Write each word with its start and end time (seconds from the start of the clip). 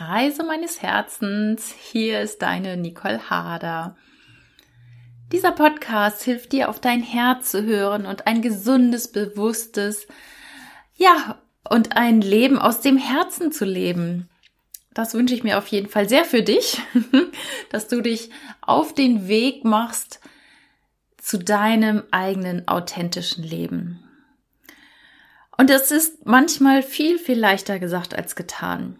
Reise 0.00 0.44
meines 0.44 0.80
Herzens. 0.80 1.74
Hier 1.78 2.22
ist 2.22 2.40
deine 2.40 2.78
Nicole 2.78 3.28
Harder. 3.28 3.96
Dieser 5.30 5.52
Podcast 5.52 6.22
hilft 6.22 6.52
dir, 6.52 6.70
auf 6.70 6.80
dein 6.80 7.02
Herz 7.02 7.50
zu 7.50 7.64
hören 7.64 8.06
und 8.06 8.26
ein 8.26 8.40
gesundes, 8.40 9.12
bewusstes, 9.12 10.06
ja, 10.94 11.38
und 11.68 11.96
ein 11.98 12.22
Leben 12.22 12.58
aus 12.58 12.80
dem 12.80 12.96
Herzen 12.96 13.52
zu 13.52 13.66
leben. 13.66 14.30
Das 14.94 15.12
wünsche 15.12 15.34
ich 15.34 15.44
mir 15.44 15.58
auf 15.58 15.66
jeden 15.66 15.90
Fall 15.90 16.08
sehr 16.08 16.24
für 16.24 16.42
dich, 16.42 16.80
dass 17.70 17.86
du 17.86 18.00
dich 18.00 18.30
auf 18.62 18.94
den 18.94 19.28
Weg 19.28 19.64
machst 19.64 20.20
zu 21.18 21.38
deinem 21.38 22.04
eigenen 22.10 22.66
authentischen 22.66 23.44
Leben. 23.44 24.02
Und 25.58 25.68
es 25.68 25.90
ist 25.90 26.24
manchmal 26.24 26.82
viel, 26.82 27.18
viel 27.18 27.38
leichter 27.38 27.78
gesagt 27.78 28.14
als 28.14 28.34
getan. 28.34 28.98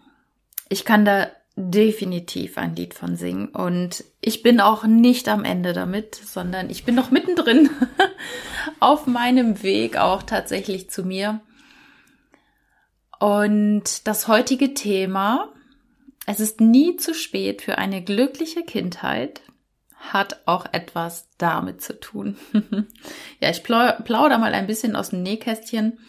Ich 0.71 0.85
kann 0.85 1.03
da 1.03 1.27
definitiv 1.57 2.57
ein 2.57 2.77
Lied 2.77 2.93
von 2.93 3.17
singen 3.17 3.49
und 3.49 4.05
ich 4.21 4.41
bin 4.41 4.61
auch 4.61 4.85
nicht 4.85 5.27
am 5.27 5.43
Ende 5.43 5.73
damit, 5.73 6.15
sondern 6.15 6.69
ich 6.69 6.85
bin 6.85 6.95
noch 6.95 7.11
mittendrin 7.11 7.69
auf 8.79 9.05
meinem 9.05 9.63
Weg 9.63 9.97
auch 9.97 10.23
tatsächlich 10.23 10.89
zu 10.89 11.03
mir. 11.03 11.41
Und 13.19 14.07
das 14.07 14.29
heutige 14.29 14.73
Thema, 14.73 15.49
es 16.25 16.39
ist 16.39 16.61
nie 16.61 16.95
zu 16.95 17.13
spät 17.13 17.61
für 17.61 17.77
eine 17.77 18.01
glückliche 18.01 18.63
Kindheit, 18.63 19.41
hat 19.97 20.39
auch 20.45 20.65
etwas 20.71 21.27
damit 21.37 21.81
zu 21.81 21.99
tun. 21.99 22.37
ja, 23.41 23.49
ich 23.49 23.61
plauder 23.63 24.37
mal 24.37 24.53
ein 24.53 24.67
bisschen 24.67 24.95
aus 24.95 25.09
dem 25.09 25.21
Nähkästchen 25.21 25.99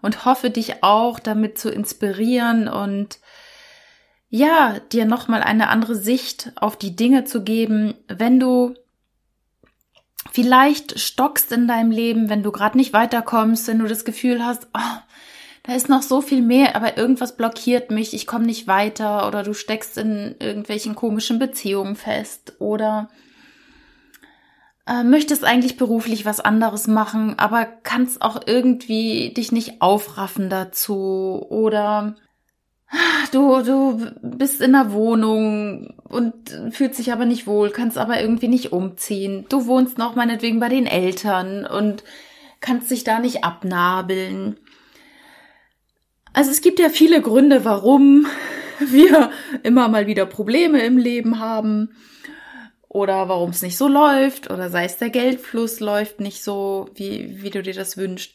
und 0.00 0.24
hoffe 0.24 0.48
dich 0.48 0.82
auch 0.82 1.20
damit 1.20 1.58
zu 1.58 1.70
inspirieren 1.70 2.68
und 2.68 3.18
ja, 4.34 4.78
dir 4.92 5.04
nochmal 5.04 5.42
eine 5.42 5.68
andere 5.68 5.94
Sicht 5.94 6.52
auf 6.56 6.78
die 6.78 6.96
Dinge 6.96 7.24
zu 7.24 7.44
geben, 7.44 7.92
wenn 8.08 8.40
du 8.40 8.72
vielleicht 10.32 10.98
stockst 10.98 11.52
in 11.52 11.68
deinem 11.68 11.90
Leben, 11.90 12.30
wenn 12.30 12.42
du 12.42 12.50
gerade 12.50 12.78
nicht 12.78 12.94
weiterkommst, 12.94 13.68
wenn 13.68 13.78
du 13.78 13.86
das 13.86 14.06
Gefühl 14.06 14.42
hast, 14.42 14.68
oh, 14.72 14.98
da 15.64 15.74
ist 15.74 15.90
noch 15.90 16.00
so 16.00 16.22
viel 16.22 16.40
mehr, 16.40 16.74
aber 16.76 16.96
irgendwas 16.96 17.36
blockiert 17.36 17.90
mich, 17.90 18.14
ich 18.14 18.26
komme 18.26 18.46
nicht 18.46 18.66
weiter 18.66 19.28
oder 19.28 19.42
du 19.42 19.52
steckst 19.52 19.98
in 19.98 20.34
irgendwelchen 20.38 20.94
komischen 20.94 21.38
Beziehungen 21.38 21.94
fest 21.94 22.54
oder 22.58 23.10
äh, 24.86 25.04
möchtest 25.04 25.44
eigentlich 25.44 25.76
beruflich 25.76 26.24
was 26.24 26.40
anderes 26.40 26.86
machen, 26.86 27.38
aber 27.38 27.66
kannst 27.66 28.22
auch 28.22 28.40
irgendwie 28.46 29.34
dich 29.34 29.52
nicht 29.52 29.82
aufraffen 29.82 30.48
dazu 30.48 31.44
oder 31.50 32.16
du, 33.32 33.62
du 33.62 34.10
bist 34.22 34.60
in 34.60 34.72
der 34.72 34.92
Wohnung 34.92 35.94
und 36.08 36.34
fühlst 36.70 36.98
dich 36.98 37.12
aber 37.12 37.24
nicht 37.24 37.46
wohl, 37.46 37.70
kannst 37.70 37.98
aber 37.98 38.20
irgendwie 38.20 38.48
nicht 38.48 38.72
umziehen. 38.72 39.46
Du 39.48 39.66
wohnst 39.66 39.98
noch 39.98 40.14
meinetwegen 40.14 40.60
bei 40.60 40.68
den 40.68 40.86
Eltern 40.86 41.64
und 41.66 42.04
kannst 42.60 42.90
dich 42.90 43.04
da 43.04 43.18
nicht 43.18 43.44
abnabeln. 43.44 44.58
Also 46.32 46.50
es 46.50 46.60
gibt 46.60 46.78
ja 46.78 46.88
viele 46.88 47.20
Gründe, 47.20 47.64
warum 47.64 48.26
wir 48.78 49.30
immer 49.62 49.88
mal 49.88 50.06
wieder 50.06 50.26
Probleme 50.26 50.82
im 50.82 50.98
Leben 50.98 51.38
haben 51.38 51.90
oder 52.88 53.28
warum 53.28 53.50
es 53.50 53.62
nicht 53.62 53.78
so 53.78 53.88
läuft 53.88 54.50
oder 54.50 54.68
sei 54.68 54.84
es 54.84 54.98
der 54.98 55.10
Geldfluss 55.10 55.80
läuft 55.80 56.20
nicht 56.20 56.42
so, 56.44 56.90
wie, 56.94 57.42
wie 57.42 57.50
du 57.50 57.62
dir 57.62 57.74
das 57.74 57.96
wünschst, 57.96 58.34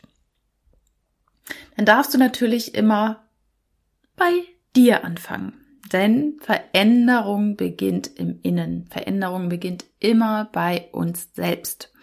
dann 1.75 1.85
darfst 1.85 2.13
du 2.13 2.17
natürlich 2.17 2.73
immer 2.73 3.26
bei 4.17 4.43
dir 4.75 5.05
anfangen. 5.05 5.53
Denn 5.93 6.37
Veränderung 6.41 7.55
beginnt 7.55 8.11
im 8.17 8.39
Innen. 8.43 8.87
Veränderung 8.89 9.47
beginnt 9.47 9.85
immer 9.99 10.49
bei 10.51 10.89
uns 10.91 11.33
selbst. 11.33 11.93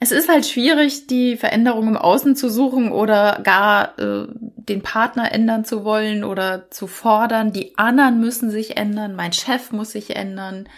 Es 0.00 0.10
ist 0.10 0.28
halt 0.28 0.44
schwierig, 0.46 1.06
die 1.06 1.36
Veränderung 1.36 1.86
im 1.86 1.96
Außen 1.96 2.34
zu 2.34 2.50
suchen 2.50 2.90
oder 2.90 3.38
gar 3.44 3.96
äh, 4.00 4.26
den 4.36 4.82
Partner 4.82 5.30
ändern 5.30 5.64
zu 5.64 5.84
wollen 5.84 6.24
oder 6.24 6.68
zu 6.72 6.88
fordern. 6.88 7.52
Die 7.52 7.78
anderen 7.78 8.18
müssen 8.18 8.50
sich 8.50 8.76
ändern, 8.76 9.14
mein 9.14 9.32
Chef 9.32 9.70
muss 9.70 9.92
sich 9.92 10.16
ändern, 10.16 10.68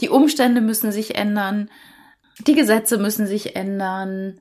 die 0.00 0.08
Umstände 0.08 0.60
müssen 0.60 0.90
sich 0.90 1.16
ändern. 1.16 1.70
Die 2.46 2.54
Gesetze 2.54 2.98
müssen 2.98 3.26
sich 3.26 3.56
ändern. 3.56 4.40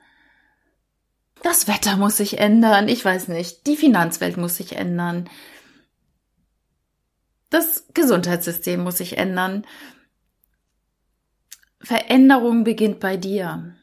Das 1.44 1.68
Wetter 1.68 1.98
muss 1.98 2.18
sich 2.18 2.38
ändern. 2.40 2.88
Ich 2.88 3.04
weiß 3.04 3.28
nicht. 3.28 3.66
Die 3.68 3.76
Finanzwelt 3.76 4.38
muss 4.38 4.58
sich 4.58 4.76
ändern. 4.76 5.30
Das 7.50 7.88
Gesundheitssystem 7.94 8.82
muss 8.82 8.98
sich 8.98 9.18
ändern. 9.18 9.66
Veränderung 11.82 12.64
beginnt 12.64 13.00
bei 13.00 13.18
dir. 13.18 13.76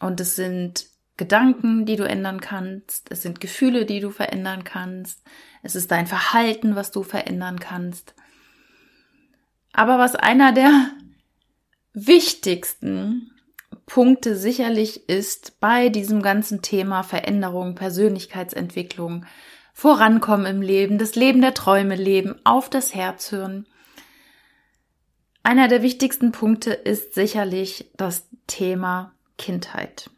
Und 0.00 0.20
es 0.20 0.36
sind 0.36 0.86
Gedanken, 1.16 1.86
die 1.86 1.96
du 1.96 2.04
ändern 2.04 2.40
kannst. 2.40 3.10
Es 3.12 3.22
sind 3.22 3.40
Gefühle, 3.40 3.86
die 3.86 4.00
du 4.00 4.10
verändern 4.10 4.64
kannst. 4.64 5.22
Es 5.62 5.76
ist 5.76 5.90
dein 5.90 6.06
Verhalten, 6.06 6.74
was 6.74 6.90
du 6.90 7.02
verändern 7.02 7.60
kannst. 7.60 8.14
Aber 9.72 9.98
was 9.98 10.16
einer 10.16 10.52
der 10.52 10.90
wichtigsten 11.92 13.30
Punkte 13.90 14.36
sicherlich 14.36 15.08
ist 15.08 15.58
bei 15.58 15.88
diesem 15.88 16.22
ganzen 16.22 16.62
Thema 16.62 17.02
Veränderung, 17.02 17.74
Persönlichkeitsentwicklung, 17.74 19.26
Vorankommen 19.72 20.46
im 20.46 20.62
Leben, 20.62 20.96
das 20.96 21.16
Leben 21.16 21.40
der 21.40 21.54
Träume 21.54 21.96
leben, 21.96 22.36
auf 22.44 22.70
das 22.70 22.94
Herz 22.94 23.32
hören. 23.32 23.66
Einer 25.42 25.66
der 25.66 25.82
wichtigsten 25.82 26.30
Punkte 26.30 26.70
ist 26.70 27.14
sicherlich 27.14 27.90
das 27.96 28.28
Thema 28.46 29.12
Kindheit. 29.38 30.08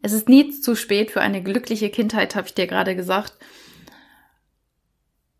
Es 0.00 0.12
ist 0.12 0.30
nie 0.30 0.50
zu 0.50 0.76
spät 0.76 1.10
für 1.10 1.20
eine 1.20 1.42
glückliche 1.42 1.90
Kindheit, 1.90 2.34
habe 2.36 2.46
ich 2.46 2.54
dir 2.54 2.66
gerade 2.66 2.96
gesagt. 2.96 3.34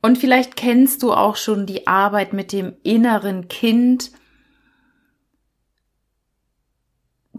Und 0.02 0.18
vielleicht 0.18 0.54
kennst 0.54 1.02
du 1.02 1.14
auch 1.14 1.36
schon 1.36 1.64
die 1.64 1.86
Arbeit 1.86 2.34
mit 2.34 2.52
dem 2.52 2.76
inneren 2.82 3.48
Kind, 3.48 4.10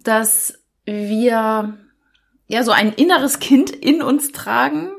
dass 0.04 0.60
wir 0.86 1.78
ja 2.48 2.64
so 2.64 2.72
ein 2.72 2.94
inneres 2.94 3.40
Kind 3.40 3.70
in 3.72 4.02
uns 4.02 4.32
tragen. 4.32 4.92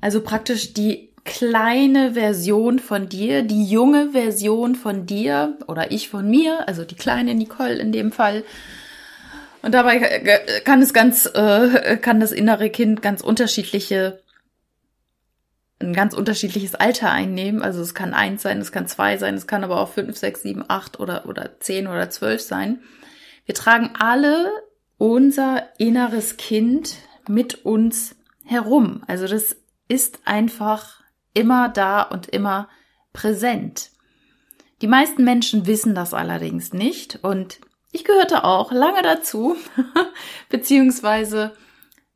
Also 0.00 0.20
praktisch 0.20 0.74
die 0.74 1.12
kleine 1.24 2.14
Version 2.14 2.78
von 2.80 3.08
dir, 3.08 3.42
die 3.42 3.64
junge 3.64 4.10
Version 4.10 4.74
von 4.74 5.06
dir 5.06 5.56
oder 5.68 5.92
ich 5.92 6.08
von 6.08 6.28
mir, 6.28 6.66
also 6.68 6.84
die 6.84 6.96
kleine 6.96 7.34
Nicole 7.34 7.74
in 7.74 7.92
dem 7.92 8.10
Fall. 8.10 8.42
Und 9.62 9.72
dabei 9.72 10.00
kann 10.64 10.82
es 10.82 10.92
ganz, 10.92 11.26
äh, 11.26 11.96
kann 11.98 12.18
das 12.18 12.32
innere 12.32 12.68
Kind 12.70 13.00
ganz 13.00 13.20
unterschiedliche 13.20 14.21
ein 15.82 15.92
ganz 15.92 16.14
unterschiedliches 16.14 16.74
Alter 16.74 17.10
einnehmen. 17.10 17.62
Also 17.62 17.80
es 17.80 17.94
kann 17.94 18.14
eins 18.14 18.42
sein, 18.42 18.58
es 18.58 18.72
kann 18.72 18.86
zwei 18.86 19.18
sein, 19.18 19.34
es 19.34 19.46
kann 19.46 19.64
aber 19.64 19.80
auch 19.80 19.88
fünf, 19.88 20.16
sechs, 20.16 20.42
sieben, 20.42 20.64
acht 20.68 21.00
oder, 21.00 21.26
oder 21.26 21.58
zehn 21.60 21.86
oder 21.86 22.10
zwölf 22.10 22.40
sein. 22.40 22.80
Wir 23.44 23.54
tragen 23.54 23.90
alle 23.98 24.50
unser 24.98 25.68
inneres 25.78 26.36
Kind 26.36 26.96
mit 27.28 27.64
uns 27.64 28.16
herum. 28.44 29.02
Also 29.06 29.26
das 29.26 29.56
ist 29.88 30.20
einfach 30.24 31.00
immer 31.34 31.68
da 31.68 32.02
und 32.02 32.28
immer 32.28 32.68
präsent. 33.12 33.90
Die 34.80 34.86
meisten 34.86 35.24
Menschen 35.24 35.66
wissen 35.66 35.94
das 35.94 36.14
allerdings 36.14 36.72
nicht 36.72 37.18
und 37.22 37.60
ich 37.92 38.04
gehörte 38.04 38.44
auch 38.44 38.72
lange 38.72 39.02
dazu, 39.02 39.56
beziehungsweise 40.48 41.54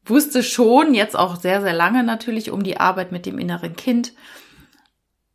wusste 0.09 0.43
schon, 0.43 0.95
jetzt 0.95 1.17
auch 1.17 1.37
sehr, 1.37 1.61
sehr 1.61 1.73
lange 1.73 2.03
natürlich, 2.03 2.51
um 2.51 2.63
die 2.63 2.79
Arbeit 2.79 3.13
mit 3.13 3.27
dem 3.27 3.39
inneren 3.39 3.77
Kind 3.77 4.13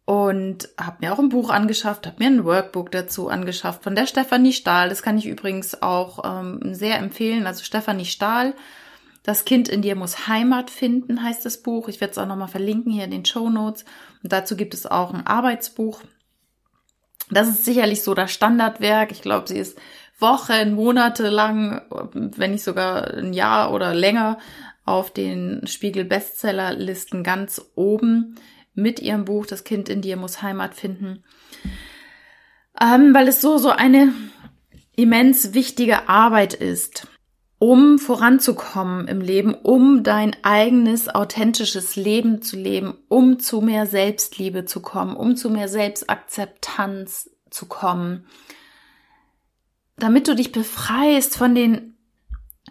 und 0.06 0.68
habe 0.80 0.98
mir 1.00 1.13
auch 1.13 1.19
ein 1.19 1.30
Buch 1.30 1.50
angeschafft, 1.50 2.06
habe 2.06 2.18
mir 2.19 2.28
ein 2.28 2.44
Workbook 2.44 2.92
dazu 2.92 3.30
angeschafft 3.30 3.84
von 3.84 3.95
der 3.95 4.07
Stefanie 4.07 4.51
Stahl. 4.51 4.90
Das 4.90 5.04
kann 5.04 5.18
ich 5.18 5.25
übrigens 5.25 5.81
auch 5.81 6.25
ähm, 6.25 6.74
sehr 6.74 6.98
empfehlen. 6.98 7.48
Also 7.48 7.63
Stefanie 7.63 8.06
Stahl, 8.06 8.54
das 9.24 9.45
Kind 9.45 9.69
in 9.69 9.81
dir 9.81 9.95
muss 9.95 10.28
Heimat 10.28 10.69
finden, 10.69 11.24
heißt 11.24 11.45
das 11.45 11.62
Buch. 11.62 11.88
Ich 11.88 12.01
werde 12.01 12.12
es 12.12 12.18
auch 12.18 12.25
nochmal 12.25 12.48
verlinken 12.48 12.92
hier 12.92 13.06
in 13.06 13.12
den 13.12 13.25
Show 13.25 13.50
Notes. 13.50 13.86
Und 14.24 14.34
dazu 14.34 14.57
gibt 14.57 14.74
es 14.74 14.86
auch 14.86 15.13
ein 15.13 15.25
Arbeitsbuch. 15.25 16.01
Das 17.30 17.48
ist 17.48 17.63
sicherlich 17.63 18.04
so 18.04 18.13
das 18.13 18.34
Standardwerk. 18.34 19.12
Ich 19.12 19.22
glaube, 19.22 19.48
sie 19.48 19.60
ist 19.60 19.78
Wochen, 20.19 20.74
Monate 20.74 21.30
lang, 21.30 21.84
wenn 22.13 22.51
nicht 22.51 22.63
sogar 22.63 23.13
ein 23.13 23.34
Jahr 23.34 23.72
oder 23.74 23.94
länger 23.94 24.40
auf 24.86 25.12
den 25.12 25.68
Spiegel 25.68 26.06
Bestsellerlisten 26.06 27.24
ganz 27.24 27.62
oben 27.75 28.36
mit 28.74 29.00
ihrem 29.00 29.25
Buch 29.25 29.45
Das 29.45 29.63
Kind 29.63 29.89
in 29.89 30.01
dir 30.01 30.18
muss 30.18 30.42
Heimat 30.42 30.74
finden. 30.75 31.24
Ähm, 32.80 33.13
weil 33.13 33.28
es 33.28 33.42
so, 33.42 33.57
so 33.57 33.69
eine 33.69 34.13
immens 34.95 35.54
wichtige 35.54 36.10
Arbeit 36.10 36.54
ist. 36.54 37.07
um 37.63 38.00
voranzukommen 38.00 39.07
im 39.07 39.22
Leben, 39.22 39.54
um 39.54 40.01
dein 40.01 40.36
eigenes 40.42 41.13
authentisches 41.13 41.95
Leben 41.95 42.42
zu 42.42 42.56
leben, 42.56 42.98
um 43.07 43.38
zu 43.38 43.62
mehr 43.62 43.86
Selbstliebe 43.86 44.66
zu 44.66 44.80
kommen, 44.81 45.16
um 45.16 45.36
zu 45.36 45.51
mehr 45.51 45.68
Selbstakzeptanz 45.68 47.30
zu 47.51 47.68
kommen, 47.68 48.25
damit 49.95 50.28
du 50.28 50.36
dich 50.36 50.51
befreist 50.51 51.38
von 51.38 51.54
den 51.54 51.95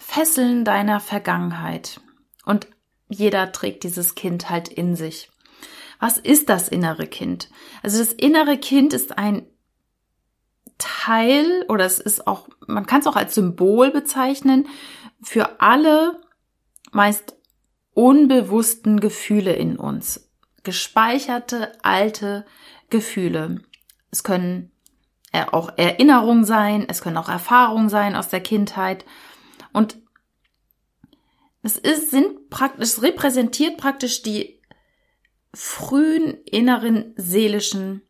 Fesseln 0.01 0.65
deiner 0.65 0.99
Vergangenheit. 0.99 2.01
Und 2.45 2.67
jeder 3.09 3.53
trägt 3.53 3.85
dieses 3.85 4.15
Kind 4.15 4.51
halt 4.51 4.69
in 4.69 4.97
sich. 4.97 5.31
Was 6.01 6.17
ist 6.17 6.49
das 6.49 6.69
innere 6.69 7.07
Kind? 7.07 7.51
Also 7.83 7.99
das 7.99 8.13
innere 8.13 8.57
Kind 8.57 8.95
ist 8.95 9.19
ein 9.19 9.47
Teil 10.79 11.67
oder 11.69 11.85
es 11.85 12.01
ist 12.01 12.27
auch, 12.27 12.49
man 12.67 12.87
kann 12.87 13.01
es 13.01 13.07
auch 13.07 13.17
als 13.17 13.35
Symbol 13.35 13.91
bezeichnen 13.91 14.67
für 15.23 15.61
alle 15.61 16.19
meist 16.91 17.37
unbewussten 17.93 19.01
Gefühle 19.01 19.53
in 19.53 19.77
uns. 19.77 20.31
Gespeicherte 20.63 21.73
alte 21.83 22.47
Gefühle. 22.89 23.61
Es 24.11 24.25
können 24.25 24.73
auch 25.53 25.77
Erinnerungen 25.77 26.45
sein, 26.45 26.87
es 26.89 27.03
können 27.03 27.19
auch 27.19 27.29
Erfahrungen 27.29 27.91
sein 27.91 28.17
aus 28.17 28.29
der 28.29 28.41
Kindheit. 28.41 29.05
Und 29.73 29.99
es 31.63 31.77
ist, 31.77 32.11
sind 32.11 32.51
praktisch, 32.51 32.83
es 32.83 33.03
repräsentiert 33.03 33.77
praktisch 33.77 34.23
die 34.23 34.61
frühen 35.53 36.39
inneren 36.45 37.13
seelischen 37.17 38.03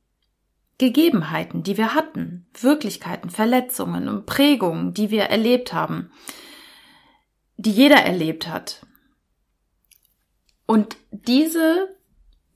Gegebenheiten, 0.79 1.62
die 1.62 1.77
wir 1.77 1.95
hatten, 1.95 2.47
Wirklichkeiten, 2.59 3.31
Verletzungen 3.31 4.09
und 4.09 4.27
Prägungen, 4.27 4.95
die 4.95 5.11
wir 5.11 5.25
erlebt 5.25 5.73
haben, 5.73 6.11
die 7.57 7.73
jeder 7.73 8.03
erlebt 8.03 8.49
hat. 8.49 8.87
Und 10.67 10.97
diese 11.11 11.97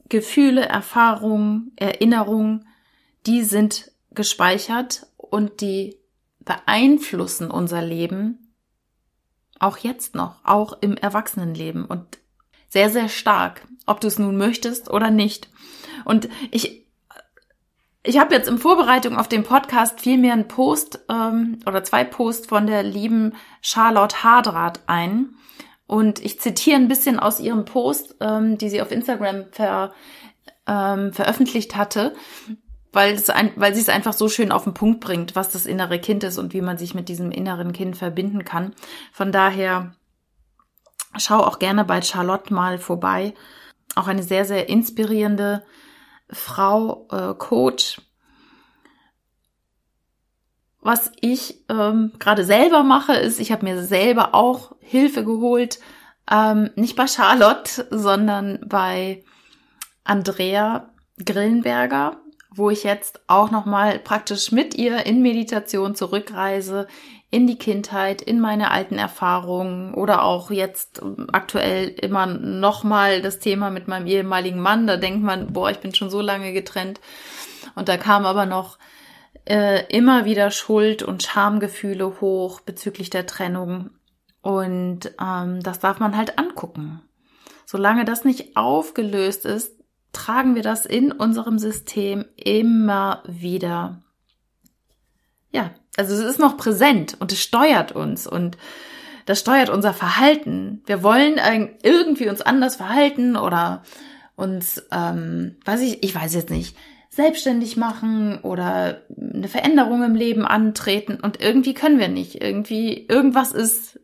Gefühle, 0.08 0.62
Erfahrungen, 0.62 1.72
Erinnerungen, 1.76 2.66
die 3.26 3.42
sind 3.42 3.90
gespeichert 4.12 5.06
und 5.16 5.60
die 5.60 5.98
beeinflussen 6.40 7.50
unser 7.50 7.82
Leben 7.82 8.43
auch 9.64 9.78
jetzt 9.78 10.14
noch, 10.14 10.44
auch 10.44 10.78
im 10.80 10.96
Erwachsenenleben 10.96 11.84
und 11.84 12.18
sehr, 12.68 12.90
sehr 12.90 13.08
stark, 13.08 13.66
ob 13.86 14.00
du 14.00 14.08
es 14.08 14.18
nun 14.18 14.36
möchtest 14.36 14.90
oder 14.90 15.10
nicht. 15.10 15.48
Und 16.04 16.28
ich 16.50 16.84
ich 18.06 18.18
habe 18.18 18.34
jetzt 18.34 18.48
in 18.48 18.58
Vorbereitung 18.58 19.16
auf 19.16 19.28
den 19.28 19.44
Podcast 19.44 19.98
viel 19.98 20.18
mehr 20.18 20.34
einen 20.34 20.46
Post 20.46 21.00
ähm, 21.08 21.60
oder 21.64 21.82
zwei 21.84 22.04
Posts 22.04 22.48
von 22.48 22.66
der 22.66 22.82
lieben 22.82 23.32
Charlotte 23.62 24.22
Hardrath 24.22 24.80
ein. 24.86 25.30
Und 25.86 26.22
ich 26.22 26.38
zitiere 26.38 26.76
ein 26.76 26.88
bisschen 26.88 27.18
aus 27.18 27.40
ihrem 27.40 27.64
Post, 27.64 28.16
ähm, 28.20 28.58
die 28.58 28.68
sie 28.68 28.82
auf 28.82 28.90
Instagram 28.90 29.46
ver, 29.52 29.94
ähm, 30.66 31.14
veröffentlicht 31.14 31.76
hatte, 31.76 32.14
weil, 32.94 33.14
es 33.14 33.30
ein, 33.30 33.52
weil 33.56 33.74
sie 33.74 33.80
es 33.80 33.88
einfach 33.88 34.12
so 34.12 34.28
schön 34.28 34.52
auf 34.52 34.64
den 34.64 34.74
Punkt 34.74 35.00
bringt, 35.00 35.36
was 35.36 35.50
das 35.50 35.66
innere 35.66 35.98
Kind 35.98 36.24
ist 36.24 36.38
und 36.38 36.52
wie 36.52 36.60
man 36.60 36.78
sich 36.78 36.94
mit 36.94 37.08
diesem 37.08 37.30
inneren 37.30 37.72
Kind 37.72 37.96
verbinden 37.96 38.44
kann. 38.44 38.74
Von 39.12 39.32
daher 39.32 39.94
schau 41.16 41.40
auch 41.40 41.58
gerne 41.58 41.84
bei 41.84 42.02
Charlotte 42.02 42.52
mal 42.52 42.78
vorbei. 42.78 43.34
Auch 43.94 44.08
eine 44.08 44.22
sehr, 44.22 44.44
sehr 44.44 44.68
inspirierende 44.68 45.64
Frau 46.30 47.06
äh, 47.10 47.34
Coach. 47.34 48.00
Was 50.80 51.12
ich 51.20 51.64
ähm, 51.70 52.12
gerade 52.18 52.44
selber 52.44 52.82
mache, 52.82 53.14
ist, 53.14 53.40
ich 53.40 53.52
habe 53.52 53.64
mir 53.64 53.82
selber 53.84 54.34
auch 54.34 54.76
Hilfe 54.80 55.24
geholt, 55.24 55.78
ähm, 56.30 56.70
nicht 56.76 56.96
bei 56.96 57.06
Charlotte, 57.06 57.86
sondern 57.90 58.60
bei 58.66 59.24
Andrea 60.04 60.90
Grillenberger, 61.24 62.20
wo 62.54 62.70
ich 62.70 62.84
jetzt 62.84 63.20
auch 63.26 63.50
noch 63.50 63.66
mal 63.66 63.98
praktisch 63.98 64.52
mit 64.52 64.74
ihr 64.74 65.06
in 65.06 65.22
Meditation 65.22 65.94
zurückreise 65.94 66.86
in 67.30 67.48
die 67.48 67.58
Kindheit, 67.58 68.22
in 68.22 68.38
meine 68.38 68.70
alten 68.70 68.96
Erfahrungen 68.96 69.92
oder 69.94 70.22
auch 70.22 70.52
jetzt 70.52 71.02
aktuell 71.32 71.88
immer 71.88 72.26
noch 72.26 72.84
mal 72.84 73.22
das 73.22 73.40
Thema 73.40 73.70
mit 73.70 73.88
meinem 73.88 74.06
ehemaligen 74.06 74.60
Mann. 74.60 74.86
Da 74.86 74.96
denkt 74.96 75.24
man, 75.24 75.52
boah, 75.52 75.68
ich 75.68 75.78
bin 75.78 75.92
schon 75.92 76.10
so 76.10 76.20
lange 76.20 76.52
getrennt. 76.52 77.00
Und 77.74 77.88
da 77.88 77.96
kam 77.96 78.24
aber 78.24 78.46
noch 78.46 78.78
äh, 79.48 79.84
immer 79.88 80.24
wieder 80.24 80.52
Schuld 80.52 81.02
und 81.02 81.24
Schamgefühle 81.24 82.20
hoch 82.20 82.60
bezüglich 82.60 83.10
der 83.10 83.26
Trennung. 83.26 83.90
Und 84.40 85.12
ähm, 85.20 85.60
das 85.60 85.80
darf 85.80 85.98
man 85.98 86.16
halt 86.16 86.38
angucken. 86.38 87.02
Solange 87.66 88.04
das 88.04 88.24
nicht 88.24 88.56
aufgelöst 88.56 89.44
ist, 89.44 89.72
tragen 90.14 90.54
wir 90.54 90.62
das 90.62 90.86
in 90.86 91.12
unserem 91.12 91.58
System 91.58 92.24
immer 92.36 93.22
wieder. 93.26 94.02
Ja, 95.50 95.70
also 95.96 96.14
es 96.14 96.20
ist 96.20 96.38
noch 96.38 96.56
präsent 96.56 97.16
und 97.20 97.32
es 97.32 97.42
steuert 97.42 97.92
uns 97.92 98.26
und 98.26 98.56
das 99.26 99.40
steuert 99.40 99.70
unser 99.70 99.94
Verhalten. 99.94 100.82
Wir 100.86 101.02
wollen 101.02 101.40
irgendwie 101.82 102.28
uns 102.28 102.42
anders 102.42 102.76
verhalten 102.76 103.36
oder 103.36 103.82
uns, 104.36 104.82
ähm, 104.90 105.56
weiß 105.64 105.80
ich, 105.80 106.02
ich 106.02 106.14
weiß 106.14 106.34
jetzt 106.34 106.50
nicht, 106.50 106.76
selbstständig 107.08 107.76
machen 107.76 108.40
oder 108.40 109.02
eine 109.16 109.48
Veränderung 109.48 110.02
im 110.02 110.16
Leben 110.16 110.44
antreten 110.44 111.18
und 111.20 111.40
irgendwie 111.40 111.74
können 111.74 111.98
wir 111.98 112.08
nicht. 112.08 112.42
Irgendwie, 112.42 113.06
irgendwas 113.08 113.52
ist, 113.52 114.00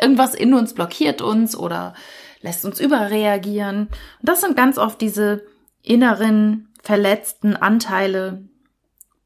irgendwas 0.00 0.34
in 0.34 0.54
uns 0.54 0.74
blockiert 0.74 1.20
uns 1.20 1.56
oder 1.56 1.94
lässt 2.42 2.64
uns 2.64 2.80
überreagieren. 2.80 3.86
Und 3.86 4.28
das 4.28 4.40
sind 4.40 4.56
ganz 4.56 4.78
oft 4.78 5.00
diese 5.00 5.44
inneren 5.82 6.68
verletzten 6.82 7.56
Anteile, 7.56 8.42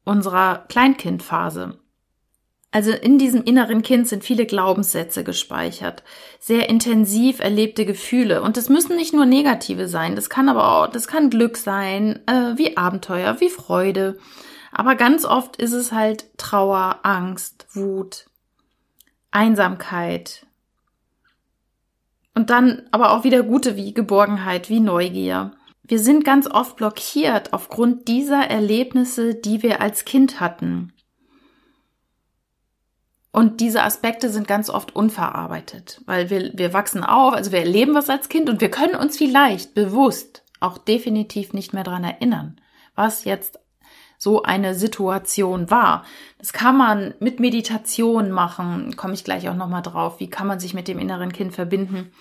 unserer 0.03 0.65
Kleinkindphase. 0.69 1.79
Also 2.71 2.91
in 2.91 3.17
diesem 3.17 3.43
inneren 3.43 3.81
Kind 3.81 4.07
sind 4.07 4.23
viele 4.23 4.45
Glaubenssätze 4.45 5.23
gespeichert, 5.23 6.03
sehr 6.39 6.69
intensiv 6.69 7.39
erlebte 7.39 7.85
Gefühle 7.85 8.41
und 8.41 8.57
das 8.57 8.69
müssen 8.69 8.97
nicht 8.97 9.13
nur 9.13 9.25
negative 9.25 9.87
sein, 9.87 10.15
das 10.15 10.29
kann 10.29 10.49
aber 10.49 10.73
auch, 10.73 10.87
das 10.87 11.07
kann 11.07 11.29
Glück 11.29 11.57
sein, 11.57 12.19
äh, 12.27 12.57
wie 12.57 12.75
Abenteuer, 12.75 13.39
wie 13.39 13.49
Freude, 13.49 14.17
aber 14.71 14.95
ganz 14.95 15.23
oft 15.23 15.55
ist 15.55 15.71
es 15.71 15.93
halt 15.93 16.37
Trauer, 16.37 16.99
Angst, 17.03 17.67
Wut, 17.71 18.25
Einsamkeit 19.31 20.46
und 22.37 22.51
dann 22.51 22.83
aber 22.91 23.13
auch 23.13 23.23
wieder 23.23 23.41
gute 23.41 23.75
wie 23.77 23.95
Geborgenheit, 23.95 24.69
wie 24.69 24.79
Neugier. 24.79 25.53
Wir 25.81 25.97
sind 25.97 26.23
ganz 26.23 26.45
oft 26.45 26.75
blockiert 26.75 27.51
aufgrund 27.51 28.07
dieser 28.07 28.43
Erlebnisse, 28.47 29.33
die 29.33 29.63
wir 29.63 29.81
als 29.81 30.05
Kind 30.05 30.39
hatten. 30.39 30.93
Und 33.31 33.59
diese 33.59 33.81
Aspekte 33.81 34.29
sind 34.29 34.47
ganz 34.47 34.69
oft 34.69 34.95
unverarbeitet, 34.95 36.03
weil 36.05 36.29
wir, 36.29 36.51
wir 36.53 36.73
wachsen 36.73 37.03
auf, 37.03 37.33
also 37.33 37.51
wir 37.51 37.61
erleben 37.61 37.95
was 37.95 38.07
als 38.07 38.29
Kind 38.29 38.51
und 38.51 38.61
wir 38.61 38.69
können 38.69 38.93
uns 38.93 39.17
vielleicht 39.17 39.73
bewusst 39.73 40.43
auch 40.59 40.77
definitiv 40.77 41.53
nicht 41.53 41.73
mehr 41.73 41.83
dran 41.83 42.03
erinnern, 42.03 42.61
was 42.93 43.23
jetzt 43.23 43.57
so 44.17 44.43
eine 44.43 44.75
Situation 44.75 45.69
war. 45.69 46.03
Das 46.39 46.53
kann 46.53 46.77
man 46.77 47.13
mit 47.19 47.39
Meditation 47.39 48.31
machen, 48.31 48.95
komme 48.95 49.13
ich 49.13 49.23
gleich 49.23 49.47
auch 49.49 49.55
nochmal 49.55 49.83
drauf. 49.83 50.19
Wie 50.19 50.29
kann 50.29 50.47
man 50.47 50.59
sich 50.59 50.73
mit 50.73 50.87
dem 50.87 50.99
inneren 50.99 51.31
Kind 51.31 51.53
verbinden? 51.53 52.11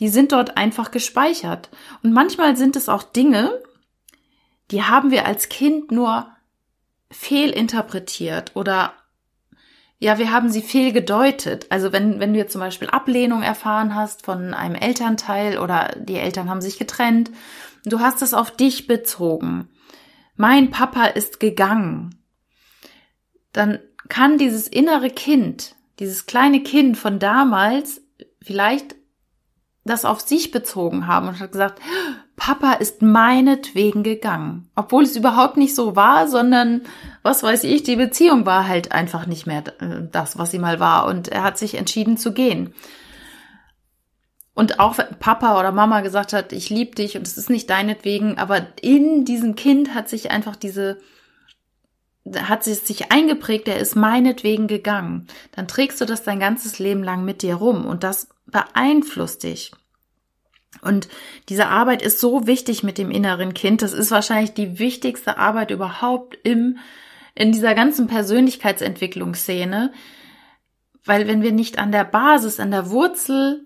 Die 0.00 0.08
sind 0.08 0.32
dort 0.32 0.56
einfach 0.56 0.90
gespeichert. 0.90 1.70
Und 2.02 2.12
manchmal 2.12 2.56
sind 2.56 2.76
es 2.76 2.88
auch 2.88 3.02
Dinge, 3.02 3.60
die 4.70 4.82
haben 4.82 5.10
wir 5.10 5.26
als 5.26 5.48
Kind 5.48 5.90
nur 5.90 6.26
fehlinterpretiert 7.10 8.52
oder 8.54 8.94
ja, 9.98 10.18
wir 10.18 10.32
haben 10.32 10.50
sie 10.50 10.62
fehlgedeutet. 10.62 11.66
Also 11.70 11.92
wenn, 11.92 12.18
wenn 12.18 12.32
du 12.32 12.38
jetzt 12.40 12.52
zum 12.52 12.60
Beispiel 12.60 12.88
Ablehnung 12.88 13.42
erfahren 13.42 13.94
hast 13.94 14.24
von 14.24 14.52
einem 14.52 14.74
Elternteil 14.74 15.58
oder 15.58 15.94
die 15.96 16.16
Eltern 16.16 16.50
haben 16.50 16.60
sich 16.60 16.76
getrennt, 16.76 17.30
du 17.84 18.00
hast 18.00 18.20
es 18.20 18.34
auf 18.34 18.50
dich 18.50 18.88
bezogen. 18.88 19.68
Mein 20.36 20.70
Papa 20.70 21.06
ist 21.06 21.40
gegangen. 21.40 22.14
Dann 23.52 23.78
kann 24.08 24.38
dieses 24.38 24.68
innere 24.68 25.10
Kind, 25.10 25.76
dieses 25.98 26.26
kleine 26.26 26.62
Kind 26.62 26.96
von 26.96 27.18
damals 27.18 28.00
vielleicht 28.40 28.96
das 29.84 30.04
auf 30.04 30.20
sich 30.20 30.50
bezogen 30.52 31.06
haben 31.06 31.28
und 31.28 31.40
hat 31.40 31.52
gesagt, 31.52 31.80
Papa 32.36 32.72
ist 32.74 33.02
meinetwegen 33.02 34.02
gegangen. 34.02 34.68
Obwohl 34.74 35.04
es 35.04 35.16
überhaupt 35.16 35.56
nicht 35.56 35.74
so 35.74 35.96
war, 35.96 36.28
sondern, 36.28 36.82
was 37.22 37.42
weiß 37.42 37.64
ich, 37.64 37.82
die 37.82 37.96
Beziehung 37.96 38.46
war 38.46 38.66
halt 38.66 38.92
einfach 38.92 39.26
nicht 39.26 39.46
mehr 39.46 39.62
das, 40.10 40.38
was 40.38 40.50
sie 40.50 40.58
mal 40.58 40.80
war. 40.80 41.06
Und 41.06 41.28
er 41.28 41.42
hat 41.42 41.58
sich 41.58 41.74
entschieden 41.74 42.16
zu 42.16 42.32
gehen. 42.32 42.74
Und 44.54 44.80
auch 44.80 44.98
wenn 44.98 45.18
Papa 45.18 45.58
oder 45.58 45.72
Mama 45.72 46.02
gesagt 46.02 46.32
hat, 46.32 46.52
ich 46.52 46.68
liebe 46.68 46.94
dich 46.94 47.16
und 47.16 47.26
es 47.26 47.38
ist 47.38 47.48
nicht 47.48 47.70
deinetwegen, 47.70 48.38
aber 48.38 48.66
in 48.80 49.24
diesem 49.24 49.54
Kind 49.54 49.94
hat 49.94 50.08
sich 50.08 50.30
einfach 50.30 50.56
diese, 50.56 50.98
hat 52.36 52.62
sie 52.62 52.74
sich 52.74 53.10
eingeprägt, 53.10 53.66
der 53.66 53.78
ist 53.78 53.96
meinetwegen 53.96 54.66
gegangen. 54.66 55.26
Dann 55.52 55.68
trägst 55.68 56.00
du 56.00 56.04
das 56.04 56.22
dein 56.22 56.38
ganzes 56.38 56.78
Leben 56.78 57.02
lang 57.02 57.24
mit 57.24 57.40
dir 57.42 57.54
rum 57.54 57.86
und 57.86 58.04
das 58.04 58.28
beeinflusst 58.46 59.42
dich. 59.42 59.72
Und 60.80 61.08
diese 61.48 61.68
Arbeit 61.68 62.02
ist 62.02 62.20
so 62.20 62.46
wichtig 62.46 62.82
mit 62.82 62.98
dem 62.98 63.10
inneren 63.10 63.54
Kind. 63.54 63.82
Das 63.82 63.92
ist 63.92 64.10
wahrscheinlich 64.10 64.52
die 64.52 64.78
wichtigste 64.78 65.38
Arbeit 65.38 65.70
überhaupt 65.70 66.38
im, 66.42 66.78
in 67.34 67.52
dieser 67.52 67.74
ganzen 67.74 68.06
Persönlichkeitsentwicklungsszene. 68.06 69.92
Weil 71.04 71.26
wenn 71.26 71.42
wir 71.42 71.52
nicht 71.52 71.78
an 71.78 71.92
der 71.92 72.04
Basis, 72.04 72.58
an 72.58 72.70
der 72.70 72.90
Wurzel 72.90 73.64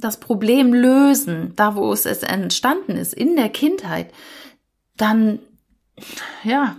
das 0.00 0.18
Problem 0.18 0.72
lösen, 0.72 1.52
da 1.56 1.76
wo 1.76 1.92
es 1.92 2.04
entstanden 2.04 2.96
ist, 2.96 3.14
in 3.14 3.36
der 3.36 3.48
Kindheit, 3.48 4.12
dann, 4.96 5.38
ja, 6.42 6.76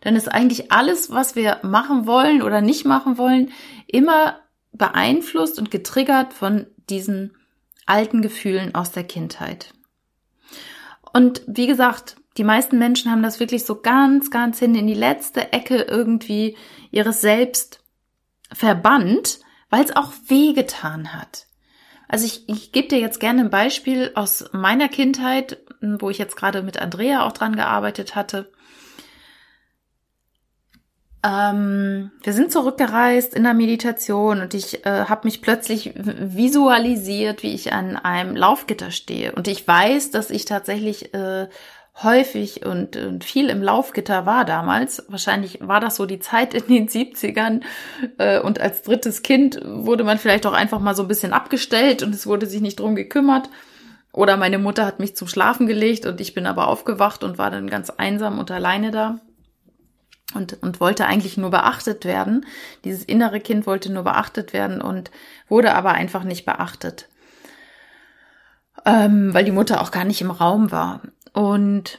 dann 0.00 0.16
ist 0.16 0.28
eigentlich 0.30 0.72
alles, 0.72 1.10
was 1.10 1.36
wir 1.36 1.58
machen 1.62 2.06
wollen 2.06 2.42
oder 2.42 2.60
nicht 2.60 2.84
machen 2.84 3.18
wollen, 3.18 3.50
immer 3.86 4.40
beeinflusst 4.72 5.58
und 5.58 5.70
getriggert 5.70 6.32
von 6.32 6.66
diesen 6.88 7.36
alten 7.86 8.22
Gefühlen 8.22 8.74
aus 8.74 8.92
der 8.92 9.04
Kindheit. 9.04 9.72
Und 11.12 11.42
wie 11.46 11.66
gesagt, 11.66 12.16
die 12.36 12.44
meisten 12.44 12.78
Menschen 12.78 13.10
haben 13.10 13.22
das 13.22 13.40
wirklich 13.40 13.64
so 13.64 13.80
ganz, 13.80 14.30
ganz 14.30 14.58
hin 14.58 14.74
in 14.74 14.86
die 14.86 14.94
letzte 14.94 15.52
Ecke 15.52 15.82
irgendwie 15.82 16.56
ihres 16.90 17.20
Selbst 17.20 17.82
verbannt, 18.52 19.40
weil 19.70 19.84
es 19.84 19.96
auch 19.96 20.12
wehgetan 20.28 21.14
hat. 21.14 21.45
Also 22.08 22.26
ich, 22.26 22.48
ich 22.48 22.72
gebe 22.72 22.88
dir 22.88 22.98
jetzt 22.98 23.20
gerne 23.20 23.42
ein 23.42 23.50
Beispiel 23.50 24.12
aus 24.14 24.44
meiner 24.52 24.88
Kindheit, 24.88 25.58
wo 25.80 26.10
ich 26.10 26.18
jetzt 26.18 26.36
gerade 26.36 26.62
mit 26.62 26.80
Andrea 26.80 27.26
auch 27.26 27.32
dran 27.32 27.56
gearbeitet 27.56 28.14
hatte. 28.14 28.50
Ähm, 31.26 32.12
wir 32.22 32.32
sind 32.32 32.52
zurückgereist 32.52 33.34
in 33.34 33.42
der 33.42 33.54
Meditation 33.54 34.40
und 34.40 34.54
ich 34.54 34.86
äh, 34.86 35.06
habe 35.06 35.26
mich 35.26 35.42
plötzlich 35.42 35.92
visualisiert, 35.96 37.42
wie 37.42 37.54
ich 37.54 37.72
an 37.72 37.96
einem 37.96 38.36
Laufgitter 38.36 38.92
stehe. 38.92 39.32
Und 39.32 39.48
ich 39.48 39.66
weiß, 39.66 40.12
dass 40.12 40.30
ich 40.30 40.44
tatsächlich 40.44 41.12
äh, 41.14 41.48
häufig 42.02 42.66
und, 42.66 42.96
und, 42.96 43.24
viel 43.24 43.48
im 43.48 43.62
Laufgitter 43.62 44.26
war 44.26 44.44
damals. 44.44 45.04
Wahrscheinlich 45.08 45.60
war 45.62 45.80
das 45.80 45.96
so 45.96 46.04
die 46.06 46.18
Zeit 46.18 46.54
in 46.54 46.66
den 46.66 46.88
70ern. 46.88 47.62
Äh, 48.18 48.40
und 48.40 48.60
als 48.60 48.82
drittes 48.82 49.22
Kind 49.22 49.60
wurde 49.64 50.04
man 50.04 50.18
vielleicht 50.18 50.46
auch 50.46 50.52
einfach 50.52 50.80
mal 50.80 50.94
so 50.94 51.02
ein 51.02 51.08
bisschen 51.08 51.32
abgestellt 51.32 52.02
und 52.02 52.14
es 52.14 52.26
wurde 52.26 52.46
sich 52.46 52.60
nicht 52.60 52.80
drum 52.80 52.94
gekümmert. 52.94 53.48
Oder 54.12 54.36
meine 54.36 54.58
Mutter 54.58 54.86
hat 54.86 54.98
mich 54.98 55.16
zum 55.16 55.28
Schlafen 55.28 55.66
gelegt 55.66 56.06
und 56.06 56.20
ich 56.20 56.34
bin 56.34 56.46
aber 56.46 56.68
aufgewacht 56.68 57.22
und 57.22 57.38
war 57.38 57.50
dann 57.50 57.68
ganz 57.68 57.90
einsam 57.90 58.38
und 58.38 58.50
alleine 58.50 58.90
da 58.90 59.20
und, 60.34 60.62
und 60.62 60.80
wollte 60.80 61.06
eigentlich 61.06 61.36
nur 61.36 61.50
beachtet 61.50 62.04
werden. 62.04 62.46
Dieses 62.84 63.04
innere 63.04 63.40
Kind 63.40 63.66
wollte 63.66 63.92
nur 63.92 64.04
beachtet 64.04 64.52
werden 64.52 64.80
und 64.80 65.10
wurde 65.48 65.74
aber 65.74 65.92
einfach 65.92 66.24
nicht 66.24 66.44
beachtet, 66.44 67.08
ähm, 68.84 69.32
weil 69.34 69.44
die 69.44 69.52
Mutter 69.52 69.80
auch 69.80 69.90
gar 69.90 70.04
nicht 70.04 70.20
im 70.20 70.30
Raum 70.30 70.70
war. 70.70 71.02
Und 71.36 71.98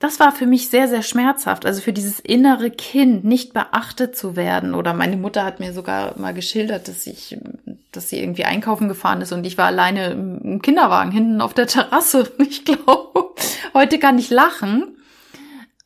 das 0.00 0.20
war 0.20 0.32
für 0.32 0.44
mich 0.44 0.68
sehr, 0.68 0.86
sehr 0.86 1.00
schmerzhaft. 1.00 1.64
Also 1.64 1.80
für 1.80 1.94
dieses 1.94 2.20
innere 2.20 2.70
Kind 2.70 3.24
nicht 3.24 3.54
beachtet 3.54 4.14
zu 4.14 4.36
werden. 4.36 4.74
Oder 4.74 4.92
meine 4.92 5.16
Mutter 5.16 5.46
hat 5.46 5.60
mir 5.60 5.72
sogar 5.72 6.18
mal 6.18 6.34
geschildert, 6.34 6.86
dass 6.86 7.06
ich, 7.06 7.38
dass 7.90 8.10
sie 8.10 8.20
irgendwie 8.20 8.44
einkaufen 8.44 8.88
gefahren 8.88 9.22
ist 9.22 9.32
und 9.32 9.46
ich 9.46 9.56
war 9.56 9.64
alleine 9.64 10.08
im 10.10 10.60
Kinderwagen 10.60 11.10
hinten 11.10 11.40
auf 11.40 11.54
der 11.54 11.68
Terrasse. 11.68 12.30
Ich 12.38 12.66
glaube, 12.66 13.30
heute 13.72 13.98
kann 13.98 14.18
ich 14.18 14.28
lachen. 14.28 14.94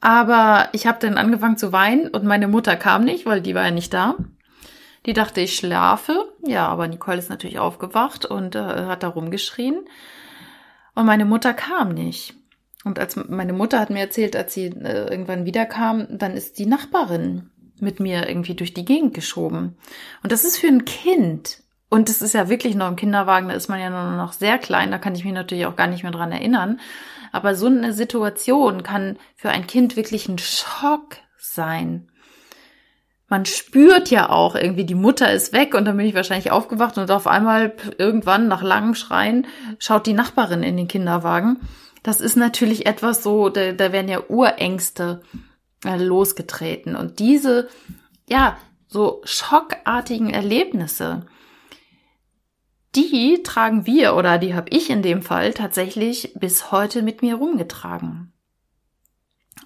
Aber 0.00 0.68
ich 0.72 0.88
habe 0.88 0.98
dann 0.98 1.16
angefangen 1.16 1.56
zu 1.56 1.72
weinen 1.72 2.08
und 2.08 2.24
meine 2.24 2.48
Mutter 2.48 2.74
kam 2.74 3.04
nicht, 3.04 3.24
weil 3.24 3.40
die 3.40 3.54
war 3.54 3.66
ja 3.66 3.70
nicht 3.70 3.94
da. 3.94 4.16
Die 5.06 5.12
dachte, 5.12 5.42
ich 5.42 5.54
schlafe. 5.54 6.28
Ja, 6.44 6.66
aber 6.66 6.88
Nicole 6.88 7.18
ist 7.18 7.30
natürlich 7.30 7.60
aufgewacht 7.60 8.26
und 8.26 8.56
äh, 8.56 8.86
hat 8.86 9.04
da 9.04 9.08
rumgeschrien. 9.08 9.78
Und 10.96 11.06
meine 11.06 11.24
Mutter 11.24 11.54
kam 11.54 11.90
nicht. 11.90 12.34
Und 12.84 12.98
als 12.98 13.16
meine 13.16 13.54
Mutter 13.54 13.80
hat 13.80 13.90
mir 13.90 14.00
erzählt, 14.00 14.36
als 14.36 14.52
sie 14.54 14.66
äh, 14.66 15.10
irgendwann 15.10 15.46
wiederkam, 15.46 16.06
dann 16.10 16.36
ist 16.36 16.58
die 16.58 16.66
Nachbarin 16.66 17.50
mit 17.80 17.98
mir 17.98 18.28
irgendwie 18.28 18.54
durch 18.54 18.74
die 18.74 18.84
Gegend 18.84 19.14
geschoben. 19.14 19.76
Und 20.22 20.30
das 20.32 20.44
ist 20.44 20.58
für 20.58 20.68
ein 20.68 20.84
Kind. 20.84 21.62
Und 21.88 22.08
es 22.08 22.22
ist 22.22 22.34
ja 22.34 22.48
wirklich 22.48 22.74
noch 22.74 22.88
im 22.88 22.96
Kinderwagen, 22.96 23.48
da 23.48 23.54
ist 23.54 23.68
man 23.68 23.80
ja 23.80 23.90
nur 23.90 24.16
noch 24.16 24.32
sehr 24.32 24.58
klein, 24.58 24.90
da 24.90 24.98
kann 24.98 25.14
ich 25.14 25.24
mich 25.24 25.32
natürlich 25.32 25.66
auch 25.66 25.76
gar 25.76 25.86
nicht 25.86 26.02
mehr 26.02 26.12
dran 26.12 26.32
erinnern. 26.32 26.80
Aber 27.32 27.54
so 27.54 27.66
eine 27.66 27.92
Situation 27.92 28.82
kann 28.82 29.18
für 29.36 29.50
ein 29.50 29.66
Kind 29.66 29.96
wirklich 29.96 30.28
ein 30.28 30.38
Schock 30.38 31.16
sein. 31.38 32.10
Man 33.28 33.46
spürt 33.46 34.10
ja 34.10 34.28
auch 34.28 34.54
irgendwie, 34.54 34.84
die 34.84 34.94
Mutter 34.94 35.32
ist 35.32 35.52
weg 35.52 35.74
und 35.74 35.86
dann 35.86 35.96
bin 35.96 36.06
ich 36.06 36.14
wahrscheinlich 36.14 36.50
aufgewacht 36.50 36.98
und 36.98 37.10
auf 37.10 37.26
einmal 37.26 37.74
irgendwann 37.96 38.48
nach 38.48 38.62
langem 38.62 38.94
Schreien 38.94 39.46
schaut 39.78 40.06
die 40.06 40.12
Nachbarin 40.12 40.62
in 40.62 40.76
den 40.76 40.88
Kinderwagen. 40.88 41.60
Das 42.04 42.20
ist 42.20 42.36
natürlich 42.36 42.84
etwas 42.84 43.22
so, 43.22 43.48
da, 43.48 43.72
da 43.72 43.90
werden 43.90 44.08
ja 44.08 44.22
Urängste 44.28 45.22
äh, 45.84 45.96
losgetreten 45.96 46.96
und 46.96 47.18
diese, 47.18 47.68
ja, 48.28 48.58
so 48.86 49.22
schockartigen 49.24 50.28
Erlebnisse, 50.28 51.26
die 52.94 53.42
tragen 53.42 53.86
wir 53.86 54.16
oder 54.16 54.36
die 54.36 54.54
habe 54.54 54.68
ich 54.68 54.90
in 54.90 55.00
dem 55.00 55.22
Fall 55.22 55.54
tatsächlich 55.54 56.34
bis 56.34 56.70
heute 56.70 57.00
mit 57.02 57.22
mir 57.22 57.36
rumgetragen. 57.36 58.33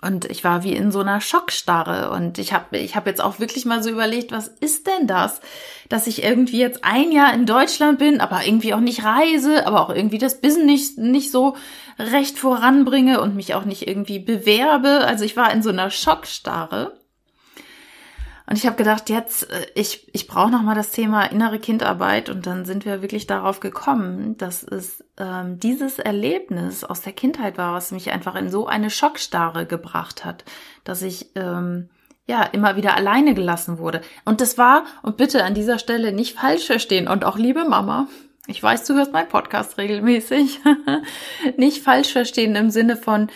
Und 0.00 0.26
ich 0.26 0.45
war 0.45 0.62
wie 0.62 0.75
in 0.75 0.93
so 0.93 1.00
einer 1.00 1.21
Schockstarre 1.21 2.11
und 2.11 2.38
ich 2.38 2.52
habe 2.52 2.78
ich 2.78 2.95
hab 2.95 3.07
jetzt 3.07 3.21
auch 3.21 3.40
wirklich 3.40 3.64
mal 3.64 3.83
so 3.83 3.90
überlegt, 3.90 4.31
was 4.31 4.49
ist 4.49 4.87
denn 4.87 5.07
das, 5.07 5.40
dass 5.88 6.07
ich 6.07 6.23
irgendwie 6.23 6.59
jetzt 6.59 6.85
ein 6.85 7.11
Jahr 7.11 7.35
in 7.35 7.47
Deutschland 7.47 7.99
bin, 7.99 8.21
aber 8.21 8.47
irgendwie 8.47 8.75
auch 8.75 8.81
nicht 8.81 9.05
reise, 9.05 9.67
aber 9.67 9.81
auch 9.81 9.90
irgendwie 9.90 10.19
das 10.19 10.40
Business 10.40 10.69
nicht, 10.69 10.99
nicht 10.99 11.33
so 11.33 11.57
recht 11.99 12.38
voranbringe 12.38 13.21
und 13.21 13.35
mich 13.35 13.55
auch 13.55 13.64
nicht 13.64 13.88
irgendwie 13.88 14.19
bewerbe. 14.19 15.00
Also 15.07 15.25
ich 15.25 15.37
war 15.37 15.52
in 15.52 15.62
so 15.62 15.71
einer 15.71 15.90
Schockstarre 15.90 16.98
und 18.49 18.57
ich 18.57 18.64
habe 18.64 18.76
gedacht, 18.76 19.11
jetzt, 19.11 19.50
äh, 19.50 19.67
ich, 19.75 20.09
ich 20.14 20.26
brauche 20.26 20.50
nochmal 20.50 20.75
das 20.75 20.90
Thema 20.90 21.25
innere 21.25 21.59
Kindarbeit. 21.59 22.31
Und 22.31 22.47
dann 22.47 22.64
sind 22.64 22.87
wir 22.87 23.02
wirklich 23.02 23.26
darauf 23.26 23.61
gekommen, 23.61 24.38
dass 24.38 24.62
es 24.62 25.05
ähm, 25.19 25.61
dieses 25.61 25.99
Erlebnis 25.99 26.83
aus 26.83 27.02
der 27.02 27.12
Kindheit 27.12 27.59
war, 27.59 27.75
was 27.75 27.93
mich 27.93 28.11
einfach 28.11 28.37
in 28.37 28.50
so 28.50 28.67
eine 28.67 28.88
Schockstarre 28.88 29.67
gebracht 29.67 30.25
hat, 30.25 30.45
dass 30.85 31.02
ich 31.02 31.31
ähm, 31.35 31.90
ja 32.26 32.43
immer 32.43 32.76
wieder 32.76 32.97
alleine 32.97 33.35
gelassen 33.35 33.78
wurde. 33.78 34.00
Und 34.25 34.40
das 34.40 34.57
war, 34.57 34.85
und 35.02 35.19
bitte 35.19 35.45
an 35.45 35.52
dieser 35.52 35.78
Stelle 35.78 36.12
nicht 36.12 36.38
falsch 36.38 36.64
verstehen 36.64 37.07
und 37.07 37.26
auch 37.26 37.37
liebe 37.37 37.67
Mama, 37.67 38.09
ich 38.47 38.62
weiß, 38.62 38.87
du 38.87 38.95
hörst 38.95 39.12
meinen 39.12 39.28
Podcast 39.28 39.76
regelmäßig, 39.76 40.61
nicht 41.59 41.83
falsch 41.83 42.12
verstehen 42.12 42.57
im 42.57 42.71
Sinne 42.71 42.97
von, 42.97 43.28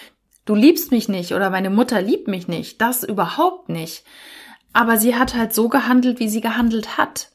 du 0.46 0.54
liebst 0.54 0.90
mich 0.90 1.10
nicht 1.10 1.34
oder 1.34 1.50
meine 1.50 1.68
Mutter 1.68 2.00
liebt 2.00 2.28
mich 2.28 2.48
nicht, 2.48 2.80
das 2.80 3.04
überhaupt 3.04 3.68
nicht 3.68 4.04
aber 4.72 4.96
sie 4.96 5.16
hat 5.16 5.34
halt 5.34 5.54
so 5.54 5.68
gehandelt, 5.68 6.18
wie 6.20 6.28
sie 6.28 6.40
gehandelt 6.40 6.96
hat. 6.98 7.30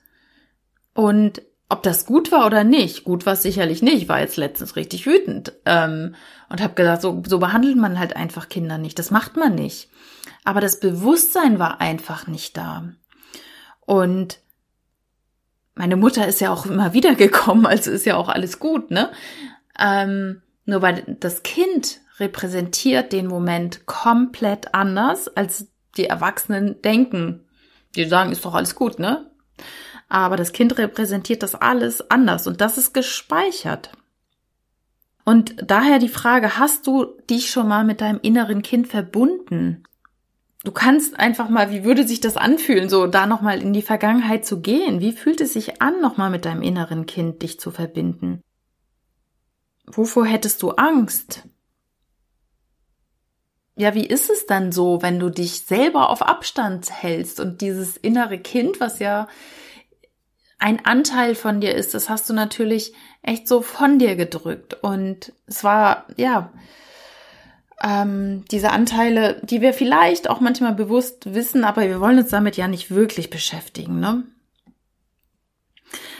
Und 0.93 1.41
ob 1.69 1.83
das 1.83 2.05
gut 2.05 2.31
war 2.31 2.45
oder 2.45 2.63
nicht, 2.63 3.03
gut 3.03 3.25
war 3.25 3.33
es 3.33 3.41
sicherlich 3.41 3.81
nicht. 3.81 3.97
Ich 3.97 4.09
war 4.09 4.19
jetzt 4.19 4.37
letztens 4.37 4.75
richtig 4.75 5.05
wütend 5.05 5.53
ähm, 5.65 6.15
und 6.49 6.61
habe 6.61 6.75
gesagt, 6.75 7.01
so, 7.01 7.21
so 7.27 7.39
behandelt 7.39 7.75
man 7.75 7.99
halt 7.99 8.15
einfach 8.15 8.47
Kinder 8.47 8.77
nicht. 8.77 8.97
Das 8.97 9.11
macht 9.11 9.35
man 9.35 9.55
nicht. 9.55 9.89
Aber 10.45 10.61
das 10.61 10.79
Bewusstsein 10.79 11.59
war 11.59 11.81
einfach 11.81 12.27
nicht 12.27 12.55
da. 12.55 12.89
Und 13.81 14.39
meine 15.75 15.97
Mutter 15.97 16.27
ist 16.27 16.41
ja 16.41 16.51
auch 16.51 16.65
immer 16.65 16.93
wieder 16.93 17.15
gekommen, 17.15 17.65
also 17.65 17.91
ist 17.91 18.05
ja 18.05 18.15
auch 18.15 18.29
alles 18.29 18.59
gut, 18.59 18.89
ne? 18.89 19.11
Ähm, 19.79 20.41
nur 20.65 20.81
weil 20.81 21.17
das 21.19 21.43
Kind 21.43 21.99
repräsentiert 22.19 23.13
den 23.13 23.27
Moment 23.27 23.85
komplett 23.85 24.73
anders 24.73 25.27
als 25.27 25.67
die 25.97 26.05
Erwachsenen 26.05 26.81
denken. 26.81 27.45
Die 27.95 28.05
sagen, 28.05 28.31
ist 28.31 28.45
doch 28.45 28.55
alles 28.55 28.75
gut, 28.75 28.99
ne? 28.99 29.29
Aber 30.09 30.37
das 30.37 30.53
Kind 30.53 30.77
repräsentiert 30.77 31.43
das 31.43 31.55
alles 31.55 32.09
anders 32.09 32.47
und 32.47 32.61
das 32.61 32.77
ist 32.77 32.93
gespeichert. 32.93 33.91
Und 35.25 35.55
daher 35.69 35.99
die 35.99 36.07
Frage, 36.07 36.57
hast 36.57 36.87
du 36.87 37.05
dich 37.29 37.49
schon 37.49 37.67
mal 37.67 37.83
mit 37.83 37.99
deinem 37.99 38.19
inneren 38.21 38.61
Kind 38.61 38.87
verbunden? 38.87 39.83
Du 40.63 40.71
kannst 40.71 41.19
einfach 41.19 41.49
mal, 41.49 41.71
wie 41.71 41.83
würde 41.83 42.07
sich 42.07 42.21
das 42.21 42.37
anfühlen, 42.37 42.87
so 42.89 43.07
da 43.07 43.25
nochmal 43.25 43.61
in 43.61 43.73
die 43.73 43.81
Vergangenheit 43.81 44.45
zu 44.45 44.61
gehen? 44.61 45.01
Wie 45.01 45.11
fühlt 45.11 45.41
es 45.41 45.53
sich 45.53 45.81
an, 45.81 46.01
nochmal 46.01 46.29
mit 46.29 46.45
deinem 46.45 46.61
inneren 46.61 47.05
Kind 47.05 47.41
dich 47.41 47.59
zu 47.59 47.71
verbinden? 47.71 48.41
Wovor 49.85 50.25
hättest 50.25 50.61
du 50.61 50.71
Angst? 50.71 51.43
Ja, 53.77 53.93
wie 53.93 54.05
ist 54.05 54.29
es 54.29 54.47
dann 54.47 54.71
so, 54.71 55.01
wenn 55.01 55.19
du 55.19 55.29
dich 55.29 55.61
selber 55.61 56.09
auf 56.09 56.23
Abstand 56.23 56.91
hältst 56.91 57.39
und 57.39 57.61
dieses 57.61 57.95
innere 57.95 58.39
Kind, 58.39 58.79
was 58.79 58.99
ja 58.99 59.27
ein 60.57 60.83
Anteil 60.85 61.35
von 61.35 61.61
dir 61.61 61.75
ist, 61.75 61.93
das 61.93 62.09
hast 62.09 62.27
du 62.29 62.33
natürlich 62.33 62.93
echt 63.21 63.47
so 63.47 63.61
von 63.61 63.99
dir 63.99 64.15
gedrückt. 64.15 64.73
Und 64.81 65.31
es 65.45 65.63
war, 65.63 66.07
ja, 66.17 66.51
ähm, 67.83 68.43
diese 68.49 68.71
Anteile, 68.71 69.39
die 69.43 69.61
wir 69.61 69.73
vielleicht 69.73 70.27
auch 70.27 70.39
manchmal 70.39 70.73
bewusst 70.73 71.35
wissen, 71.35 71.63
aber 71.63 71.83
wir 71.83 72.01
wollen 72.01 72.17
uns 72.17 72.29
damit 72.29 72.57
ja 72.57 72.67
nicht 72.67 72.89
wirklich 72.89 73.29
beschäftigen, 73.29 73.99
ne? 73.99 74.23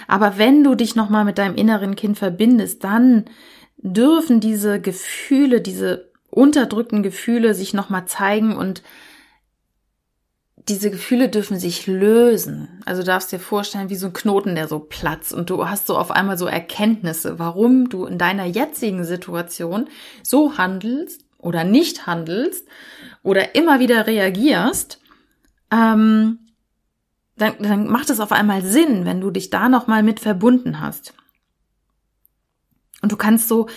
Aber 0.07 0.37
wenn 0.37 0.63
du 0.63 0.75
dich 0.75 0.95
nochmal 0.95 1.25
mit 1.25 1.37
deinem 1.37 1.55
inneren 1.55 1.95
Kind 1.95 2.17
verbindest, 2.17 2.83
dann 2.83 3.25
dürfen 3.77 4.39
diese 4.39 4.79
Gefühle, 4.79 5.59
diese 5.59 6.06
unterdrückten 6.37 7.03
Gefühle 7.03 7.53
sich 7.53 7.73
nochmal 7.73 8.05
zeigen 8.05 8.55
und 8.55 8.83
diese 10.67 10.91
Gefühle 10.91 11.29
dürfen 11.29 11.57
sich 11.57 11.87
lösen. 11.87 12.81
Also 12.85 13.01
du 13.01 13.07
darfst 13.07 13.31
dir 13.31 13.39
vorstellen, 13.39 13.89
wie 13.89 13.95
so 13.95 14.07
ein 14.07 14.13
Knoten, 14.13 14.55
der 14.55 14.67
so 14.67 14.79
platzt 14.79 15.33
und 15.33 15.49
du 15.49 15.67
hast 15.67 15.87
so 15.87 15.97
auf 15.97 16.11
einmal 16.11 16.37
so 16.37 16.45
Erkenntnisse, 16.45 17.39
warum 17.39 17.89
du 17.89 18.05
in 18.05 18.17
deiner 18.17 18.45
jetzigen 18.45 19.03
Situation 19.03 19.87
so 20.23 20.57
handelst 20.57 21.25
oder 21.37 21.63
nicht 21.63 22.05
handelst 22.05 22.67
oder 23.23 23.55
immer 23.55 23.79
wieder 23.79 24.05
reagierst. 24.05 24.99
Ähm, 25.71 26.39
dann, 27.37 27.53
dann 27.59 27.87
macht 27.87 28.09
es 28.09 28.19
auf 28.19 28.31
einmal 28.31 28.61
Sinn, 28.61 29.05
wenn 29.05 29.21
du 29.21 29.31
dich 29.31 29.49
da 29.49 29.69
nochmal 29.69 30.03
mit 30.03 30.19
verbunden 30.19 30.81
hast. 30.81 31.13
Und 33.01 33.11
du 33.11 33.15
kannst 33.15 33.47
so, 33.47 33.67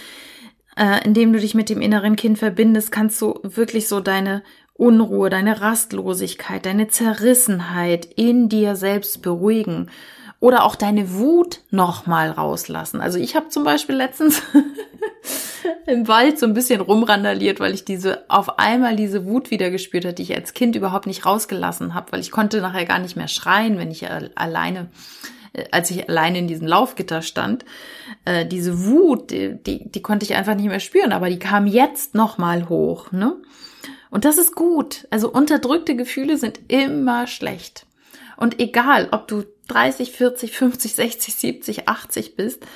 äh, 0.81 1.05
indem 1.05 1.35
du 1.35 1.39
dich 1.39 1.55
mit 1.55 1.69
dem 1.69 1.83
inneren 1.83 2.17
Kind 2.17 2.39
verbindest, 2.39 2.91
kannst 2.91 3.21
du 3.21 3.39
wirklich 3.43 3.87
so 3.87 4.01
deine 4.01 4.43
Unruhe, 4.73 5.29
deine 5.29 5.61
Rastlosigkeit, 5.61 6.65
deine 6.65 6.89
Zerrissenheit 6.89 8.07
in 8.17 8.49
dir 8.49 8.77
selbst 8.77 9.21
beruhigen 9.21 9.91
oder 10.41 10.65
auch 10.65 10.75
deine 10.75 11.13
Wut 11.13 11.61
nochmal 11.71 12.31
rauslassen. 12.31 13.03
Also 13.03 13.19
ich 13.19 13.37
habe 13.37 13.51
zum 13.51 13.63
Beispiel 13.63 13.95
letztens 13.95 14.41
im 15.87 16.09
Wald 16.09 16.39
so 16.39 16.47
ein 16.47 16.55
bisschen 16.55 16.81
rumrandaliert, 16.81 17.61
weil 17.61 17.75
ich 17.75 17.85
diese 17.85 18.25
auf 18.29 18.59
einmal 18.59 18.97
diese 18.97 19.27
Wut 19.27 19.51
wieder 19.51 19.71
gespürt 19.71 20.07
hatte, 20.07 20.15
die 20.15 20.23
ich 20.23 20.35
als 20.35 20.55
Kind 20.55 20.77
überhaupt 20.77 21.07
nicht 21.07 21.27
rausgelassen 21.27 21.93
habe, 21.93 22.13
weil 22.13 22.21
ich 22.21 22.31
konnte 22.31 22.63
nachher 22.63 22.87
gar 22.87 23.01
nicht 23.01 23.17
mehr 23.17 23.29
schreien, 23.29 23.77
wenn 23.77 23.91
ich 23.91 24.07
alleine 24.35 24.89
als 25.71 25.91
ich 25.91 26.09
alleine 26.09 26.39
in 26.39 26.49
diesem 26.49 26.67
Laufgitter 26.67 27.23
stand, 27.23 27.65
äh, 28.25 28.47
diese 28.47 28.87
Wut, 28.87 29.31
die, 29.31 29.63
die, 29.63 29.91
die 29.91 30.03
konnte 30.03 30.25
ich 30.25 30.35
einfach 30.35 30.55
nicht 30.55 30.69
mehr 30.69 30.81
spüren, 30.81 31.13
aber 31.13 31.29
die 31.29 31.39
kam 31.39 31.67
jetzt 31.67 32.15
nochmal 32.15 32.69
hoch, 32.69 33.13
ne? 33.13 33.37
Und 34.11 34.25
das 34.25 34.39
ist 34.39 34.57
gut. 34.57 35.07
Also 35.11 35.31
unterdrückte 35.31 35.95
Gefühle 35.95 36.37
sind 36.37 36.61
immer 36.69 37.29
schlecht. 37.29 37.87
Und 38.37 38.59
egal, 38.59 39.09
ob 39.13 39.29
du 39.29 39.45
30, 39.69 40.11
40, 40.13 40.53
50, 40.53 40.95
60, 40.95 41.35
70, 41.35 41.89
80 41.89 42.37
bist, 42.37 42.67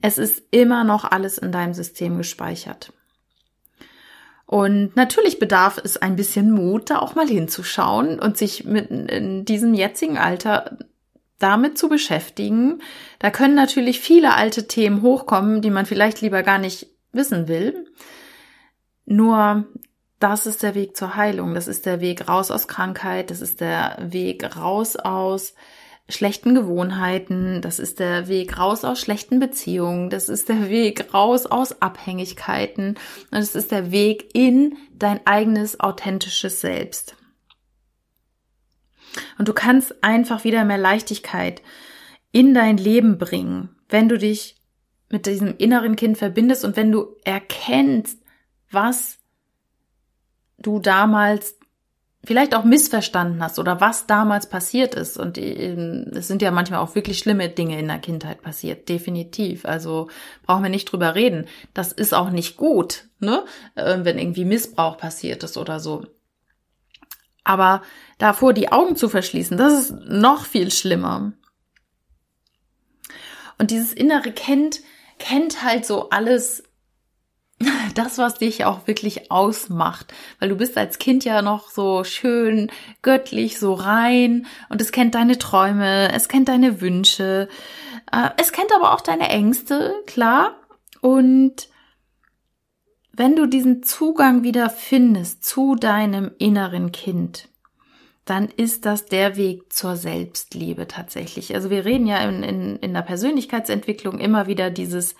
es 0.00 0.16
ist 0.16 0.42
immer 0.50 0.84
noch 0.84 1.04
alles 1.04 1.36
in 1.38 1.52
deinem 1.52 1.74
System 1.74 2.16
gespeichert. 2.16 2.92
Und 4.46 4.96
natürlich 4.96 5.38
bedarf 5.38 5.78
es 5.82 5.98
ein 5.98 6.16
bisschen 6.16 6.50
Mut, 6.50 6.88
da 6.88 7.00
auch 7.00 7.14
mal 7.14 7.28
hinzuschauen 7.28 8.18
und 8.18 8.38
sich 8.38 8.64
mit 8.64 8.90
in 8.90 9.44
diesem 9.44 9.74
jetzigen 9.74 10.16
Alter 10.16 10.78
damit 11.38 11.78
zu 11.78 11.88
beschäftigen. 11.88 12.82
Da 13.18 13.30
können 13.30 13.54
natürlich 13.54 14.00
viele 14.00 14.34
alte 14.34 14.66
Themen 14.66 15.02
hochkommen, 15.02 15.62
die 15.62 15.70
man 15.70 15.86
vielleicht 15.86 16.20
lieber 16.20 16.42
gar 16.42 16.58
nicht 16.58 16.88
wissen 17.12 17.48
will. 17.48 17.86
Nur 19.06 19.66
das 20.18 20.46
ist 20.46 20.62
der 20.62 20.74
Weg 20.74 20.96
zur 20.96 21.16
Heilung. 21.16 21.54
Das 21.54 21.68
ist 21.68 21.86
der 21.86 22.00
Weg 22.00 22.28
raus 22.28 22.50
aus 22.50 22.66
Krankheit. 22.68 23.30
Das 23.30 23.40
ist 23.40 23.60
der 23.60 23.96
Weg 24.00 24.56
raus 24.56 24.96
aus 24.96 25.54
schlechten 26.08 26.54
Gewohnheiten. 26.54 27.60
Das 27.62 27.78
ist 27.78 28.00
der 28.00 28.28
Weg 28.28 28.58
raus 28.58 28.84
aus 28.84 29.00
schlechten 29.00 29.38
Beziehungen. 29.38 30.10
Das 30.10 30.28
ist 30.28 30.48
der 30.48 30.68
Weg 30.68 31.14
raus 31.14 31.46
aus 31.46 31.80
Abhängigkeiten. 31.80 32.96
Und 33.30 33.38
es 33.38 33.54
ist 33.54 33.70
der 33.70 33.92
Weg 33.92 34.34
in 34.34 34.76
dein 34.92 35.24
eigenes 35.26 35.78
authentisches 35.78 36.60
Selbst. 36.60 37.17
Und 39.38 39.48
du 39.48 39.52
kannst 39.52 40.02
einfach 40.02 40.44
wieder 40.44 40.64
mehr 40.64 40.78
Leichtigkeit 40.78 41.62
in 42.32 42.54
dein 42.54 42.76
Leben 42.76 43.18
bringen, 43.18 43.70
wenn 43.88 44.08
du 44.08 44.18
dich 44.18 44.56
mit 45.10 45.26
diesem 45.26 45.56
inneren 45.56 45.96
Kind 45.96 46.18
verbindest 46.18 46.64
und 46.64 46.76
wenn 46.76 46.92
du 46.92 47.16
erkennst, 47.24 48.20
was 48.70 49.18
du 50.58 50.78
damals 50.78 51.58
vielleicht 52.24 52.54
auch 52.54 52.64
missverstanden 52.64 53.42
hast 53.42 53.58
oder 53.58 53.80
was 53.80 54.06
damals 54.06 54.48
passiert 54.48 54.94
ist. 54.94 55.16
Und 55.16 55.38
ähm, 55.38 56.10
es 56.14 56.28
sind 56.28 56.42
ja 56.42 56.50
manchmal 56.50 56.80
auch 56.80 56.94
wirklich 56.94 57.18
schlimme 57.18 57.48
Dinge 57.48 57.78
in 57.78 57.86
der 57.86 58.00
Kindheit 58.00 58.42
passiert, 58.42 58.88
definitiv. 58.88 59.64
Also 59.64 60.08
brauchen 60.44 60.64
wir 60.64 60.70
nicht 60.70 60.90
drüber 60.90 61.14
reden. 61.14 61.46
Das 61.74 61.92
ist 61.92 62.12
auch 62.12 62.30
nicht 62.30 62.56
gut, 62.56 63.04
ne? 63.20 63.44
Ähm, 63.76 64.04
wenn 64.04 64.18
irgendwie 64.18 64.44
Missbrauch 64.44 64.98
passiert 64.98 65.42
ist 65.44 65.56
oder 65.56 65.80
so. 65.80 66.04
Aber 67.48 67.80
davor 68.18 68.52
die 68.52 68.70
Augen 68.70 68.94
zu 68.94 69.08
verschließen, 69.08 69.56
das 69.56 69.72
ist 69.72 69.94
noch 70.06 70.44
viel 70.44 70.70
schlimmer. 70.70 71.32
Und 73.56 73.70
dieses 73.70 73.94
innere 73.94 74.32
Kind 74.32 74.80
kennt 75.18 75.64
halt 75.64 75.86
so 75.86 76.10
alles 76.10 76.62
das, 77.94 78.18
was 78.18 78.34
dich 78.34 78.66
auch 78.66 78.86
wirklich 78.86 79.32
ausmacht. 79.32 80.12
Weil 80.38 80.50
du 80.50 80.56
bist 80.56 80.76
als 80.76 80.98
Kind 80.98 81.24
ja 81.24 81.40
noch 81.40 81.70
so 81.70 82.04
schön 82.04 82.70
göttlich, 83.00 83.58
so 83.58 83.72
rein 83.72 84.46
und 84.68 84.82
es 84.82 84.92
kennt 84.92 85.14
deine 85.14 85.38
Träume, 85.38 86.12
es 86.12 86.28
kennt 86.28 86.50
deine 86.50 86.82
Wünsche, 86.82 87.48
äh, 88.12 88.28
es 88.36 88.52
kennt 88.52 88.74
aber 88.74 88.92
auch 88.92 89.00
deine 89.00 89.30
Ängste, 89.30 89.94
klar. 90.06 90.60
Und 91.00 91.70
wenn 93.18 93.34
du 93.34 93.46
diesen 93.46 93.82
Zugang 93.82 94.44
wieder 94.44 94.70
findest 94.70 95.44
zu 95.44 95.74
deinem 95.74 96.30
inneren 96.38 96.92
Kind, 96.92 97.48
dann 98.24 98.48
ist 98.48 98.86
das 98.86 99.06
der 99.06 99.36
Weg 99.36 99.72
zur 99.72 99.96
Selbstliebe 99.96 100.86
tatsächlich. 100.86 101.54
Also 101.54 101.68
wir 101.68 101.84
reden 101.84 102.06
ja 102.06 102.18
in, 102.18 102.42
in, 102.42 102.76
in 102.76 102.94
der 102.94 103.02
Persönlichkeitsentwicklung 103.02 104.20
immer 104.20 104.46
wieder 104.46 104.70
dieses 104.70 105.16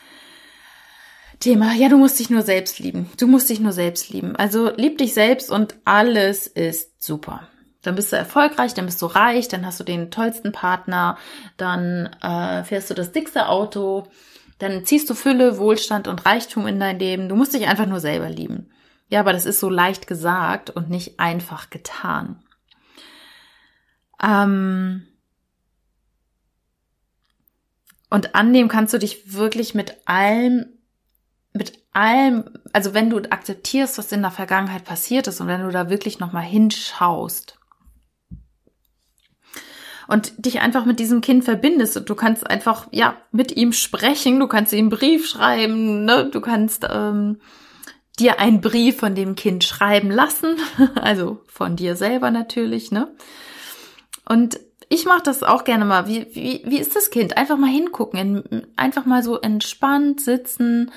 Thema, 1.40 1.72
ja, 1.74 1.88
du 1.88 1.96
musst 1.96 2.18
dich 2.18 2.30
nur 2.30 2.42
selbst 2.42 2.78
lieben. 2.78 3.11
Du 3.18 3.26
musst 3.26 3.48
dich 3.48 3.61
nur 3.61 3.72
selbst 3.72 4.11
lieben. 4.11 4.37
Also 4.37 4.70
lieb 4.76 4.98
dich 4.98 5.14
selbst 5.14 5.50
und 5.50 5.74
alles 5.84 6.46
ist 6.46 7.02
super. 7.02 7.48
Dann 7.82 7.94
bist 7.94 8.12
du 8.12 8.16
erfolgreich, 8.16 8.74
dann 8.74 8.87
bist 8.87 9.00
du 9.02 9.06
reich, 9.06 9.48
dann 9.48 9.64
hast 9.64 9.80
du 9.80 9.84
den 9.84 10.11
tollsten 10.11 10.52
Partner, 10.52 11.16
dann 11.56 12.06
äh, 12.22 12.62
fährst 12.64 12.90
du 12.90 12.94
das 12.94 13.12
dickste 13.12 13.48
Auto, 13.48 14.06
dann 14.58 14.84
ziehst 14.84 15.08
du 15.08 15.14
Fülle, 15.14 15.58
Wohlstand 15.58 16.08
und 16.08 16.26
Reichtum 16.26 16.66
in 16.66 16.80
dein 16.80 16.98
Leben. 16.98 17.28
Du 17.28 17.36
musst 17.36 17.54
dich 17.54 17.66
einfach 17.66 17.86
nur 17.86 18.00
selber 18.00 18.28
lieben. 18.28 18.70
Ja, 19.08 19.20
aber 19.20 19.32
das 19.32 19.46
ist 19.46 19.60
so 19.60 19.70
leicht 19.70 20.06
gesagt 20.06 20.70
und 20.70 20.90
nicht 20.90 21.18
einfach 21.20 21.70
getan. 21.70 22.42
Ähm 24.22 25.06
und 28.10 28.34
annehmen 28.34 28.68
kannst 28.68 28.92
du 28.92 28.98
dich 28.98 29.32
wirklich 29.32 29.74
mit 29.74 29.96
allem 30.06 30.66
mit 31.52 31.82
allem, 31.92 32.44
also 32.72 32.94
wenn 32.94 33.10
du 33.10 33.18
akzeptierst, 33.18 33.98
was 33.98 34.12
in 34.12 34.22
der 34.22 34.30
Vergangenheit 34.30 34.84
passiert 34.84 35.26
ist 35.26 35.40
und 35.40 35.48
wenn 35.48 35.62
du 35.62 35.70
da 35.70 35.90
wirklich 35.90 36.18
nochmal 36.18 36.44
hinschaust 36.44 37.57
und 40.08 40.44
dich 40.44 40.60
einfach 40.60 40.86
mit 40.86 40.98
diesem 40.98 41.20
Kind 41.20 41.44
verbindest 41.44 41.96
und 41.96 42.10
du 42.10 42.14
kannst 42.14 42.48
einfach, 42.48 42.88
ja, 42.90 43.16
mit 43.30 43.56
ihm 43.56 43.72
sprechen, 43.72 44.40
du 44.40 44.48
kannst 44.48 44.72
ihm 44.72 44.78
einen 44.78 44.88
Brief 44.88 45.28
schreiben, 45.28 46.04
ne? 46.04 46.28
du 46.32 46.40
kannst 46.40 46.86
ähm, 46.90 47.40
dir 48.18 48.40
einen 48.40 48.60
Brief 48.60 48.96
von 48.98 49.14
dem 49.14 49.36
Kind 49.36 49.62
schreiben 49.62 50.10
lassen, 50.10 50.56
also 50.96 51.42
von 51.46 51.76
dir 51.76 51.94
selber 51.94 52.30
natürlich, 52.30 52.90
ne? 52.90 53.14
Und 54.28 54.58
ich 54.90 55.04
mache 55.04 55.22
das 55.22 55.42
auch 55.42 55.64
gerne 55.64 55.84
mal. 55.84 56.06
Wie, 56.08 56.26
wie, 56.32 56.62
wie 56.64 56.78
ist 56.78 56.96
das 56.96 57.10
Kind? 57.10 57.36
Einfach 57.36 57.58
mal 57.58 57.70
hingucken, 57.70 58.66
einfach 58.76 59.04
mal 59.04 59.22
so 59.22 59.38
entspannt 59.38 60.20
sitzen 60.20 60.90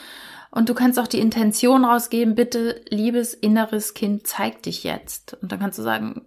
und 0.52 0.69
du 0.69 0.74
kannst 0.74 1.00
auch 1.00 1.08
die 1.08 1.19
Intention 1.19 1.86
rausgeben, 1.86 2.36
bitte, 2.36 2.82
liebes 2.89 3.34
inneres 3.34 3.93
Kind, 3.93 4.28
zeig 4.28 4.63
dich 4.63 4.84
jetzt. 4.84 5.38
Und 5.41 5.52
dann 5.52 5.60
kannst 5.60 5.80
du 5.80 5.84
sagen, 5.84 6.26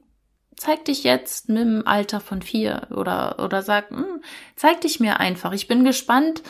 zeig 0.57 0.85
dich 0.85 1.05
jetzt 1.05 1.49
mit 1.49 1.59
dem 1.59 1.87
Alter 1.87 2.21
von 2.21 2.43
vier 2.43 2.89
oder, 2.91 3.39
oder 3.43 3.63
sag, 3.63 3.91
hm, 3.91 4.23
zeig 4.57 4.81
dich 4.81 5.01
mir 5.01 5.21
einfach. 5.21 5.53
Ich 5.53 5.69
bin 5.69 5.85
gespannt, 5.85 6.43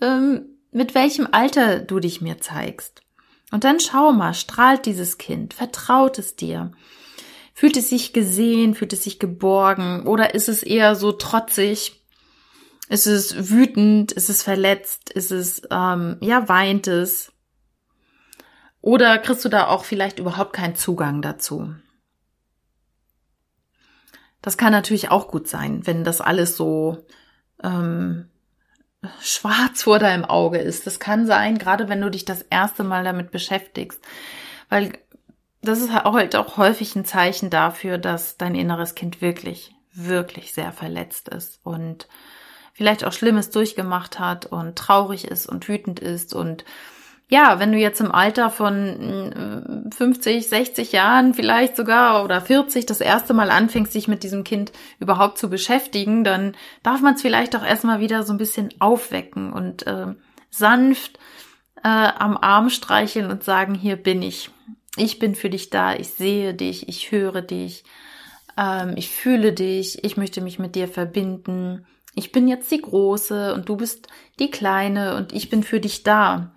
ähm, 0.00 0.46
mit 0.70 0.94
welchem 0.94 1.28
Alter 1.30 1.80
du 1.80 2.00
dich 2.00 2.20
mir 2.20 2.38
zeigst. 2.38 3.02
Und 3.50 3.64
dann 3.64 3.80
schau 3.80 4.12
mal, 4.12 4.34
strahlt 4.34 4.86
dieses 4.86 5.18
Kind, 5.18 5.54
vertraut 5.54 6.18
es 6.18 6.36
dir. 6.36 6.72
Fühlt 7.54 7.76
es 7.76 7.88
sich 7.90 8.12
gesehen, 8.12 8.74
fühlt 8.74 8.92
es 8.92 9.04
sich 9.04 9.18
geborgen 9.18 10.06
oder 10.06 10.34
ist 10.34 10.48
es 10.48 10.62
eher 10.62 10.94
so 10.94 11.12
trotzig 11.12 11.98
ist 12.88 13.06
es 13.06 13.50
wütend? 13.50 14.12
Ist 14.12 14.30
es 14.30 14.42
verletzt? 14.42 15.10
Ist 15.10 15.30
es, 15.30 15.62
ähm, 15.70 16.16
ja, 16.20 16.48
weint 16.48 16.86
es? 16.86 17.32
Oder 18.80 19.18
kriegst 19.18 19.44
du 19.44 19.48
da 19.48 19.68
auch 19.68 19.84
vielleicht 19.84 20.18
überhaupt 20.18 20.54
keinen 20.54 20.76
Zugang 20.76 21.20
dazu? 21.20 21.74
Das 24.42 24.56
kann 24.56 24.72
natürlich 24.72 25.10
auch 25.10 25.28
gut 25.28 25.48
sein, 25.48 25.86
wenn 25.86 26.04
das 26.04 26.20
alles 26.20 26.56
so 26.56 27.04
ähm, 27.62 28.28
schwarz 29.20 29.82
vor 29.82 29.98
deinem 29.98 30.24
Auge 30.24 30.58
ist. 30.58 30.86
Das 30.86 31.00
kann 31.00 31.26
sein, 31.26 31.58
gerade 31.58 31.88
wenn 31.88 32.00
du 32.00 32.10
dich 32.10 32.24
das 32.24 32.42
erste 32.42 32.84
Mal 32.84 33.04
damit 33.04 33.30
beschäftigst. 33.30 34.00
Weil 34.68 34.92
das 35.62 35.80
ist 35.80 35.92
halt 35.92 36.36
auch 36.36 36.56
häufig 36.56 36.94
ein 36.94 37.04
Zeichen 37.04 37.50
dafür, 37.50 37.98
dass 37.98 38.36
dein 38.36 38.54
inneres 38.54 38.94
Kind 38.94 39.20
wirklich, 39.20 39.74
wirklich 39.92 40.54
sehr 40.54 40.72
verletzt 40.72 41.28
ist 41.28 41.60
und 41.64 42.08
vielleicht 42.72 43.04
auch 43.04 43.12
Schlimmes 43.12 43.50
durchgemacht 43.50 44.20
hat 44.20 44.46
und 44.46 44.76
traurig 44.76 45.26
ist 45.26 45.48
und 45.48 45.68
wütend 45.68 45.98
ist 45.98 46.32
und 46.32 46.64
ja, 47.30 47.60
wenn 47.60 47.72
du 47.72 47.78
jetzt 47.78 48.00
im 48.00 48.10
Alter 48.10 48.48
von 48.50 49.90
50, 49.94 50.36
mm, 50.36 50.48
60 50.48 50.92
Jahren 50.92 51.34
vielleicht 51.34 51.76
sogar 51.76 52.24
oder 52.24 52.40
40 52.40 52.86
das 52.86 53.02
erste 53.02 53.34
Mal 53.34 53.50
anfängst, 53.50 53.94
dich 53.94 54.08
mit 54.08 54.22
diesem 54.22 54.44
Kind 54.44 54.72
überhaupt 54.98 55.36
zu 55.36 55.50
beschäftigen, 55.50 56.24
dann 56.24 56.54
darf 56.82 57.02
man 57.02 57.14
es 57.14 57.22
vielleicht 57.22 57.54
auch 57.54 57.64
erstmal 57.64 58.00
wieder 58.00 58.22
so 58.22 58.32
ein 58.32 58.38
bisschen 58.38 58.70
aufwecken 58.78 59.52
und 59.52 59.86
äh, 59.86 60.14
sanft 60.48 61.18
äh, 61.84 61.88
am 61.88 62.38
Arm 62.38 62.70
streicheln 62.70 63.30
und 63.30 63.44
sagen, 63.44 63.74
hier 63.74 63.96
bin 63.96 64.22
ich. 64.22 64.50
Ich 64.96 65.18
bin 65.18 65.34
für 65.34 65.50
dich 65.50 65.68
da, 65.68 65.94
ich 65.94 66.08
sehe 66.08 66.54
dich, 66.54 66.88
ich 66.88 67.12
höre 67.12 67.42
dich, 67.42 67.84
ähm, 68.56 68.94
ich 68.96 69.10
fühle 69.10 69.52
dich, 69.52 70.02
ich 70.02 70.16
möchte 70.16 70.40
mich 70.40 70.58
mit 70.58 70.74
dir 70.74 70.88
verbinden. 70.88 71.86
Ich 72.14 72.32
bin 72.32 72.48
jetzt 72.48 72.70
die 72.72 72.80
Große 72.80 73.52
und 73.52 73.68
du 73.68 73.76
bist 73.76 74.08
die 74.40 74.50
Kleine 74.50 75.16
und 75.16 75.34
ich 75.34 75.50
bin 75.50 75.62
für 75.62 75.78
dich 75.78 76.04
da. 76.04 76.52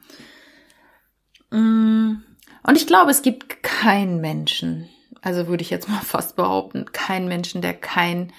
Mm. 1.51 2.23
Und 2.63 2.77
ich 2.77 2.87
glaube, 2.87 3.11
es 3.11 3.21
gibt 3.21 3.63
keinen 3.63 4.21
Menschen, 4.21 4.89
also 5.21 5.47
würde 5.47 5.63
ich 5.63 5.69
jetzt 5.69 5.89
mal 5.89 5.99
fast 6.03 6.35
behaupten, 6.35 6.85
keinen 6.91 7.27
Menschen, 7.27 7.61
der 7.61 7.73
kein, 7.73 8.33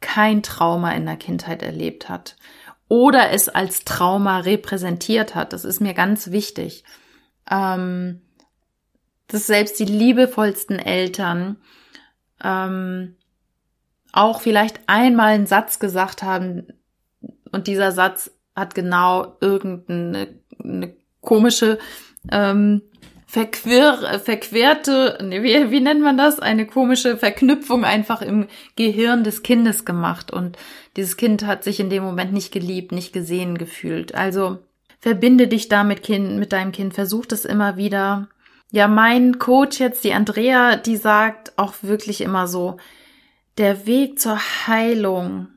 kein 0.00 0.42
Trauma 0.42 0.92
in 0.92 1.06
der 1.06 1.16
Kindheit 1.16 1.62
erlebt 1.62 2.08
hat 2.08 2.36
oder 2.88 3.30
es 3.30 3.48
als 3.48 3.84
Trauma 3.84 4.40
repräsentiert 4.40 5.36
hat. 5.36 5.52
Das 5.52 5.64
ist 5.64 5.80
mir 5.80 5.94
ganz 5.94 6.32
wichtig. 6.32 6.82
Ähm, 7.48 8.20
dass 9.28 9.46
selbst 9.46 9.78
die 9.78 9.84
liebevollsten 9.84 10.80
Eltern 10.80 11.56
ähm, 12.42 13.16
auch 14.12 14.40
vielleicht 14.40 14.80
einmal 14.88 15.34
einen 15.34 15.46
Satz 15.46 15.78
gesagt 15.78 16.24
haben 16.24 16.66
und 17.52 17.68
dieser 17.68 17.92
Satz 17.92 18.32
hat 18.56 18.74
genau 18.74 19.36
irgendeine 19.40 20.40
eine 20.62 20.96
komische 21.20 21.78
ähm, 22.30 22.82
verquir 23.26 24.20
verquerte, 24.24 25.18
wie, 25.20 25.70
wie 25.70 25.80
nennt 25.80 26.02
man 26.02 26.16
das? 26.16 26.40
Eine 26.40 26.66
komische 26.66 27.16
Verknüpfung 27.16 27.84
einfach 27.84 28.22
im 28.22 28.48
Gehirn 28.74 29.22
des 29.22 29.42
Kindes 29.42 29.84
gemacht. 29.84 30.32
Und 30.32 30.58
dieses 30.96 31.16
Kind 31.16 31.46
hat 31.46 31.62
sich 31.62 31.78
in 31.78 31.90
dem 31.90 32.02
Moment 32.02 32.32
nicht 32.32 32.52
geliebt, 32.52 32.90
nicht 32.90 33.12
gesehen 33.12 33.56
gefühlt. 33.56 34.14
Also 34.14 34.58
verbinde 34.98 35.46
dich 35.46 35.68
da 35.68 35.84
mit, 35.84 36.02
kind, 36.02 36.38
mit 36.38 36.52
deinem 36.52 36.72
Kind, 36.72 36.94
versuch 36.94 37.24
das 37.24 37.44
immer 37.44 37.76
wieder. 37.76 38.28
Ja, 38.72 38.88
mein 38.88 39.38
Coach 39.38 39.80
jetzt, 39.80 40.04
die 40.04 40.12
Andrea, 40.12 40.76
die 40.76 40.96
sagt 40.96 41.52
auch 41.56 41.74
wirklich 41.82 42.20
immer 42.20 42.46
so, 42.46 42.78
der 43.58 43.86
Weg 43.86 44.18
zur 44.18 44.38
Heilung, 44.66 45.48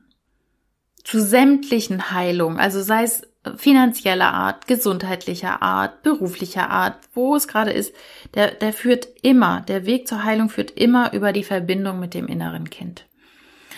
zu 1.03 1.21
sämtlichen 1.21 2.11
Heilungen, 2.11 2.59
also 2.59 2.81
sei 2.81 3.03
es 3.03 3.23
finanzieller 3.57 4.33
Art, 4.33 4.67
gesundheitlicher 4.67 5.61
Art, 5.61 6.01
beruflicher 6.03 6.69
Art, 6.69 6.95
wo 7.13 7.35
es 7.35 7.47
gerade 7.47 7.71
ist, 7.71 7.93
der, 8.35 8.51
der 8.51 8.73
führt 8.73 9.07
immer, 9.21 9.61
der 9.61 9.85
Weg 9.85 10.07
zur 10.07 10.23
Heilung 10.23 10.49
führt 10.49 10.71
immer 10.71 11.13
über 11.13 11.33
die 11.33 11.43
Verbindung 11.43 11.99
mit 11.99 12.13
dem 12.13 12.27
inneren 12.27 12.69
Kind. 12.69 13.05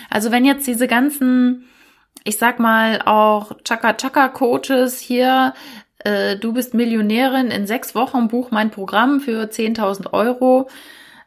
Also 0.10 0.32
wenn 0.32 0.46
jetzt 0.46 0.68
diese 0.68 0.88
ganzen, 0.88 1.66
ich 2.24 2.38
sag 2.38 2.60
mal 2.60 3.02
auch 3.06 3.54
Chaka-Chaka-Coaches 3.64 5.00
hier, 5.00 5.54
äh, 6.00 6.38
du 6.38 6.54
bist 6.54 6.74
Millionärin, 6.74 7.48
in 7.48 7.66
sechs 7.66 7.96
Wochen 7.96 8.28
buch 8.28 8.52
mein 8.52 8.70
Programm 8.70 9.20
für 9.20 9.46
10.000 9.46 10.14
Euro, 10.14 10.70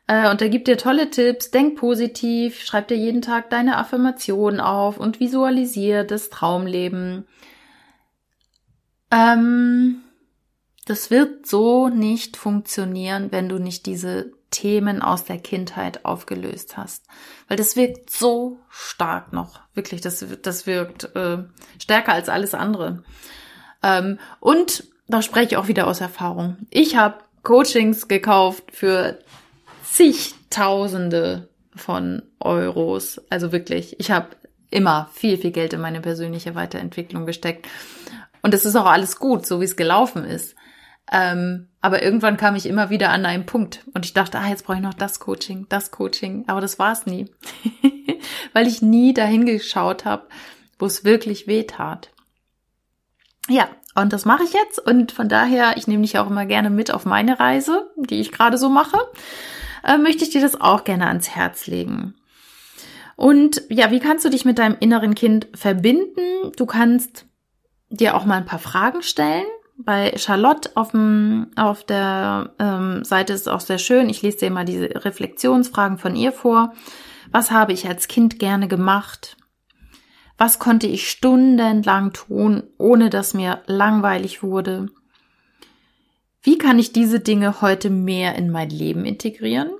äh, 0.06 0.30
und 0.30 0.40
er 0.40 0.48
gibt 0.48 0.68
dir 0.68 0.78
tolle 0.78 1.10
Tipps, 1.10 1.50
denk 1.50 1.76
positiv, 1.76 2.62
schreib 2.62 2.88
dir 2.88 2.96
jeden 2.96 3.22
Tag 3.22 3.50
deine 3.50 3.76
Affirmationen 3.76 4.60
auf 4.60 4.98
und 4.98 5.18
visualisier 5.18 6.04
das 6.04 6.30
Traumleben 6.30 7.26
ähm, 9.10 10.02
das 10.86 11.10
wird 11.10 11.46
so 11.46 11.88
nicht 11.88 12.36
funktionieren, 12.36 13.30
wenn 13.30 13.48
du 13.48 13.58
nicht 13.58 13.86
diese 13.86 14.32
Themen 14.50 15.02
aus 15.02 15.24
der 15.24 15.38
Kindheit 15.38 16.04
aufgelöst 16.04 16.76
hast. 16.76 17.04
Weil 17.46 17.58
das 17.58 17.76
wirkt 17.76 18.10
so 18.10 18.58
stark 18.70 19.32
noch. 19.32 19.60
Wirklich, 19.74 20.00
das, 20.00 20.24
das 20.42 20.66
wirkt 20.66 21.14
äh, 21.14 21.44
stärker 21.78 22.12
als 22.12 22.28
alles 22.28 22.54
andere. 22.54 23.02
Ähm, 23.82 24.18
und 24.40 24.84
da 25.06 25.22
spreche 25.22 25.48
ich 25.48 25.56
auch 25.56 25.68
wieder 25.68 25.86
aus 25.86 26.00
Erfahrung. 26.00 26.56
Ich 26.70 26.96
habe 26.96 27.18
Coachings 27.42 28.08
gekauft 28.08 28.64
für 28.72 29.18
zigtausende 29.84 31.48
von 31.74 32.22
Euros. 32.40 33.20
Also 33.30 33.52
wirklich, 33.52 33.98
ich 34.00 34.10
habe 34.10 34.28
immer 34.70 35.08
viel, 35.12 35.38
viel 35.38 35.50
Geld 35.50 35.72
in 35.72 35.80
meine 35.80 36.00
persönliche 36.00 36.54
Weiterentwicklung 36.54 37.26
gesteckt. 37.26 37.66
Und 38.42 38.54
es 38.54 38.64
ist 38.64 38.76
auch 38.76 38.86
alles 38.86 39.18
gut, 39.18 39.46
so 39.46 39.60
wie 39.60 39.64
es 39.64 39.76
gelaufen 39.76 40.24
ist. 40.24 40.54
Ähm, 41.10 41.68
aber 41.80 42.02
irgendwann 42.02 42.36
kam 42.36 42.54
ich 42.54 42.66
immer 42.66 42.90
wieder 42.90 43.10
an 43.10 43.24
einen 43.24 43.46
Punkt 43.46 43.84
und 43.94 44.04
ich 44.04 44.12
dachte, 44.12 44.38
ah, 44.38 44.48
jetzt 44.48 44.64
brauche 44.64 44.76
ich 44.76 44.82
noch 44.82 44.94
das 44.94 45.20
Coaching, 45.20 45.66
das 45.68 45.90
Coaching. 45.90 46.44
Aber 46.48 46.60
das 46.60 46.78
war 46.78 46.92
es 46.92 47.06
nie, 47.06 47.30
weil 48.52 48.66
ich 48.66 48.82
nie 48.82 49.14
dahin 49.14 49.46
geschaut 49.46 50.04
habe, 50.04 50.26
wo 50.78 50.86
es 50.86 51.04
wirklich 51.04 51.46
weh 51.46 51.64
tat. 51.64 52.10
Ja, 53.48 53.68
und 53.94 54.12
das 54.12 54.26
mache 54.26 54.44
ich 54.44 54.52
jetzt 54.52 54.78
und 54.78 55.12
von 55.12 55.28
daher, 55.28 55.76
ich 55.76 55.88
nehme 55.88 56.02
dich 56.02 56.18
auch 56.18 56.28
immer 56.28 56.46
gerne 56.46 56.70
mit 56.70 56.92
auf 56.92 57.06
meine 57.06 57.40
Reise, 57.40 57.90
die 57.96 58.20
ich 58.20 58.30
gerade 58.30 58.58
so 58.58 58.68
mache, 58.68 58.98
äh, 59.84 59.96
möchte 59.96 60.24
ich 60.24 60.30
dir 60.30 60.42
das 60.42 60.60
auch 60.60 60.84
gerne 60.84 61.06
ans 61.06 61.30
Herz 61.30 61.66
legen. 61.66 62.14
Und 63.16 63.62
ja, 63.68 63.90
wie 63.90 63.98
kannst 63.98 64.24
du 64.24 64.28
dich 64.28 64.44
mit 64.44 64.58
deinem 64.58 64.76
inneren 64.78 65.14
Kind 65.14 65.48
verbinden? 65.54 66.52
Du 66.56 66.66
kannst 66.66 67.27
dir 67.90 68.16
auch 68.16 68.24
mal 68.24 68.36
ein 68.36 68.46
paar 68.46 68.58
Fragen 68.58 69.02
stellen. 69.02 69.46
Bei 69.76 70.12
Charlotte 70.16 70.70
auf, 70.74 70.90
dem, 70.90 71.48
auf 71.56 71.84
der 71.84 72.52
ähm, 72.58 73.04
Seite 73.04 73.32
ist 73.32 73.42
es 73.42 73.48
auch 73.48 73.60
sehr 73.60 73.78
schön. 73.78 74.08
Ich 74.08 74.22
lese 74.22 74.38
dir 74.38 74.50
mal 74.50 74.64
diese 74.64 75.04
Reflexionsfragen 75.04 75.98
von 75.98 76.16
ihr 76.16 76.32
vor. 76.32 76.72
Was 77.30 77.50
habe 77.50 77.72
ich 77.72 77.86
als 77.86 78.08
Kind 78.08 78.38
gerne 78.38 78.68
gemacht? 78.68 79.36
Was 80.36 80.58
konnte 80.58 80.86
ich 80.86 81.08
stundenlang 81.10 82.12
tun, 82.12 82.64
ohne 82.78 83.10
dass 83.10 83.34
mir 83.34 83.62
langweilig 83.66 84.42
wurde? 84.42 84.86
Wie 86.42 86.58
kann 86.58 86.78
ich 86.78 86.92
diese 86.92 87.20
Dinge 87.20 87.60
heute 87.60 87.90
mehr 87.90 88.36
in 88.36 88.50
mein 88.50 88.70
Leben 88.70 89.04
integrieren? 89.04 89.70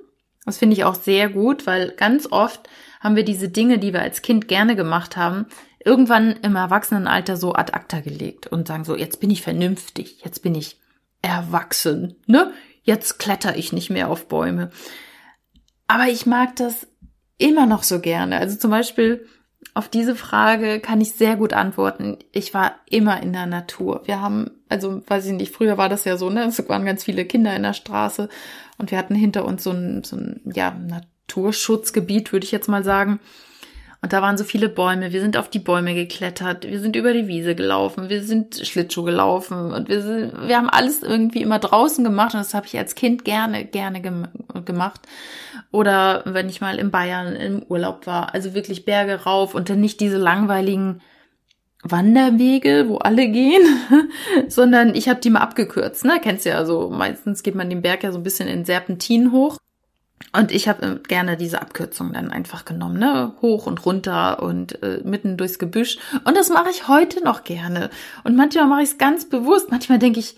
Das 0.45 0.57
finde 0.57 0.75
ich 0.75 0.83
auch 0.83 0.95
sehr 0.95 1.29
gut, 1.29 1.67
weil 1.67 1.91
ganz 1.91 2.27
oft 2.31 2.69
haben 2.99 3.15
wir 3.15 3.23
diese 3.23 3.49
Dinge, 3.49 3.79
die 3.79 3.93
wir 3.93 4.01
als 4.01 4.21
Kind 4.21 4.47
gerne 4.47 4.75
gemacht 4.75 5.15
haben, 5.15 5.45
irgendwann 5.83 6.31
im 6.43 6.55
Erwachsenenalter 6.55 7.37
so 7.37 7.53
ad 7.53 7.73
acta 7.73 8.01
gelegt 8.01 8.47
und 8.47 8.67
sagen 8.67 8.83
so, 8.83 8.95
jetzt 8.95 9.19
bin 9.19 9.31
ich 9.31 9.41
vernünftig, 9.41 10.21
jetzt 10.23 10.41
bin 10.43 10.55
ich 10.55 10.79
erwachsen, 11.21 12.15
ne? 12.27 12.51
Jetzt 12.83 13.19
kletter 13.19 13.57
ich 13.57 13.71
nicht 13.71 13.89
mehr 13.89 14.09
auf 14.09 14.27
Bäume. 14.27 14.71
Aber 15.87 16.07
ich 16.07 16.25
mag 16.25 16.55
das 16.55 16.87
immer 17.37 17.65
noch 17.65 17.83
so 17.83 17.99
gerne. 17.99 18.37
Also 18.37 18.57
zum 18.57 18.71
Beispiel 18.71 19.25
auf 19.73 19.89
diese 19.89 20.15
Frage 20.15 20.79
kann 20.79 21.01
ich 21.01 21.13
sehr 21.13 21.35
gut 21.35 21.53
antworten. 21.53 22.17
Ich 22.31 22.53
war 22.53 22.75
immer 22.89 23.21
in 23.21 23.33
der 23.33 23.45
Natur. 23.45 24.01
Wir 24.05 24.21
haben, 24.21 24.51
also 24.69 25.01
weiß 25.07 25.25
ich 25.27 25.33
nicht, 25.33 25.53
früher 25.53 25.77
war 25.77 25.89
das 25.89 26.05
ja 26.05 26.17
so, 26.17 26.29
ne? 26.29 26.45
Es 26.45 26.67
waren 26.69 26.85
ganz 26.85 27.03
viele 27.03 27.25
Kinder 27.25 27.55
in 27.55 27.63
der 27.63 27.73
Straße 27.73 28.29
und 28.77 28.91
wir 28.91 28.97
hatten 28.97 29.15
hinter 29.15 29.45
uns 29.45 29.63
so 29.63 29.71
ein, 29.71 30.03
so 30.03 30.15
ein 30.15 30.41
ja, 30.53 30.71
Naturschutzgebiet, 30.71 32.31
würde 32.31 32.45
ich 32.45 32.51
jetzt 32.51 32.69
mal 32.69 32.83
sagen. 32.83 33.19
Und 34.01 34.13
da 34.13 34.21
waren 34.21 34.37
so 34.37 34.45
viele 34.45 34.69
Bäume. 34.69 35.11
Wir 35.11 35.19
sind 35.19 35.35
auf 35.35 35.49
die 35.49 35.59
Bäume 35.59 35.93
geklettert. 35.93 36.65
Wir 36.65 36.79
sind 36.79 36.95
über 36.95 37.11
die 37.11 37.27
Wiese 37.27 37.53
gelaufen. 37.53 38.07
Wir 38.07 38.23
sind 38.23 38.55
Schlittschuh 38.55 39.03
gelaufen. 39.03 39.73
Und 39.73 39.89
wir 39.89 40.01
sind, 40.01 40.47
wir 40.47 40.55
haben 40.55 40.69
alles 40.69 41.03
irgendwie 41.03 41.41
immer 41.41 41.59
draußen 41.59 42.03
gemacht. 42.03 42.33
Und 42.33 42.39
das 42.39 42.53
habe 42.53 42.65
ich 42.65 42.77
als 42.77 42.95
Kind 42.95 43.25
gerne, 43.25 43.65
gerne 43.65 44.01
gem 44.01 44.27
gemacht. 44.63 45.01
Oder 45.71 46.23
wenn 46.25 46.47
ich 46.47 46.61
mal 46.61 46.79
in 46.79 46.91
Bayern 46.91 47.35
im 47.35 47.61
Urlaub 47.67 48.07
war. 48.07 48.33
Also 48.33 48.53
wirklich 48.53 48.85
Berge 48.85 49.23
rauf 49.23 49.53
und 49.53 49.69
dann 49.69 49.81
nicht 49.81 49.99
diese 49.99 50.17
langweiligen 50.17 51.01
Wanderwege, 51.83 52.85
wo 52.87 52.97
alle 52.97 53.29
gehen, 53.29 53.61
sondern 54.47 54.95
ich 54.95 55.09
habe 55.09 55.19
die 55.19 55.29
mal 55.29 55.41
abgekürzt. 55.41 56.05
Ne? 56.05 56.19
Kennst 56.21 56.45
ja, 56.45 56.55
also 56.57 56.89
meistens 56.89 57.43
geht 57.43 57.55
man 57.55 57.69
den 57.69 57.81
Berg 57.81 58.03
ja 58.03 58.11
so 58.11 58.17
ein 58.17 58.23
bisschen 58.23 58.47
in 58.47 58.65
Serpentinen 58.65 59.31
hoch. 59.31 59.57
Und 60.31 60.51
ich 60.51 60.67
habe 60.67 60.85
äh, 60.85 61.07
gerne 61.07 61.37
diese 61.37 61.61
Abkürzung 61.61 62.13
dann 62.13 62.31
einfach 62.31 62.65
genommen, 62.65 62.99
ne? 62.99 63.33
Hoch 63.41 63.65
und 63.65 63.85
runter 63.85 64.41
und 64.43 64.81
äh, 64.83 65.01
mitten 65.03 65.37
durchs 65.37 65.59
Gebüsch. 65.59 65.97
Und 66.23 66.37
das 66.37 66.49
mache 66.49 66.69
ich 66.69 66.87
heute 66.87 67.23
noch 67.23 67.43
gerne. 67.43 67.89
Und 68.23 68.35
manchmal 68.35 68.67
mache 68.67 68.83
ich 68.83 68.89
es 68.89 68.97
ganz 68.97 69.27
bewusst. 69.27 69.71
Manchmal 69.71 69.97
denke 69.97 70.19
ich, 70.19 70.35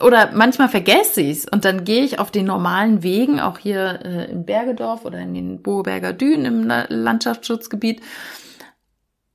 oder 0.00 0.30
manchmal 0.32 0.68
vergesse 0.68 1.22
ich 1.22 1.38
es 1.38 1.46
und 1.46 1.64
dann 1.64 1.84
gehe 1.84 2.04
ich 2.04 2.18
auf 2.18 2.30
den 2.30 2.44
normalen 2.44 3.02
Wegen, 3.02 3.40
auch 3.40 3.58
hier 3.58 4.00
äh, 4.04 4.30
in 4.30 4.44
Bergedorf 4.44 5.04
oder 5.04 5.18
in 5.18 5.34
den 5.34 5.62
Boberger 5.62 6.12
Dünen 6.12 6.44
im 6.44 6.72
Landschaftsschutzgebiet. 6.88 8.02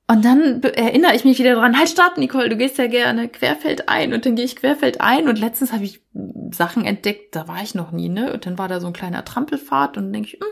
Und 0.08 0.24
dann 0.24 0.62
erinnere 0.62 1.14
ich 1.14 1.24
mich 1.24 1.38
wieder 1.38 1.54
dran, 1.54 1.78
halt 1.78 1.88
stopp, 1.88 2.18
Nicole, 2.18 2.48
du 2.48 2.56
gehst 2.56 2.76
ja 2.76 2.86
gerne 2.86 3.28
querfeld 3.28 3.88
ein 3.88 4.12
und 4.12 4.26
dann 4.26 4.36
gehe 4.36 4.44
ich 4.44 4.56
querfeld 4.56 5.00
ein 5.00 5.28
und 5.28 5.38
letztens 5.38 5.72
habe 5.72 5.84
ich 5.84 6.02
Sachen 6.50 6.84
entdeckt, 6.84 7.34
da 7.34 7.48
war 7.48 7.62
ich 7.62 7.74
noch 7.74 7.92
nie, 7.92 8.08
ne? 8.08 8.32
Und 8.32 8.44
dann 8.44 8.58
war 8.58 8.68
da 8.68 8.80
so 8.80 8.88
ein 8.88 8.92
kleiner 8.92 9.24
Trampelpfad 9.24 9.96
und 9.96 10.12
denke 10.12 10.28
ich, 10.28 10.34
hm, 10.34 10.46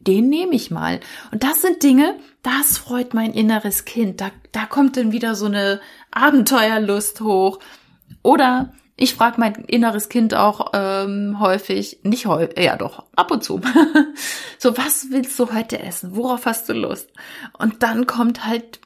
den 0.00 0.28
nehme 0.28 0.54
ich 0.54 0.70
mal. 0.70 1.00
Und 1.32 1.44
das 1.44 1.62
sind 1.62 1.82
Dinge, 1.82 2.16
das 2.42 2.78
freut 2.78 3.14
mein 3.14 3.32
inneres 3.32 3.84
Kind. 3.84 4.20
Da, 4.20 4.30
da 4.52 4.66
kommt 4.66 4.96
dann 4.96 5.12
wieder 5.12 5.34
so 5.34 5.46
eine 5.46 5.80
Abenteuerlust 6.10 7.20
hoch. 7.20 7.60
Oder 8.22 8.72
ich 8.96 9.14
frage 9.14 9.40
mein 9.40 9.54
inneres 9.66 10.08
Kind 10.08 10.34
auch 10.34 10.70
ähm, 10.72 11.38
häufig, 11.40 12.00
nicht 12.04 12.26
häufig, 12.26 12.58
ja 12.58 12.76
doch, 12.76 13.04
ab 13.16 13.30
und 13.30 13.42
zu. 13.42 13.60
so, 14.58 14.76
was 14.76 15.06
willst 15.10 15.38
du 15.38 15.52
heute 15.52 15.80
essen? 15.80 16.14
Worauf 16.14 16.46
hast 16.46 16.68
du 16.68 16.74
Lust? 16.74 17.10
Und 17.58 17.82
dann 17.82 18.06
kommt 18.06 18.46
halt 18.46 18.80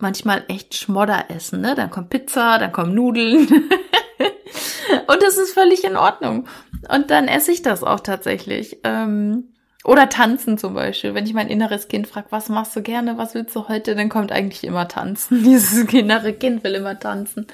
manchmal 0.00 0.44
echt 0.48 0.74
Schmodderessen, 0.74 1.60
ne? 1.60 1.74
Dann 1.76 1.90
kommt 1.90 2.10
Pizza, 2.10 2.58
dann 2.58 2.72
kommen 2.72 2.94
Nudeln. 2.94 3.46
und 5.06 5.22
das 5.22 5.38
ist 5.38 5.54
völlig 5.54 5.84
in 5.84 5.96
Ordnung. 5.96 6.48
Und 6.88 7.10
dann 7.10 7.28
esse 7.28 7.52
ich 7.52 7.62
das 7.62 7.84
auch 7.84 8.00
tatsächlich. 8.00 8.78
Ähm, 8.82 9.54
oder 9.88 10.10
tanzen 10.10 10.58
zum 10.58 10.74
Beispiel. 10.74 11.14
Wenn 11.14 11.24
ich 11.24 11.32
mein 11.32 11.48
inneres 11.48 11.88
Kind 11.88 12.06
frage, 12.06 12.26
was 12.28 12.50
machst 12.50 12.76
du 12.76 12.82
gerne, 12.82 13.16
was 13.16 13.34
willst 13.34 13.56
du 13.56 13.68
heute, 13.68 13.96
dann 13.96 14.10
kommt 14.10 14.30
eigentlich 14.32 14.62
immer 14.64 14.86
tanzen. 14.86 15.42
Dieses 15.44 15.90
innere 15.92 16.34
Kind 16.34 16.62
will 16.62 16.74
immer 16.74 17.00
tanzen. 17.00 17.46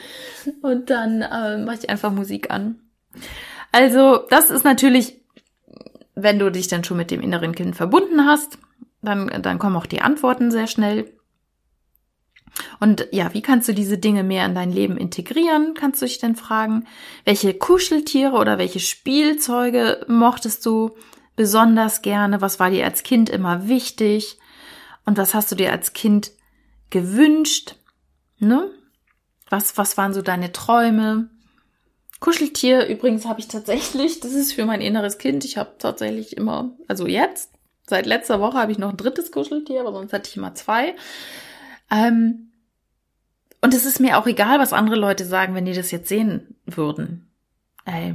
Und 0.61 0.90
dann 0.90 1.23
äh, 1.23 1.59
mache 1.59 1.79
ich 1.83 1.88
einfach 1.88 2.11
Musik 2.11 2.51
an. 2.51 2.81
Also 3.70 4.25
das 4.31 4.51
ist 4.51 4.64
natürlich, 4.64 5.20
wenn 6.16 6.40
du 6.40 6.51
dich 6.51 6.66
dann 6.66 6.83
schon 6.83 6.97
mit 6.97 7.12
dem 7.12 7.20
inneren 7.20 7.55
Kind 7.55 7.77
verbunden 7.77 8.27
hast, 8.27 8.59
dann, 9.01 9.31
dann 9.42 9.61
kommen 9.61 9.77
auch 9.77 9.87
die 9.87 10.03
Antworten 10.03 10.51
sehr 10.51 10.66
schnell. 10.66 11.12
Und 12.81 13.07
ja, 13.12 13.33
wie 13.33 13.42
kannst 13.42 13.68
du 13.68 13.75
diese 13.75 13.99
Dinge 13.99 14.25
mehr 14.25 14.44
in 14.44 14.57
dein 14.57 14.73
Leben 14.73 14.97
integrieren? 14.97 15.75
Kannst 15.75 16.03
du 16.03 16.07
dich 16.07 16.18
denn 16.18 16.35
fragen, 16.35 16.87
welche 17.25 17.55
Kuscheltiere 17.55 18.35
oder 18.35 18.59
welche 18.59 18.81
Spielzeuge 18.81 20.05
mochtest 20.09 20.66
du 20.66 20.97
besonders 21.37 22.03
gerne? 22.03 22.40
Was 22.40 22.61
war 22.61 22.70
dir 22.70 22.85
als 22.85 23.03
Kind 23.03 23.31
immer 23.31 23.68
wichtig? 23.68 24.38
Und 25.05 25.18
was 25.18 25.35
hast 25.35 25.51
du 25.53 25.57
dir 25.57 25.73
als 25.73 25.92
Kind 25.92 26.33
gewünscht? 26.90 27.77
Ne? 28.38 28.70
Was, 29.49 29.77
was 29.77 29.97
waren 29.97 30.14
so 30.14 30.23
deine 30.23 30.53
Träume? 30.53 31.29
Kuscheltier 32.20 32.87
übrigens 32.87 33.27
habe 33.27 33.40
ich 33.40 33.49
tatsächlich, 33.49 34.20
das 34.20 34.33
ist 34.33 34.53
für 34.53 34.64
mein 34.64 34.81
inneres 34.81 35.18
Kind. 35.18 35.44
Ich 35.44 35.59
habe 35.59 35.75
tatsächlich 35.79 36.37
immer, 36.37 36.70
also 36.88 37.07
jetzt, 37.07 37.51
seit 37.87 38.07
letzter 38.07 38.40
Woche 38.40 38.57
habe 38.57 38.73
ich 38.73 38.79
noch 38.79 38.90
ein 38.90 38.97
drittes 38.97 39.31
Kuscheltier, 39.31 39.81
aber 39.81 39.92
sonst 39.92 40.12
hatte 40.12 40.31
ich 40.31 40.37
immer 40.37 40.55
zwei. 40.55 40.94
Ähm, 41.90 42.51
und 43.61 43.75
es 43.75 43.85
ist 43.85 44.01
mir 44.01 44.18
auch 44.18 44.27
egal, 44.27 44.59
was 44.59 44.73
andere 44.73 44.97
Leute 44.97 45.25
sagen, 45.25 45.55
wenn 45.55 45.66
die 45.66 45.75
das 45.75 45.90
jetzt 45.90 46.09
sehen 46.09 46.57
würden. 46.64 47.31
Ey, 47.85 48.14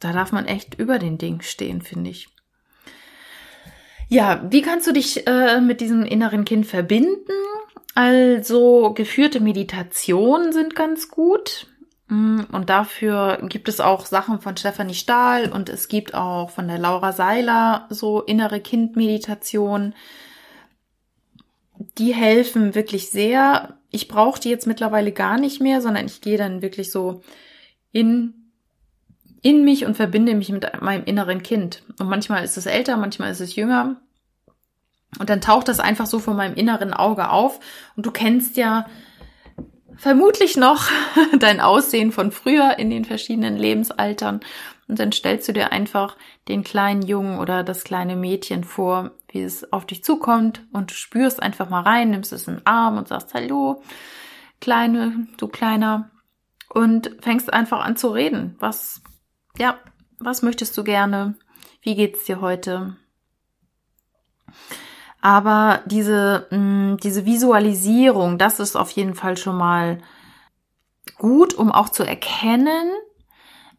da 0.00 0.12
darf 0.12 0.32
man 0.32 0.46
echt 0.46 0.74
über 0.78 0.98
den 0.98 1.18
Ding 1.18 1.40
stehen, 1.42 1.82
finde 1.82 2.10
ich. 2.10 2.28
Ja, 4.08 4.42
wie 4.48 4.62
kannst 4.62 4.86
du 4.86 4.92
dich 4.92 5.26
äh, 5.26 5.60
mit 5.60 5.80
diesem 5.80 6.04
inneren 6.04 6.44
Kind 6.44 6.66
verbinden? 6.66 7.32
Also 7.94 8.92
geführte 8.94 9.40
Meditationen 9.40 10.52
sind 10.52 10.74
ganz 10.74 11.10
gut. 11.10 11.66
Mm, 12.08 12.40
und 12.52 12.70
dafür 12.70 13.38
gibt 13.48 13.68
es 13.68 13.80
auch 13.80 14.06
Sachen 14.06 14.40
von 14.40 14.56
Stefanie 14.56 14.94
Stahl 14.94 15.52
und 15.52 15.68
es 15.68 15.88
gibt 15.88 16.14
auch 16.14 16.50
von 16.50 16.68
der 16.68 16.78
Laura 16.78 17.12
Seiler 17.12 17.86
so 17.90 18.22
innere 18.22 18.60
Kind-Meditation. 18.60 19.94
Die 21.98 22.14
helfen 22.14 22.74
wirklich 22.74 23.10
sehr. 23.10 23.78
Ich 23.90 24.08
brauche 24.08 24.40
die 24.40 24.48
jetzt 24.48 24.66
mittlerweile 24.66 25.12
gar 25.12 25.38
nicht 25.38 25.60
mehr, 25.60 25.82
sondern 25.82 26.06
ich 26.06 26.22
gehe 26.22 26.38
dann 26.38 26.62
wirklich 26.62 26.90
so 26.90 27.20
in 27.92 28.37
in 29.42 29.64
mich 29.64 29.84
und 29.84 29.96
verbinde 29.96 30.34
mich 30.34 30.50
mit 30.50 30.80
meinem 30.82 31.04
inneren 31.04 31.42
Kind. 31.42 31.82
Und 31.98 32.08
manchmal 32.08 32.44
ist 32.44 32.56
es 32.56 32.66
älter, 32.66 32.96
manchmal 32.96 33.30
ist 33.30 33.40
es 33.40 33.56
jünger. 33.56 33.96
Und 35.18 35.30
dann 35.30 35.40
taucht 35.40 35.68
das 35.68 35.80
einfach 35.80 36.06
so 36.06 36.18
vor 36.18 36.34
meinem 36.34 36.54
inneren 36.54 36.92
Auge 36.92 37.30
auf. 37.30 37.60
Und 37.96 38.04
du 38.04 38.10
kennst 38.10 38.56
ja 38.56 38.86
vermutlich 39.96 40.56
noch 40.56 40.88
dein 41.38 41.60
Aussehen 41.60 42.12
von 42.12 42.32
früher 42.32 42.78
in 42.78 42.90
den 42.90 43.04
verschiedenen 43.04 43.56
Lebensaltern. 43.56 44.40
Und 44.88 44.98
dann 44.98 45.12
stellst 45.12 45.46
du 45.48 45.52
dir 45.52 45.70
einfach 45.70 46.16
den 46.48 46.64
kleinen 46.64 47.02
Jungen 47.02 47.38
oder 47.38 47.62
das 47.62 47.84
kleine 47.84 48.16
Mädchen 48.16 48.64
vor, 48.64 49.10
wie 49.28 49.42
es 49.42 49.70
auf 49.72 49.84
dich 49.84 50.02
zukommt 50.02 50.62
und 50.72 50.90
du 50.90 50.94
spürst 50.94 51.42
einfach 51.42 51.68
mal 51.68 51.82
rein, 51.82 52.10
nimmst 52.10 52.32
es 52.32 52.48
in 52.48 52.54
den 52.54 52.66
Arm 52.66 52.96
und 52.96 53.08
sagst 53.08 53.34
Hallo, 53.34 53.82
kleine, 54.62 55.26
du 55.36 55.48
kleiner 55.48 56.10
und 56.70 57.14
fängst 57.20 57.52
einfach 57.52 57.84
an 57.84 57.96
zu 57.96 58.08
reden. 58.08 58.56
Was 58.60 59.02
ja, 59.58 59.78
was 60.18 60.42
möchtest 60.42 60.76
du 60.76 60.84
gerne? 60.84 61.34
Wie 61.82 61.94
geht's 61.94 62.24
dir 62.24 62.40
heute? 62.40 62.96
Aber 65.20 65.80
diese, 65.86 66.46
mh, 66.50 66.58
mm, 66.58 66.96
diese 66.98 67.26
Visualisierung, 67.26 68.38
das 68.38 68.60
ist 68.60 68.76
auf 68.76 68.90
jeden 68.90 69.14
Fall 69.14 69.36
schon 69.36 69.56
mal 69.56 69.98
gut, 71.16 71.54
um 71.54 71.72
auch 71.72 71.88
zu 71.88 72.04
erkennen, 72.04 72.90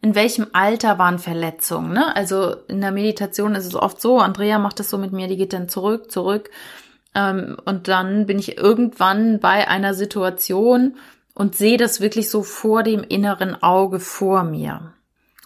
in 0.02 0.14
welchem 0.14 0.48
Alter 0.52 0.98
waren 0.98 1.18
Verletzungen. 1.18 1.92
Ne? 1.92 2.14
Also 2.16 2.56
in 2.68 2.80
der 2.80 2.92
Meditation 2.92 3.54
ist 3.54 3.66
es 3.66 3.74
oft 3.74 4.00
so, 4.00 4.18
Andrea 4.18 4.58
macht 4.58 4.80
das 4.80 4.90
so 4.90 4.98
mit 4.98 5.12
mir, 5.12 5.28
die 5.28 5.36
geht 5.36 5.52
dann 5.52 5.68
zurück, 5.68 6.10
zurück. 6.10 6.50
Ähm, 7.14 7.56
und 7.64 7.88
dann 7.88 8.26
bin 8.26 8.38
ich 8.38 8.58
irgendwann 8.58 9.40
bei 9.40 9.68
einer 9.68 9.94
Situation 9.94 10.96
und 11.34 11.56
sehe 11.56 11.76
das 11.76 12.00
wirklich 12.00 12.30
so 12.30 12.42
vor 12.42 12.82
dem 12.82 13.02
inneren 13.02 13.62
Auge 13.62 14.00
vor 14.00 14.42
mir. 14.44 14.94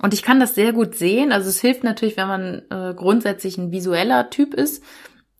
Und 0.00 0.12
ich 0.12 0.22
kann 0.22 0.40
das 0.40 0.54
sehr 0.54 0.72
gut 0.72 0.96
sehen. 0.96 1.32
Also 1.32 1.48
es 1.48 1.60
hilft 1.60 1.84
natürlich, 1.84 2.16
wenn 2.16 2.28
man 2.28 2.62
äh, 2.70 2.94
grundsätzlich 2.94 3.58
ein 3.58 3.70
visueller 3.70 4.30
Typ 4.30 4.54
ist. 4.54 4.82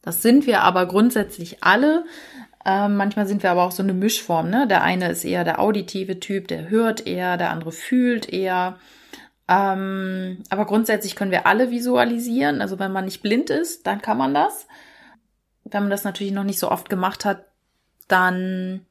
Das 0.03 0.23
sind 0.23 0.47
wir 0.47 0.63
aber 0.63 0.87
grundsätzlich 0.87 1.65
alle. 1.65 2.05
Ähm, 2.65 2.97
manchmal 2.97 3.27
sind 3.27 3.43
wir 3.43 3.51
aber 3.51 3.65
auch 3.65 3.73
so 3.73 3.83
eine 3.83 3.95
Mischform. 3.95 4.51
Ne? 4.51 4.67
Der 4.67 4.83
eine 4.83 5.11
ist 5.11 5.25
eher 5.25 5.45
der 5.45 5.61
auditive 5.61 6.21
Typ, 6.21 6.49
der 6.49 6.71
hört 6.71 7.07
eher, 7.07 7.37
der 7.37 7.51
andere 7.51 7.73
fühlt 7.73 8.33
eher. 8.33 8.79
Ähm, 9.49 10.43
aber 10.49 10.65
grundsätzlich 10.65 11.17
können 11.17 11.31
wir 11.31 11.47
alle 11.47 11.71
visualisieren. 11.71 12.63
Also 12.63 12.79
wenn 12.79 12.93
man 12.93 13.05
nicht 13.05 13.23
blind 13.23 13.51
ist, 13.51 13.87
dann 13.87 14.01
kann 14.01 14.17
man 14.17 14.33
das. 14.33 14.67
Wenn 15.65 15.83
man 15.83 15.91
das 15.91 16.05
natürlich 16.05 16.33
noch 16.33 16.45
nicht 16.45 16.59
so 16.59 16.71
oft 16.71 16.89
gemacht 16.89 17.25
hat, 17.25 17.45
dann 18.09 18.87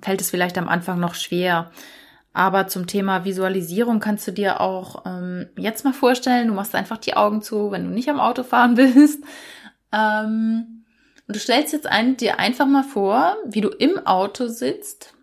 fällt 0.00 0.20
es 0.20 0.30
vielleicht 0.30 0.58
am 0.58 0.68
Anfang 0.68 0.98
noch 0.98 1.14
schwer. 1.14 1.70
Aber 2.38 2.68
zum 2.68 2.86
Thema 2.86 3.24
Visualisierung 3.24 3.98
kannst 3.98 4.28
du 4.28 4.30
dir 4.30 4.60
auch 4.60 5.04
ähm, 5.06 5.48
jetzt 5.56 5.84
mal 5.84 5.92
vorstellen, 5.92 6.46
du 6.46 6.54
machst 6.54 6.72
einfach 6.76 6.98
die 6.98 7.16
Augen 7.16 7.42
zu, 7.42 7.72
wenn 7.72 7.82
du 7.82 7.90
nicht 7.90 8.08
am 8.08 8.20
Auto 8.20 8.44
fahren 8.44 8.74
bist. 8.76 9.24
Ähm, 9.90 10.84
und 11.26 11.34
du 11.34 11.40
stellst 11.40 11.72
jetzt 11.72 11.88
ein, 11.88 12.16
dir 12.16 12.38
einfach 12.38 12.66
mal 12.66 12.84
vor, 12.84 13.36
wie 13.44 13.60
du 13.60 13.70
im 13.70 14.06
Auto 14.06 14.46
sitzt 14.46 15.14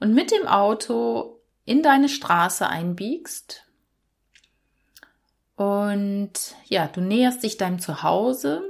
und 0.00 0.14
mit 0.14 0.30
dem 0.30 0.46
Auto 0.46 1.42
in 1.66 1.82
deine 1.82 2.08
Straße 2.08 2.66
einbiegst. 2.66 3.66
Und 5.56 6.32
ja, 6.64 6.86
du 6.86 7.02
näherst 7.02 7.42
dich 7.42 7.58
deinem 7.58 7.80
Zuhause. 7.80 8.62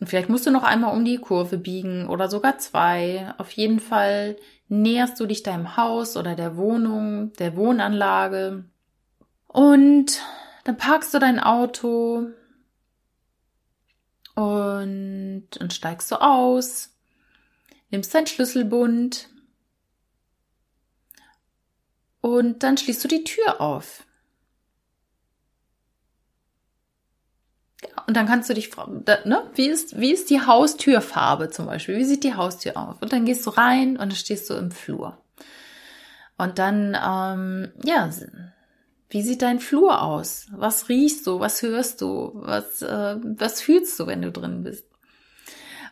Und 0.00 0.06
vielleicht 0.06 0.30
musst 0.30 0.46
du 0.46 0.50
noch 0.50 0.64
einmal 0.64 0.96
um 0.96 1.04
die 1.04 1.18
Kurve 1.18 1.58
biegen 1.58 2.08
oder 2.08 2.30
sogar 2.30 2.56
zwei. 2.56 3.34
Auf 3.36 3.50
jeden 3.50 3.78
Fall 3.78 4.36
näherst 4.68 5.18
du 5.18 5.26
dich 5.26 5.42
deinem 5.42 5.76
Haus 5.76 6.16
oder 6.16 6.34
der 6.34 6.56
Wohnung, 6.56 7.32
der 7.34 7.56
Wohnanlage 7.56 8.64
und 9.46 10.22
dann 10.64 10.76
parkst 10.76 11.14
du 11.14 11.18
dein 11.18 11.40
Auto 11.40 12.28
und, 14.34 15.48
und 15.58 15.72
steigst 15.72 16.10
du 16.10 16.16
aus, 16.16 16.94
nimmst 17.90 18.14
dein 18.14 18.26
Schlüsselbund 18.26 19.28
und 22.20 22.62
dann 22.62 22.76
schließt 22.76 23.02
du 23.02 23.08
die 23.08 23.24
Tür 23.24 23.60
auf. 23.60 24.04
Und 28.06 28.16
dann 28.16 28.26
kannst 28.26 28.50
du 28.50 28.54
dich 28.54 28.68
fragen, 28.68 29.04
ne, 29.24 29.42
wie 29.54 29.68
ist, 29.68 30.00
wie 30.00 30.12
ist 30.12 30.30
die 30.30 30.40
Haustürfarbe 30.40 31.50
zum 31.50 31.66
Beispiel? 31.66 31.96
Wie 31.96 32.04
sieht 32.04 32.24
die 32.24 32.34
Haustür 32.34 32.76
aus? 32.76 32.96
Und 33.00 33.12
dann 33.12 33.24
gehst 33.24 33.46
du 33.46 33.50
rein 33.50 33.90
und 33.90 33.98
dann 33.98 34.10
stehst 34.12 34.50
du 34.50 34.54
im 34.54 34.70
Flur. 34.70 35.18
Und 36.36 36.58
dann, 36.58 36.96
ähm, 37.00 37.72
ja, 37.84 38.10
wie 39.10 39.22
sieht 39.22 39.42
dein 39.42 39.60
Flur 39.60 40.02
aus? 40.02 40.46
Was 40.52 40.88
riechst 40.88 41.26
du? 41.26 41.40
Was 41.40 41.62
hörst 41.62 42.00
du? 42.00 42.32
Was, 42.34 42.82
äh, 42.82 43.16
was 43.22 43.60
fühlst 43.60 43.98
du, 43.98 44.06
wenn 44.06 44.22
du 44.22 44.30
drin 44.30 44.64
bist? 44.64 44.84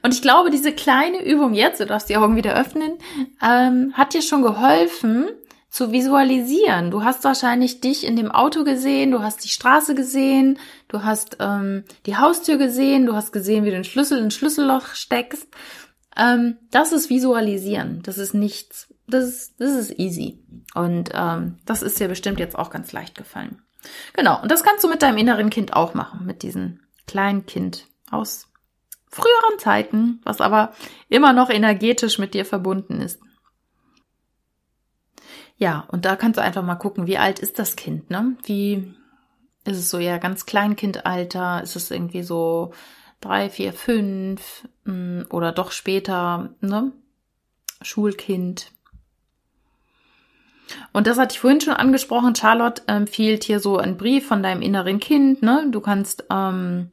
Und 0.03 0.15
ich 0.15 0.23
glaube, 0.23 0.51
diese 0.51 0.73
kleine 0.73 1.25
Übung 1.25 1.55
jetzt, 1.55 1.81
du 1.81 1.87
darfst 1.87 2.09
die 2.09 2.17
Augen 2.17 2.37
wieder 2.37 2.55
öffnen, 2.55 2.99
ähm, 3.43 3.93
hat 3.95 4.15
dir 4.15 4.23
schon 4.23 4.43
geholfen, 4.43 5.29
zu 5.77 5.93
visualisieren. 5.93 6.91
Du 6.91 7.05
hast 7.05 7.25
wahrscheinlich 7.25 7.81
dich 7.81 8.07
in 8.07 8.17
dem 8.17 8.31
Auto 8.31 8.65
gesehen, 8.65 9.11
du 9.11 9.23
hast 9.23 9.45
die 9.45 9.49
Straße 9.49 9.95
gesehen, 9.95 10.59
du 10.89 11.03
hast 11.03 11.37
ähm, 11.41 11.85
die 12.07 12.17
Haustür 12.17 12.57
gesehen, 12.57 13.07
du 13.07 13.15
hast 13.15 13.33
gesehen, 13.33 13.65
wie 13.65 13.71
du 13.71 13.77
den 13.77 13.85
Schlüssel 13.85 14.19
ins 14.19 14.35
Schlüsselloch 14.35 14.95
steckst. 14.95 15.49
Ähm, 16.17 16.57
das 16.71 16.93
ist 16.93 17.11
Visualisieren. 17.11 18.03
Das 18.03 18.17
ist 18.17 18.33
nichts 18.33 18.89
das 19.07 19.25
ist, 19.25 19.61
das 19.61 19.73
ist 19.73 19.99
easy. 19.99 20.43
Und 20.75 21.11
ähm, 21.15 21.59
das 21.65 21.83
ist 21.83 21.99
dir 22.01 22.09
bestimmt 22.09 22.41
jetzt 22.41 22.59
auch 22.59 22.71
ganz 22.71 22.93
leicht 22.93 23.17
gefallen. 23.17 23.63
Genau, 24.15 24.41
und 24.43 24.51
das 24.51 24.65
kannst 24.65 24.83
du 24.85 24.89
mit 24.89 25.03
deinem 25.03 25.19
inneren 25.19 25.51
Kind 25.51 25.75
auch 25.75 25.95
machen, 25.95 26.27
mit 26.27 26.43
diesem 26.43 26.81
kleinen 27.07 27.47
Kind 27.47 27.87
aus 28.11 28.49
früheren 29.09 29.59
Zeiten, 29.59 30.21
was 30.25 30.41
aber 30.41 30.73
immer 31.09 31.33
noch 31.33 31.51
energetisch 31.51 32.19
mit 32.19 32.35
dir 32.35 32.45
verbunden 32.45 33.01
ist. 33.01 33.21
Ja, 35.59 35.87
und 35.89 36.05
da 36.05 36.17
kannst 36.17 36.39
du 36.39 36.43
einfach 36.43 36.63
mal 36.63 36.75
gucken, 36.75 37.07
wie 37.07 37.19
alt 37.19 37.39
ist 37.39 37.59
das 37.59 37.77
Kind, 37.77 38.11
ne? 38.11 38.37
Wie 38.45 38.95
ist 39.65 39.79
es 39.79 39.91
so 39.91 39.99
ja 39.99 40.19
ganz 40.19 40.47
Kleinkindalter? 40.47 41.63
Ist 41.63 41.77
es 41.77 41.91
irgendwie 41.91 42.23
so 42.23 42.73
drei, 43.21 43.49
vier, 43.49 43.73
fünf 43.73 44.69
mm, 44.85 45.23
oder 45.31 45.53
doch 45.53 45.73
später, 45.73 46.51
ne? 46.61 46.93
Schulkind. 47.83 48.73
Und 50.93 51.07
das 51.07 51.19
hatte 51.19 51.35
ich 51.35 51.41
vorhin 51.41 51.61
schon 51.61 51.75
angesprochen. 51.75 52.35
Charlotte 52.35 52.83
empfiehlt 52.87 53.45
hier 53.45 53.61
so 53.61 53.79
ein 53.79 53.97
Brief 53.97 54.27
von 54.27 54.43
deinem 54.43 54.63
inneren 54.63 54.99
Kind. 54.99 55.43
Ne? 55.43 55.69
Du 55.71 55.81
kannst 55.81 56.25
ähm, 56.31 56.91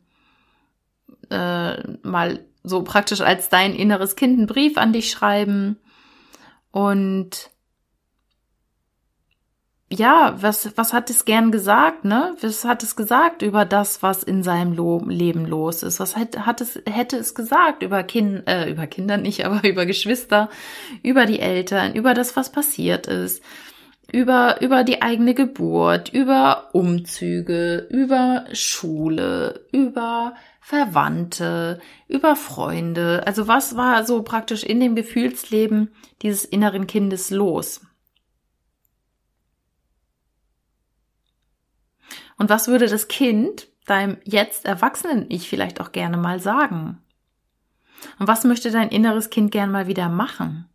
äh, 1.30 1.82
mal 2.04 2.46
so 2.64 2.84
praktisch 2.84 3.22
als 3.22 3.50
dein 3.50 3.74
inneres 3.74 4.16
Kind 4.16 4.38
einen 4.38 4.48
Brief 4.48 4.78
an 4.78 4.94
dich 4.94 5.10
schreiben. 5.10 5.78
Und 6.72 7.50
ja, 9.94 10.36
was, 10.42 10.76
was 10.76 10.92
hat 10.92 11.10
es 11.10 11.26
gern 11.26 11.52
gesagt, 11.52 12.04
ne? 12.04 12.36
Was 12.42 12.66
hat 12.66 12.82
es 12.82 12.96
gesagt 12.96 13.44
über 13.44 13.64
das, 13.64 14.02
was 14.02 14.24
in 14.24 14.42
seinem 14.42 14.74
Lo 14.74 15.04
Leben 15.06 15.46
los 15.46 15.84
ist? 15.84 16.00
Was 16.00 16.16
hat, 16.16 16.46
hat 16.46 16.62
es, 16.62 16.82
hätte 16.90 17.18
es 17.18 17.36
gesagt 17.36 17.84
über 17.84 18.02
Kind, 18.04 18.48
äh, 18.48 18.70
über 18.70 18.88
Kinder 18.88 19.18
nicht, 19.18 19.46
aber 19.46 19.64
über 19.68 19.86
Geschwister, 19.86 20.50
über 21.04 21.26
die 21.26 21.40
Eltern, 21.40 21.94
über 21.94 22.14
das, 22.14 22.36
was 22.36 22.52
passiert 22.52 23.08
ist, 23.08 23.44
über, 24.12 24.62
über 24.62 24.84
die 24.84 25.02
eigene 25.02 25.36
Geburt, 25.36 26.10
über 26.10 26.70
Umzüge, 26.74 27.88
über 27.90 28.46
Schule, 28.52 29.66
über 29.72 30.34
Verwandte, 30.60 31.80
über 32.08 32.36
Freunde. 32.36 33.24
Also 33.28 33.48
was 33.48 33.76
war 33.76 34.06
so 34.06 34.24
praktisch 34.24 34.64
in 34.64 34.80
dem 34.80 34.96
Gefühlsleben 34.96 35.92
dieses 36.22 36.46
inneren 36.46 36.88
Kindes 36.88 37.30
los? 37.30 37.82
Und 42.44 42.50
was 42.50 42.68
würde 42.68 42.90
das 42.90 43.08
Kind 43.08 43.70
deinem 43.86 44.18
jetzt 44.26 44.66
erwachsenen 44.66 45.28
Ich 45.30 45.48
vielleicht 45.48 45.80
auch 45.80 45.94
gerne 45.94 46.18
mal 46.18 46.42
sagen? 46.42 47.02
Und 48.20 48.28
was 48.28 48.44
möchte 48.44 48.70
dein 48.70 48.90
inneres 48.90 49.30
Kind 49.30 49.50
gern 49.50 49.72
mal 49.72 49.88
wieder 49.88 50.10
machen? 50.10 50.68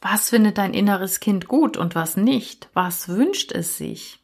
Was 0.00 0.30
findet 0.30 0.58
dein 0.58 0.74
inneres 0.74 1.20
Kind 1.20 1.46
gut 1.46 1.76
und 1.76 1.94
was 1.94 2.16
nicht? 2.16 2.70
Was 2.74 3.08
wünscht 3.08 3.52
es 3.52 3.78
sich? 3.78 4.18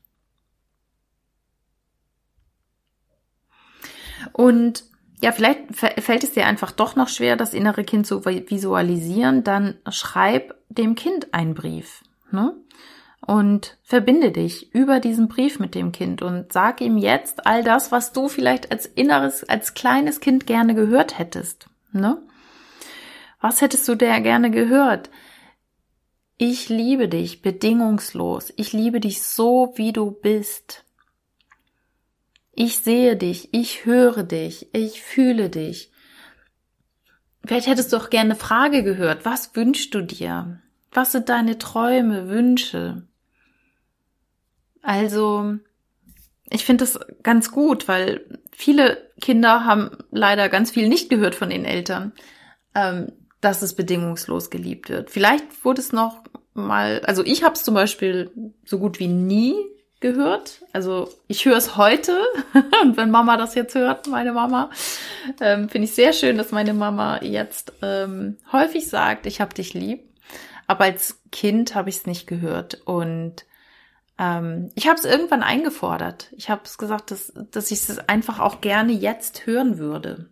Und 4.32 4.82
ja, 5.22 5.30
vielleicht 5.30 5.72
fällt 5.76 6.24
es 6.24 6.32
dir 6.32 6.46
einfach 6.46 6.72
doch 6.72 6.96
noch 6.96 7.06
schwer, 7.06 7.36
das 7.36 7.54
innere 7.54 7.84
Kind 7.84 8.08
zu 8.08 8.24
visualisieren, 8.24 9.44
dann 9.44 9.76
schreib 9.88 10.56
dem 10.68 10.96
Kind 10.96 11.32
einen 11.32 11.54
Brief. 11.54 12.02
Ne? 12.32 12.56
Und 13.20 13.76
verbinde 13.82 14.32
dich 14.32 14.74
über 14.74 15.00
diesen 15.00 15.28
Brief 15.28 15.58
mit 15.58 15.74
dem 15.74 15.92
Kind 15.92 16.22
und 16.22 16.52
sag 16.52 16.80
ihm 16.80 16.96
jetzt 16.96 17.46
all 17.46 17.62
das, 17.62 17.92
was 17.92 18.12
du 18.12 18.28
vielleicht 18.28 18.70
als 18.70 18.86
inneres, 18.86 19.44
als 19.44 19.74
kleines 19.74 20.20
Kind 20.20 20.46
gerne 20.46 20.74
gehört 20.74 21.18
hättest. 21.18 21.68
Ne? 21.92 22.22
Was 23.40 23.60
hättest 23.60 23.86
du 23.88 23.96
der 23.96 24.20
gerne 24.20 24.50
gehört? 24.50 25.10
Ich 26.38 26.68
liebe 26.68 27.08
dich 27.08 27.42
bedingungslos. 27.42 28.52
Ich 28.56 28.72
liebe 28.72 29.00
dich 29.00 29.22
so, 29.22 29.72
wie 29.74 29.92
du 29.92 30.12
bist. 30.12 30.84
Ich 32.52 32.78
sehe 32.78 33.16
dich, 33.16 33.52
ich 33.52 33.84
höre 33.84 34.22
dich, 34.22 34.68
ich 34.72 35.02
fühle 35.02 35.50
dich. 35.50 35.90
Vielleicht 37.44 37.66
hättest 37.66 37.92
du 37.92 37.96
auch 37.96 38.10
gerne 38.10 38.30
eine 38.30 38.38
Frage 38.38 38.82
gehört. 38.82 39.24
Was 39.24 39.54
wünschst 39.56 39.94
du 39.94 40.02
dir? 40.02 40.60
Was 40.92 41.12
sind 41.12 41.28
deine 41.28 41.58
Träume, 41.58 42.28
Wünsche? 42.28 43.07
Also, 44.82 45.56
ich 46.50 46.64
finde 46.64 46.84
das 46.84 46.98
ganz 47.22 47.50
gut, 47.50 47.88
weil 47.88 48.38
viele 48.52 49.10
Kinder 49.20 49.64
haben 49.64 49.90
leider 50.10 50.48
ganz 50.48 50.70
viel 50.70 50.88
nicht 50.88 51.10
gehört 51.10 51.34
von 51.34 51.50
den 51.50 51.64
Eltern, 51.64 52.12
ähm, 52.74 53.12
dass 53.40 53.62
es 53.62 53.74
bedingungslos 53.74 54.50
geliebt 54.50 54.88
wird. 54.88 55.10
Vielleicht 55.10 55.64
wurde 55.64 55.80
es 55.80 55.92
noch 55.92 56.22
mal, 56.54 57.00
also 57.04 57.22
ich 57.24 57.44
habe 57.44 57.54
es 57.54 57.64
zum 57.64 57.74
Beispiel 57.74 58.30
so 58.64 58.78
gut 58.78 58.98
wie 58.98 59.08
nie 59.08 59.54
gehört. 60.00 60.62
Also 60.72 61.10
ich 61.26 61.44
höre 61.44 61.56
es 61.56 61.76
heute 61.76 62.18
und 62.82 62.96
wenn 62.96 63.10
Mama 63.10 63.36
das 63.36 63.54
jetzt 63.54 63.74
hört, 63.74 64.06
meine 64.06 64.32
Mama, 64.32 64.70
ähm, 65.40 65.68
finde 65.68 65.86
ich 65.86 65.94
sehr 65.94 66.12
schön, 66.12 66.38
dass 66.38 66.52
meine 66.52 66.74
Mama 66.74 67.20
jetzt 67.22 67.72
ähm, 67.82 68.36
häufig 68.52 68.88
sagt, 68.88 69.26
ich 69.26 69.40
habe 69.40 69.54
dich 69.54 69.74
lieb. 69.74 70.04
Aber 70.66 70.84
als 70.84 71.20
Kind 71.32 71.74
habe 71.74 71.88
ich 71.88 71.96
es 71.96 72.06
nicht 72.06 72.26
gehört 72.26 72.82
und 72.84 73.46
ähm, 74.18 74.70
ich 74.74 74.88
habe 74.88 74.98
es 74.98 75.04
irgendwann 75.04 75.42
eingefordert. 75.42 76.32
Ich 76.36 76.50
habe 76.50 76.62
es 76.64 76.76
gesagt, 76.76 77.10
dass, 77.10 77.32
dass 77.50 77.70
ich 77.70 77.88
es 77.88 77.98
einfach 78.08 78.40
auch 78.40 78.60
gerne 78.60 78.92
jetzt 78.92 79.46
hören 79.46 79.78
würde. 79.78 80.28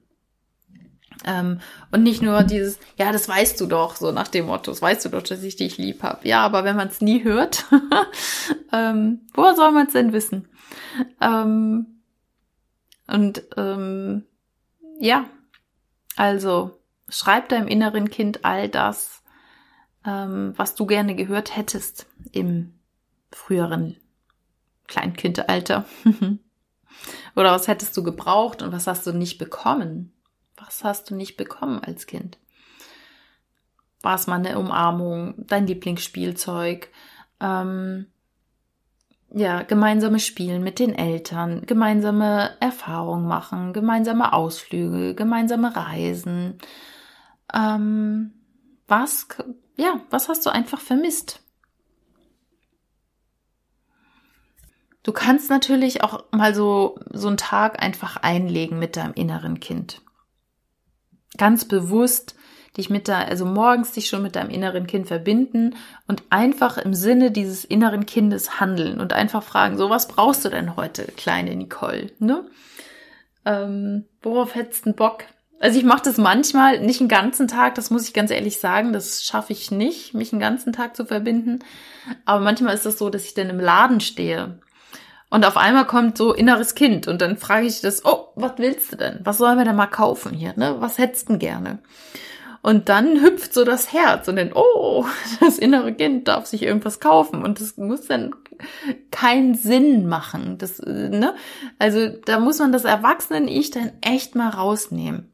Ähm, 1.25 1.61
und 1.93 2.03
nicht 2.03 2.21
nur 2.21 2.43
dieses, 2.43 2.79
ja, 2.97 3.11
das 3.11 3.29
weißt 3.29 3.61
du 3.61 3.67
doch, 3.67 3.97
so 3.97 4.13
nach 4.13 4.29
dem 4.29 4.47
Motto, 4.47 4.71
das 4.71 4.83
weißt 4.83 5.05
du 5.05 5.09
doch, 5.09 5.23
dass 5.23 5.43
ich 5.43 5.57
dich 5.57 5.79
lieb 5.79 6.03
hab. 6.03 6.25
Ja, 6.25 6.43
aber 6.43 6.65
wenn 6.65 6.77
man 6.77 6.89
es 6.89 7.01
nie 7.01 7.25
hört, 7.25 7.65
ähm, 8.73 9.23
woher 9.35 9.55
soll 9.55 9.73
man 9.73 9.87
es 9.87 9.93
denn 9.93 10.13
wissen? 10.13 10.49
Ähm, 11.21 12.03
und 13.07 13.43
ähm, 13.57 14.25
ja, 15.01 15.27
also 16.17 16.79
schreib 17.09 17.49
deinem 17.49 17.69
inneren 17.69 18.11
Kind 18.11 18.45
all 18.45 18.69
das, 18.69 19.23
ähm, 20.05 20.55
was 20.57 20.75
du 20.75 20.87
gerne 20.87 21.15
gehört 21.15 21.57
hättest 21.57 22.07
im 22.33 22.76
früheren 23.37 23.97
Kleinkindalter. 24.89 25.85
Oder 27.37 27.53
was 27.53 27.69
hättest 27.69 27.97
du 27.97 28.03
gebraucht 28.03 28.63
und 28.63 28.73
was 28.73 28.87
hast 28.87 29.07
du 29.07 29.13
nicht 29.13 29.39
bekommen? 29.39 30.13
Was 30.57 30.83
hast 30.83 31.11
du 31.11 31.15
nicht 31.15 31.37
bekommen 31.37 31.81
als 31.81 32.07
Kind? 32.07 32.39
War 34.01 34.15
es 34.15 34.27
mal 34.27 34.37
eine 34.37 34.59
Umarmung, 34.59 35.35
dein 35.37 35.67
Lieblingsspielzeug, 35.67 36.89
ähm, 37.41 38.07
ja, 39.31 39.63
gemeinsame 39.63 40.19
Spielen 40.21 40.63
mit 40.63 40.79
den 40.79 40.95
Eltern, 40.95 41.67
gemeinsame 41.67 42.57
Erfahrungen 42.61 43.27
machen, 43.27 43.73
gemeinsame 43.75 44.33
Ausflüge, 44.33 45.15
gemeinsame 45.15 45.77
Reisen. 45.77 46.59
Ähm, 47.53 48.33
was, 48.87 49.29
ja, 49.77 50.01
was 50.09 50.29
hast 50.29 50.47
du 50.47 50.51
einfach 50.51 50.81
vermisst? 50.81 51.43
Du 55.07 55.13
kannst 55.13 55.49
natürlich 55.49 56.03
auch 56.03 56.25
mal 56.33 56.55
so, 56.55 56.99
so 57.13 57.29
einen 57.29 57.39
Tag 57.39 57.83
einfach 57.83 58.19
einlegen 58.19 58.79
mit 58.79 58.97
deinem 58.97 59.15
inneren 59.15 59.61
Kind 59.61 60.03
ganz 61.37 61.65
bewusst 61.65 62.35
dich 62.77 62.91
mit 62.91 63.09
da, 63.09 63.23
also 63.23 63.47
morgens 63.47 63.93
dich 63.93 64.09
schon 64.09 64.23
mit 64.23 64.37
deinem 64.37 64.51
inneren 64.51 64.87
Kind 64.87 65.07
verbinden 65.07 65.77
und 66.07 66.25
einfach 66.29 66.77
im 66.77 66.93
Sinne 66.93 67.31
dieses 67.31 67.65
inneren 67.65 68.05
Kindes 68.05 68.61
handeln 68.61 69.01
und 69.01 69.15
einfach 69.15 69.43
fragen, 69.43 69.79
so 69.79 69.89
was 69.89 70.09
brauchst 70.09 70.45
du 70.45 70.51
denn 70.51 70.77
heute, 70.77 71.05
kleine 71.17 71.57
Nicole, 71.57 72.11
ne? 72.19 72.45
Ähm, 73.47 74.05
worauf 74.23 74.55
hättest 74.55 74.85
du 74.85 74.93
Bock? 74.93 75.25
Also 75.59 75.79
ich 75.79 75.87
mache 75.87 76.03
das 76.05 76.19
manchmal, 76.19 76.81
nicht 76.81 77.01
einen 77.01 77.09
ganzen 77.09 77.49
Tag, 77.49 77.77
das 77.77 77.91
muss 77.91 78.07
ich 78.07 78.13
ganz 78.13 78.31
ehrlich 78.31 78.59
sagen, 78.59 78.93
das 78.93 79.25
schaffe 79.25 79.55
ich 79.55 79.71
nicht, 79.71 80.13
mich 80.13 80.33
einen 80.33 80.41
ganzen 80.41 80.75
Tag 80.75 80.97
zu 80.97 81.07
verbinden. 81.07 81.61
Aber 82.27 82.45
manchmal 82.45 82.75
ist 82.75 82.85
das 82.85 82.99
so, 82.99 83.09
dass 83.09 83.25
ich 83.25 83.33
dann 83.33 83.49
im 83.49 83.61
Laden 83.61 84.01
stehe 84.01 84.59
und 85.31 85.45
auf 85.45 85.57
einmal 85.57 85.87
kommt 85.87 86.17
so 86.19 86.33
inneres 86.33 86.75
Kind 86.75 87.09
und 87.09 87.21
dann 87.21 87.37
frage 87.37 87.67
ich 87.67 87.81
das, 87.81 88.05
oh, 88.05 88.29
was 88.37 88.53
willst 88.59 88.93
du 88.93 88.97
denn? 88.97 89.21
Was 89.25 89.39
sollen 89.39 89.59
wir 89.59 89.65
denn 89.65 89.77
mal 89.77 89.87
kaufen 89.87 90.33
hier? 90.33 90.55
Ne? 90.57 90.77
Was 90.79 90.99
hättest 90.99 91.29
du 91.29 91.33
denn 91.33 91.39
gerne? 91.41 91.79
Und 92.63 92.89
dann 92.89 93.21
hüpft 93.23 93.55
so 93.55 93.65
das 93.65 93.93
Herz 93.93 94.27
und 94.29 94.37
dann, 94.37 94.53
oh, 94.53 95.05
das 95.41 95.59
innere 95.59 95.95
Kind 95.95 96.27
darf 96.29 96.47
sich 96.47 96.63
irgendwas 96.63 97.01
kaufen 97.01 97.43
und 97.43 97.61
das 97.61 97.77
muss 97.77 98.07
dann 98.07 98.35
keinen 99.11 99.55
Sinn 99.55 100.09
machen. 100.09 100.59
Das, 100.59 100.81
ne? 100.81 101.35
Also 101.79 102.09
da 102.09 102.41
muss 102.41 102.59
man 102.59 102.73
das 102.73 102.85
Erwachsenen-Ich 102.85 103.71
dann 103.71 103.93
echt 104.01 104.35
mal 104.35 104.49
rausnehmen. 104.49 105.33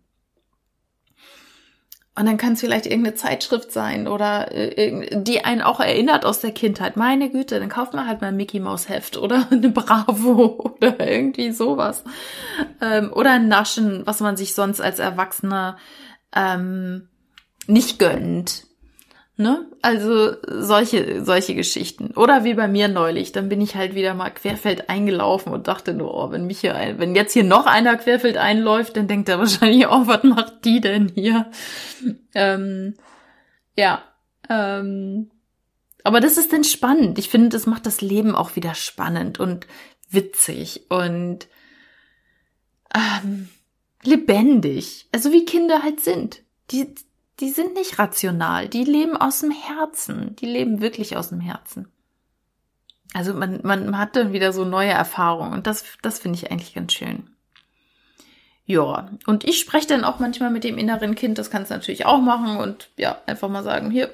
Und 2.15 2.27
dann 2.27 2.37
kann 2.37 2.53
es 2.53 2.61
vielleicht 2.61 2.85
irgendeine 2.85 3.17
Zeitschrift 3.17 3.73
sein 3.73 4.07
oder 4.07 4.53
äh, 4.53 5.17
die 5.17 5.47
einen 5.47 5.63
auch 5.63 5.81
erinnert 5.81 6.27
aus 6.27 6.41
der 6.41 6.53
Kindheit. 6.53 6.97
Meine 6.97 7.31
Güte, 7.31 7.59
dann 7.59 7.71
kauft 7.71 7.95
man 7.95 8.07
halt 8.07 8.21
mal 8.21 8.29
ein 8.29 8.37
Mickey 8.37 8.61
Maus 8.61 8.91
Heft 8.91 9.17
oder 9.17 9.49
eine 9.51 9.71
Bravo 9.71 10.75
oder 10.77 11.09
irgendwie 11.09 11.53
sowas. 11.53 12.05
Ähm, 12.83 13.11
oder 13.13 13.33
ein 13.33 13.49
Naschen, 13.49 14.03
was 14.05 14.21
man 14.21 14.37
sich 14.37 14.55
sonst 14.55 14.81
als 14.83 14.99
Erwachsener 14.99 15.79
ähm, 16.35 17.09
nicht 17.67 17.99
gönnt. 17.99 18.65
Ne? 19.39 19.67
Also 19.81 20.35
solche, 20.47 21.25
solche 21.25 21.55
Geschichten. 21.55 22.13
Oder 22.15 22.45
wie 22.45 22.55
bei 22.55 22.69
mir 22.69 22.89
neulich, 22.89 23.33
dann 23.33 23.49
bin 23.49 23.63
ich 23.63 23.75
halt 23.75 23.95
wieder 23.95 24.13
mal 24.13 24.31
querfeld 24.31 24.91
eingelaufen 24.91 25.53
und 25.53 25.69
dachte 25.69 25.95
nur, 25.95 26.15
oh, 26.15 26.31
wenn 26.31 26.47
mich 26.47 26.61
hier 26.61 26.75
ein, 26.75 26.99
wenn 26.99 27.15
jetzt 27.15 27.33
hier 27.33 27.45
noch 27.45 27.67
einer 27.67 27.97
querfeld 27.97 28.37
einläuft, 28.37 28.97
dann 28.97 29.09
denkt 29.09 29.31
er 29.31 29.39
wahrscheinlich, 29.39 29.87
oh, 29.89 30.07
was 30.07 30.23
macht 30.23 30.65
die 30.65 30.81
denn 30.81 31.09
hier? 31.15 31.51
Ähm, 32.35 32.95
ja. 33.77 34.03
Ähm, 34.51 35.31
aber 36.05 36.21
das 36.21 36.37
ist 36.37 36.53
dann 36.53 36.65
spannend. 36.65 37.19
Ich 37.19 37.29
finde, 37.29 37.49
das 37.49 37.67
macht 37.67 37.87
das 37.87 38.01
Leben 38.01 38.35
auch 38.35 38.55
wieder 38.57 38.75
spannend 38.75 39.41
und 39.41 39.67
witzig 40.11 40.83
und 40.91 41.49
ähm, 42.95 43.49
lebendig. 44.03 45.09
Also 45.13 45.33
wie 45.33 45.45
Kinder 45.45 45.83
halt 45.83 46.01
sind. 46.01 46.43
Die, 46.71 46.95
die 47.43 47.51
sind 47.51 47.75
nicht 47.75 47.99
rational. 47.99 48.69
Die 48.69 48.85
leben 48.85 49.17
aus 49.17 49.41
dem 49.41 49.51
Herzen. 49.51 50.37
Die 50.37 50.47
leben 50.47 50.81
wirklich 50.81 51.17
aus 51.17 51.31
dem 51.31 51.41
Herzen. 51.41 51.89
Also 53.15 53.35
man, 53.35 53.61
man 53.65 53.99
hat 53.99 54.15
dann 54.15 54.33
wieder 54.33 54.53
so 54.53 54.65
neue 54.65 54.91
Erfahrungen 54.91 55.53
und 55.53 55.67
das, 55.67 55.85
das 56.03 56.21
finde 56.21 56.39
ich 56.39 56.51
eigentlich 56.51 56.73
ganz 56.73 56.93
schön. 56.93 57.29
Ja, 58.65 59.11
und 59.27 59.45
ich 59.45 59.59
spreche 59.59 59.89
dann 59.89 60.05
auch 60.05 60.21
manchmal 60.21 60.51
mit 60.51 60.63
dem 60.63 60.79
inneren 60.79 61.17
Kind, 61.17 61.37
das 61.37 61.51
kannst 61.51 61.71
du 61.71 61.75
natürlich 61.75 62.07
auch 62.07 62.21
machen 62.21 62.57
und 62.59 62.91
ja, 62.97 63.21
einfach 63.27 63.49
mal 63.49 63.65
sagen, 63.65 63.91
hier, 63.91 64.11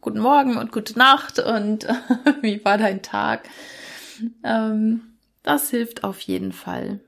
guten 0.00 0.18
Morgen 0.18 0.56
und 0.56 0.72
gute 0.72 0.98
Nacht 0.98 1.38
und 1.38 1.86
wie 2.42 2.62
war 2.64 2.78
dein 2.78 3.00
Tag? 3.00 3.48
Ähm, 4.42 5.02
das 5.44 5.70
hilft 5.70 6.02
auf 6.02 6.20
jeden 6.20 6.52
Fall. 6.52 7.00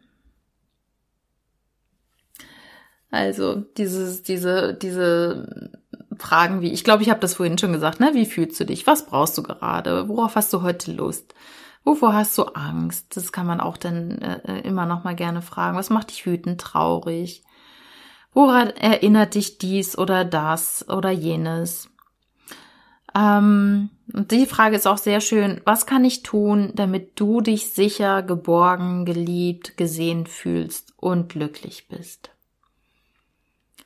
Also 3.15 3.55
dieses, 3.55 4.25
diese, 4.25 4.75
diese 4.75 5.71
Fragen 6.19 6.63
wie, 6.63 6.73
ich 6.73 6.83
glaube, 6.83 7.05
ich 7.05 7.11
habe 7.11 7.21
das 7.21 7.35
vorhin 7.35 7.59
schon 7.59 7.73
gesagt, 7.73 8.01
ne? 8.01 8.11
Wie 8.13 8.27
fühlst 8.27 8.59
du 8.59 8.67
dich? 8.67 8.89
Was 8.89 9.07
brauchst 9.07 9.39
du 9.39 9.45
gerade? 9.45 10.09
Worauf 10.09 10.35
hast 10.35 10.53
du 10.53 10.63
heute 10.63 10.91
Lust? 10.91 11.33
Wovor 11.85 12.13
hast 12.13 12.37
du 12.39 12.43
Angst? 12.43 13.17
Das 13.17 13.31
kann 13.31 13.47
man 13.47 13.61
auch 13.61 13.77
dann 13.77 14.19
äh, 14.19 14.63
immer 14.63 14.85
noch 14.85 15.05
mal 15.05 15.15
gerne 15.15 15.43
fragen. 15.43 15.77
Was 15.77 15.91
macht 15.91 16.11
dich 16.11 16.27
wütend, 16.27 16.61
traurig? 16.61 17.45
Woran 18.33 18.71
erinnert 18.71 19.37
dich 19.37 19.59
dies 19.59 19.97
oder 19.97 20.25
das 20.25 20.85
oder 20.89 21.13
jenes? 21.13 21.91
Ähm, 23.15 23.91
und 24.13 24.33
die 24.33 24.47
Frage 24.47 24.75
ist 24.75 24.89
auch 24.89 24.99
sehr 24.99 25.21
schön. 25.21 25.61
Was 25.65 25.87
kann 25.87 26.05
ich 26.05 26.25
tun, 26.25 26.73
damit 26.75 27.13
du 27.21 27.41
dich 27.41 27.71
sicher, 27.71 28.25
geborgen, 28.25 29.05
geliebt, 29.05 29.77
gesehen 29.77 30.27
fühlst 30.27 30.95
und 30.97 31.29
glücklich 31.29 31.87
bist? 31.87 32.34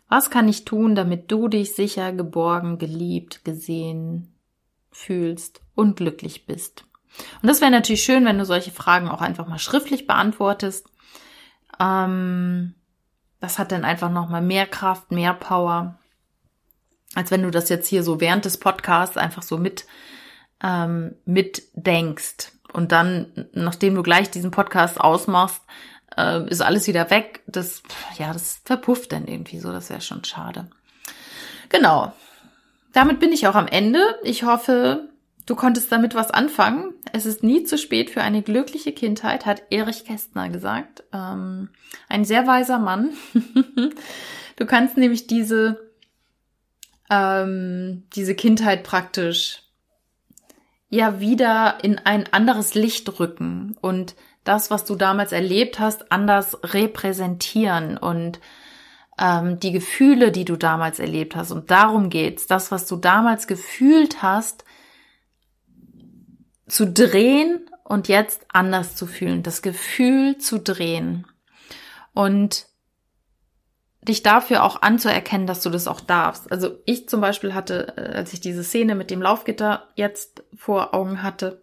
Was 0.09 0.31
kann 0.31 0.49
ich 0.49 0.65
tun, 0.65 0.95
damit 0.95 1.31
du 1.31 1.49
dich 1.49 1.75
sicher, 1.75 2.13
geborgen, 2.13 2.79
geliebt, 2.79 3.45
gesehen 3.45 4.35
fühlst 4.91 5.61
und 5.75 5.97
glücklich 5.97 6.47
bist? 6.47 6.85
Und 7.43 7.49
das 7.49 7.61
wäre 7.61 7.71
natürlich 7.71 8.03
schön, 8.03 8.25
wenn 8.25 8.39
du 8.39 8.45
solche 8.45 8.71
Fragen 8.71 9.09
auch 9.09 9.21
einfach 9.21 9.47
mal 9.47 9.59
schriftlich 9.59 10.07
beantwortest. 10.07 10.89
Ähm, 11.79 12.75
das 13.41 13.59
hat 13.59 13.73
dann 13.73 13.85
einfach 13.85 14.11
nochmal 14.11 14.43
mehr 14.43 14.67
Kraft, 14.67 15.11
mehr 15.11 15.35
Power, 15.35 15.99
als 17.15 17.31
wenn 17.31 17.43
du 17.43 17.51
das 17.51 17.69
jetzt 17.69 17.89
hier 17.89 18.03
so 18.03 18.21
während 18.21 18.45
des 18.45 18.59
Podcasts 18.59 19.17
einfach 19.17 19.43
so 19.43 19.59
mit 19.59 19.87
ähm, 20.63 21.15
mitdenkst 21.25 22.53
und 22.73 22.93
dann, 22.93 23.49
nachdem 23.53 23.95
du 23.95 24.03
gleich 24.03 24.31
diesen 24.31 24.51
Podcast 24.51 25.01
ausmachst, 25.01 25.63
äh, 26.17 26.49
ist 26.49 26.61
alles 26.61 26.87
wieder 26.87 27.11
weg. 27.11 27.43
Das, 27.47 27.83
ja, 28.19 28.33
das 28.33 28.61
verpufft 28.65 29.13
dann 29.13 29.27
irgendwie 29.27 29.59
so. 29.59 29.73
Das 29.73 29.91
wäre 29.91 30.01
schon 30.01 30.25
schade. 30.25 30.69
Genau. 31.69 32.13
Damit 32.93 33.21
bin 33.21 33.33
ich 33.33 33.47
auch 33.47 33.55
am 33.55 33.67
Ende. 33.67 34.01
Ich 34.23 34.45
hoffe, 34.45 35.09
du 35.47 35.55
konntest 35.55 35.93
damit 35.93 36.15
was 36.15 36.31
anfangen. 36.31 36.95
Es 37.13 37.27
ist 37.27 37.43
nie 37.43 37.65
zu 37.65 37.79
spät 37.79 38.11
für 38.11 38.23
eine 38.23 38.43
glückliche 38.43 38.93
Kindheit, 38.93 39.47
hat 39.47 39.63
Erich 39.71 40.05
Kästner 40.05 40.49
gesagt. 40.49 41.05
Ähm, 41.13 41.71
ein 42.09 42.25
sehr 42.25 42.47
weiser 42.47 42.79
Mann. 42.79 43.11
du 44.57 44.67
kannst 44.67 44.97
nämlich 44.97 45.27
diese, 45.27 45.93
ähm, 47.11 48.05
diese 48.15 48.35
Kindheit 48.35 48.83
praktisch 48.83 49.63
ja 50.91 51.21
wieder 51.21 51.79
in 51.83 51.99
ein 51.99 52.33
anderes 52.33 52.75
Licht 52.75 53.21
rücken 53.21 53.77
und 53.81 54.15
das, 54.49 54.71
was 54.71 54.85
du 54.85 54.97
damals 54.97 55.33
erlebt 55.33 55.79
hast, 55.79 56.11
anders 56.11 56.59
repräsentieren 56.63 57.99
und 57.99 58.41
ähm, 59.19 59.61
die 59.61 59.73
Gefühle, 59.73 60.33
die 60.33 60.45
du 60.45 60.57
damals 60.57 61.01
erlebt 61.01 61.37
hast. 61.37 61.51
Und 61.51 61.71
darum 61.71 62.09
geht's, 62.09 62.47
das, 62.47 62.71
was 62.71 62.87
du 62.87 62.97
damals 62.97 63.47
gefühlt 63.47 64.23
hast, 64.23 64.65
zu 66.67 66.91
drehen 66.91 67.69
und 67.85 68.09
jetzt 68.09 68.47
anders 68.49 68.97
zu 68.97 69.07
fühlen. 69.07 69.43
Das 69.43 69.61
Gefühl 69.61 70.39
zu 70.39 70.59
drehen. 70.59 71.27
Und 72.15 72.67
dich 74.01 74.23
dafür 74.23 74.65
auch 74.65 74.81
anzuerkennen, 74.81 75.47
dass 75.47 75.61
du 75.61 75.69
das 75.69 75.89
auch 75.89 76.01
darfst. 76.01 76.51
Also 76.51 76.79
ich 76.87 77.09
zum 77.09 77.21
Beispiel 77.21 77.53
hatte, 77.53 77.95
äh, 77.97 78.17
als 78.17 78.33
ich 78.33 78.41
diese 78.41 78.65
Szene 78.65 78.95
mit 78.95 79.11
dem 79.11 79.21
Laufgitter 79.21 79.89
jetzt 79.95 80.43
vor 80.57 80.95
Augen 80.95 81.23
hatte, 81.23 81.63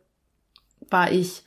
war 0.89 1.11
ich 1.11 1.44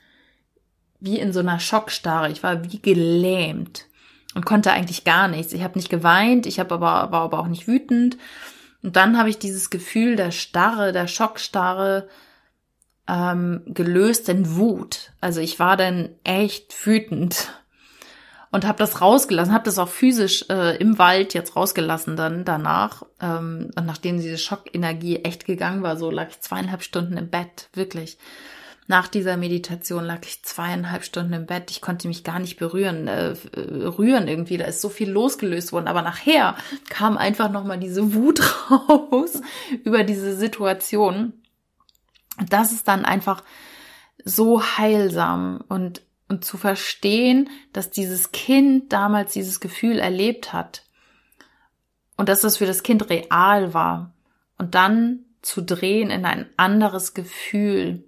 wie 1.00 1.18
in 1.18 1.32
so 1.32 1.40
einer 1.40 1.60
Schockstarre. 1.60 2.30
Ich 2.30 2.42
war 2.42 2.64
wie 2.64 2.80
gelähmt 2.80 3.86
und 4.34 4.44
konnte 4.44 4.72
eigentlich 4.72 5.04
gar 5.04 5.28
nichts. 5.28 5.52
Ich 5.52 5.62
habe 5.62 5.78
nicht 5.78 5.90
geweint, 5.90 6.46
ich 6.46 6.58
habe 6.58 6.74
aber 6.74 7.12
war 7.12 7.22
aber 7.22 7.40
auch 7.40 7.46
nicht 7.46 7.68
wütend. 7.68 8.16
Und 8.82 8.96
dann 8.96 9.18
habe 9.18 9.30
ich 9.30 9.38
dieses 9.38 9.70
Gefühl 9.70 10.16
der 10.16 10.30
Starre, 10.30 10.92
der 10.92 11.08
Schockstarre 11.08 12.08
ähm, 13.08 13.62
gelöst 13.66 14.28
in 14.28 14.56
Wut. 14.56 15.12
Also 15.20 15.40
ich 15.40 15.58
war 15.58 15.76
dann 15.76 16.10
echt 16.24 16.86
wütend 16.86 17.48
und 18.50 18.66
habe 18.66 18.78
das 18.78 19.00
rausgelassen, 19.00 19.52
habe 19.52 19.64
das 19.64 19.78
auch 19.78 19.88
physisch 19.88 20.44
äh, 20.48 20.76
im 20.76 20.98
Wald 20.98 21.34
jetzt 21.34 21.56
rausgelassen 21.56 22.16
dann 22.16 22.44
danach. 22.44 23.02
Ähm, 23.20 23.70
und 23.76 23.86
nachdem 23.86 24.20
diese 24.20 24.38
Schockenergie 24.38 25.16
echt 25.16 25.44
gegangen 25.44 25.82
war, 25.82 25.96
so 25.96 26.10
lag 26.10 26.28
ich 26.28 26.40
zweieinhalb 26.40 26.82
Stunden 26.82 27.16
im 27.16 27.30
Bett, 27.30 27.68
wirklich. 27.72 28.18
Nach 28.90 29.06
dieser 29.06 29.36
Meditation 29.36 30.06
lag 30.06 30.20
ich 30.24 30.42
zweieinhalb 30.42 31.04
Stunden 31.04 31.34
im 31.34 31.44
Bett. 31.44 31.70
Ich 31.70 31.82
konnte 31.82 32.08
mich 32.08 32.24
gar 32.24 32.38
nicht 32.38 32.58
berühren, 32.58 33.06
äh, 33.06 33.34
rühren 33.54 34.28
irgendwie. 34.28 34.56
Da 34.56 34.64
ist 34.64 34.80
so 34.80 34.88
viel 34.88 35.10
losgelöst 35.10 35.72
worden. 35.72 35.88
Aber 35.88 36.00
nachher 36.00 36.56
kam 36.88 37.18
einfach 37.18 37.50
nochmal 37.50 37.78
diese 37.78 38.14
Wut 38.14 38.40
raus 38.70 39.42
über 39.84 40.04
diese 40.04 40.34
Situation. 40.34 41.34
Das 42.48 42.72
ist 42.72 42.88
dann 42.88 43.04
einfach 43.04 43.44
so 44.24 44.62
heilsam 44.62 45.62
und, 45.68 46.00
und 46.28 46.46
zu 46.46 46.56
verstehen, 46.56 47.50
dass 47.74 47.90
dieses 47.90 48.32
Kind 48.32 48.90
damals 48.90 49.34
dieses 49.34 49.60
Gefühl 49.60 49.98
erlebt 49.98 50.54
hat 50.54 50.84
und 52.16 52.30
dass 52.30 52.40
das 52.40 52.56
für 52.56 52.66
das 52.66 52.82
Kind 52.82 53.10
real 53.10 53.74
war 53.74 54.14
und 54.56 54.74
dann 54.74 55.26
zu 55.42 55.60
drehen 55.60 56.08
in 56.08 56.24
ein 56.24 56.46
anderes 56.56 57.12
Gefühl 57.12 58.04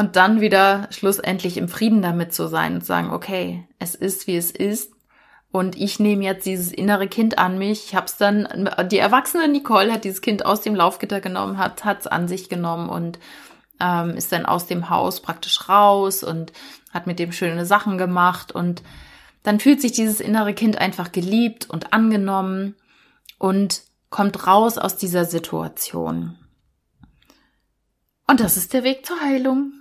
und 0.00 0.16
dann 0.16 0.40
wieder 0.40 0.88
schlussendlich 0.92 1.58
im 1.58 1.68
Frieden 1.68 2.00
damit 2.00 2.32
zu 2.32 2.48
sein 2.48 2.76
und 2.76 2.86
sagen, 2.86 3.10
okay, 3.10 3.68
es 3.78 3.94
ist 3.94 4.26
wie 4.26 4.36
es 4.38 4.50
ist 4.50 4.94
und 5.52 5.76
ich 5.76 6.00
nehme 6.00 6.24
jetzt 6.24 6.46
dieses 6.46 6.72
innere 6.72 7.06
Kind 7.06 7.38
an 7.38 7.58
mich. 7.58 7.84
Ich 7.84 7.94
habe 7.94 8.06
es 8.06 8.16
dann, 8.16 8.70
die 8.90 8.96
erwachsene 8.96 9.46
Nicole 9.46 9.92
hat 9.92 10.04
dieses 10.04 10.22
Kind 10.22 10.46
aus 10.46 10.62
dem 10.62 10.74
Laufgitter 10.74 11.20
genommen, 11.20 11.58
hat 11.58 11.84
es 12.00 12.06
an 12.06 12.28
sich 12.28 12.48
genommen 12.48 12.88
und 12.88 13.18
ähm, 13.78 14.16
ist 14.16 14.32
dann 14.32 14.46
aus 14.46 14.64
dem 14.64 14.88
Haus 14.88 15.20
praktisch 15.20 15.68
raus 15.68 16.24
und 16.24 16.54
hat 16.94 17.06
mit 17.06 17.18
dem 17.18 17.30
schöne 17.30 17.66
Sachen 17.66 17.98
gemacht 17.98 18.52
und 18.52 18.82
dann 19.42 19.60
fühlt 19.60 19.82
sich 19.82 19.92
dieses 19.92 20.20
innere 20.20 20.54
Kind 20.54 20.78
einfach 20.78 21.12
geliebt 21.12 21.68
und 21.68 21.92
angenommen 21.92 22.74
und 23.36 23.82
kommt 24.08 24.46
raus 24.46 24.78
aus 24.78 24.96
dieser 24.96 25.26
Situation. 25.26 26.38
Und 28.26 28.40
das 28.40 28.56
ist 28.56 28.72
der 28.72 28.82
Weg 28.82 29.04
zur 29.04 29.20
Heilung 29.20 29.74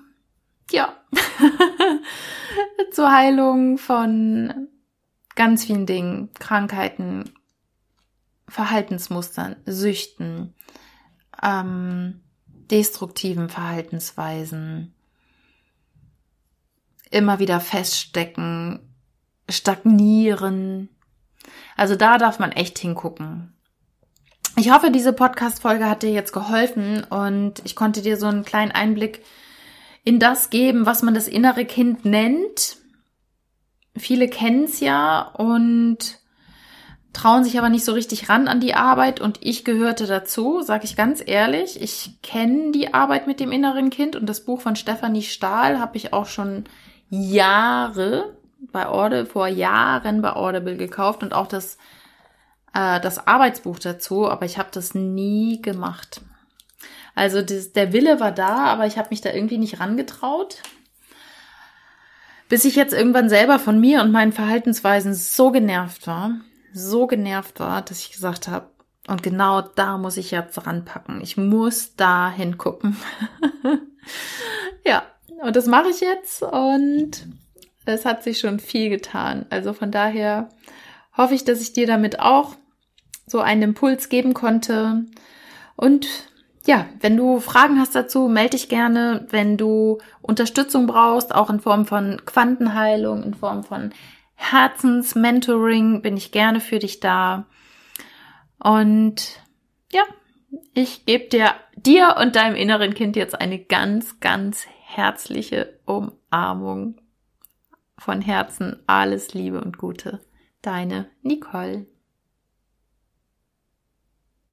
ja, 0.72 0.96
zur 2.92 3.12
Heilung 3.12 3.78
von 3.78 4.68
ganz 5.36 5.66
vielen 5.66 5.86
Dingen, 5.86 6.34
Krankheiten, 6.34 7.32
Verhaltensmustern, 8.48 9.56
Süchten, 9.66 10.54
ähm, 11.42 12.22
destruktiven 12.72 13.50
Verhaltensweisen, 13.50 14.94
immer 17.10 17.40
wieder 17.40 17.60
feststecken, 17.60 18.80
stagnieren. 19.50 20.90
Also 21.76 21.96
da 21.96 22.18
darf 22.18 22.40
man 22.40 22.52
echt 22.52 22.78
hingucken. 22.80 23.54
Ich 24.56 24.72
hoffe, 24.72 24.92
diese 24.92 25.14
Podcast-Folge 25.14 25.90
hat 25.90 26.04
dir 26.04 26.12
jetzt 26.12 26.34
geholfen 26.34 27.04
und 27.06 27.62
ich 27.64 27.76
konnte 27.76 28.02
dir 28.02 28.18
so 28.18 28.28
einen 28.28 28.44
kleinen 28.44 28.72
Einblick 28.72 29.24
in 30.04 30.20
das 30.20 30.50
geben, 30.50 30.86
was 30.86 31.02
man 31.02 31.14
das 31.14 31.28
innere 31.28 31.66
Kind 31.66 32.06
nennt. 32.06 32.78
Viele 33.95 34.28
kennen 34.28 34.64
es 34.64 34.80
ja 34.80 35.22
und 35.22 36.20
trauen 37.14 37.43
sich 37.43 37.58
aber 37.58 37.70
nicht 37.70 37.86
so 37.86 37.93
richtig 37.93 38.30
ran 38.30 38.47
an 38.47 38.60
die 38.60 38.76
Arbeit 38.76 39.20
und 39.20 39.39
ich 39.41 39.66
gehörte 39.66 40.06
dazu, 40.06 40.62
sage 40.62 40.86
ich 40.86 40.95
ganz 40.95 41.22
ehrlich. 41.26 41.82
Ich 41.82 42.22
kenne 42.22 42.72
die 42.72 42.93
Arbeit 42.93 43.28
mit 43.28 43.39
dem 43.39 43.52
inneren 43.52 43.89
Kind 43.89 44.16
und 44.16 44.28
das 44.28 44.45
Buch 44.45 44.62
von 44.62 44.76
Stefanie 44.76 45.24
Stahl 45.24 45.80
habe 45.80 45.97
ich 45.97 46.14
auch 46.14 46.28
schon 46.28 46.66
Jahre 47.10 48.38
bei 48.72 48.88
Audible, 48.88 49.26
vor 49.26 49.47
Jahren 49.47 50.22
bei 50.22 50.34
Audible 50.34 50.78
gekauft 50.78 51.24
und 51.24 51.34
auch 51.34 51.47
das, 51.47 51.78
äh, 52.74 53.00
das 53.00 53.26
Arbeitsbuch 53.28 53.80
dazu, 53.80 54.30
aber 54.30 54.45
ich 54.45 54.58
habe 54.58 54.70
das 54.72 54.93
nie 54.93 55.62
gemacht. 55.62 56.22
Also 57.16 57.41
das, 57.41 57.74
der 57.74 57.93
Wille 57.93 58.20
war 58.20 58.32
da, 58.32 58.66
aber 58.66 58.86
ich 58.86 58.97
habe 58.97 59.10
mich 59.12 59.22
da 59.22 59.32
irgendwie 59.32 59.57
nicht 59.57 59.80
rangetraut. 59.80 60.62
Bis 62.47 62.66
ich 62.66 62.76
jetzt 62.76 62.93
irgendwann 62.93 63.30
selber 63.30 63.60
von 63.60 63.80
mir 63.80 64.01
und 64.01 64.12
meinen 64.12 64.32
Verhaltensweisen 64.32 65.14
so 65.14 65.51
genervt 65.51 66.07
war, 66.07 66.32
so 66.74 67.05
genervt 67.05 67.60
war, 67.60 67.82
dass 67.82 67.99
ich 67.99 68.12
gesagt 68.12 68.47
habe, 68.47 68.70
und 69.07 69.24
genau 69.24 69.62
da 69.62 69.97
muss 69.97 70.18
ich 70.18 70.32
jetzt 70.32 70.68
ranpacken. 70.68 71.20
Ich 71.22 71.36
muss 71.36 71.95
da 71.95 72.32
hingucken. 72.32 72.95
ja, 74.86 75.03
und 75.41 75.55
das 75.55 75.66
mache 75.66 75.89
ich 75.89 75.99
jetzt 75.99 76.43
und 76.43 77.28
es 77.86 78.05
hat 78.05 78.24
sich 78.24 78.39
schon 78.39 78.60
viel 78.60 78.89
getan. 78.89 79.45
Also 79.49 79.74
von 79.74 79.91
daher 79.91 80.49
hoffe 81.18 81.34
ich, 81.34 81.43
dass 81.43 81.62
ich 81.62 81.74
dir 81.74 81.88
damit 81.88 82.20
auch 82.20 82.55
so 83.26 83.39
einen 83.39 83.62
Impuls 83.62 84.10
geben 84.10 84.34
konnte. 84.34 85.05
Und 85.76 86.07
ja, 86.66 86.86
wenn 86.99 87.18
du 87.18 87.39
Fragen 87.39 87.80
hast 87.80 87.95
dazu, 87.95 88.28
melde 88.28 88.51
dich 88.51 88.70
gerne. 88.70 89.26
Wenn 89.30 89.57
du 89.57 89.99
Unterstützung 90.22 90.88
brauchst, 90.88 91.34
auch 91.34 91.49
in 91.49 91.60
Form 91.60 91.86
von 91.86 92.22
Quantenheilung, 92.26 93.24
in 93.24 93.34
Form 93.34 93.64
von 93.64 93.91
Herzensmentoring, 94.36 96.01
bin 96.01 96.18
ich 96.18 96.32
gerne 96.32 96.60
für 96.60 96.80
dich 96.80 96.99
da. 96.99 97.45
Und 98.60 99.41
ja, 99.91 100.03
ich 100.74 101.05
gebe 101.05 101.30
dir, 101.30 101.53
dir 101.76 102.16
und 102.20 102.36
deinem 102.36 102.55
inneren 102.55 102.93
Kind 102.93 103.16
jetzt 103.16 103.39
eine 103.39 103.60
ganz, 103.60 104.20
ganz 104.20 104.66
herzliche 104.82 105.80
Umarmung. 105.86 106.99
Von 107.97 108.22
Herzen 108.22 108.82
alles 108.88 109.34
Liebe 109.34 109.62
und 109.62 109.78
Gute. 109.78 110.22
Deine 110.62 111.10
Nicole. 111.22 111.86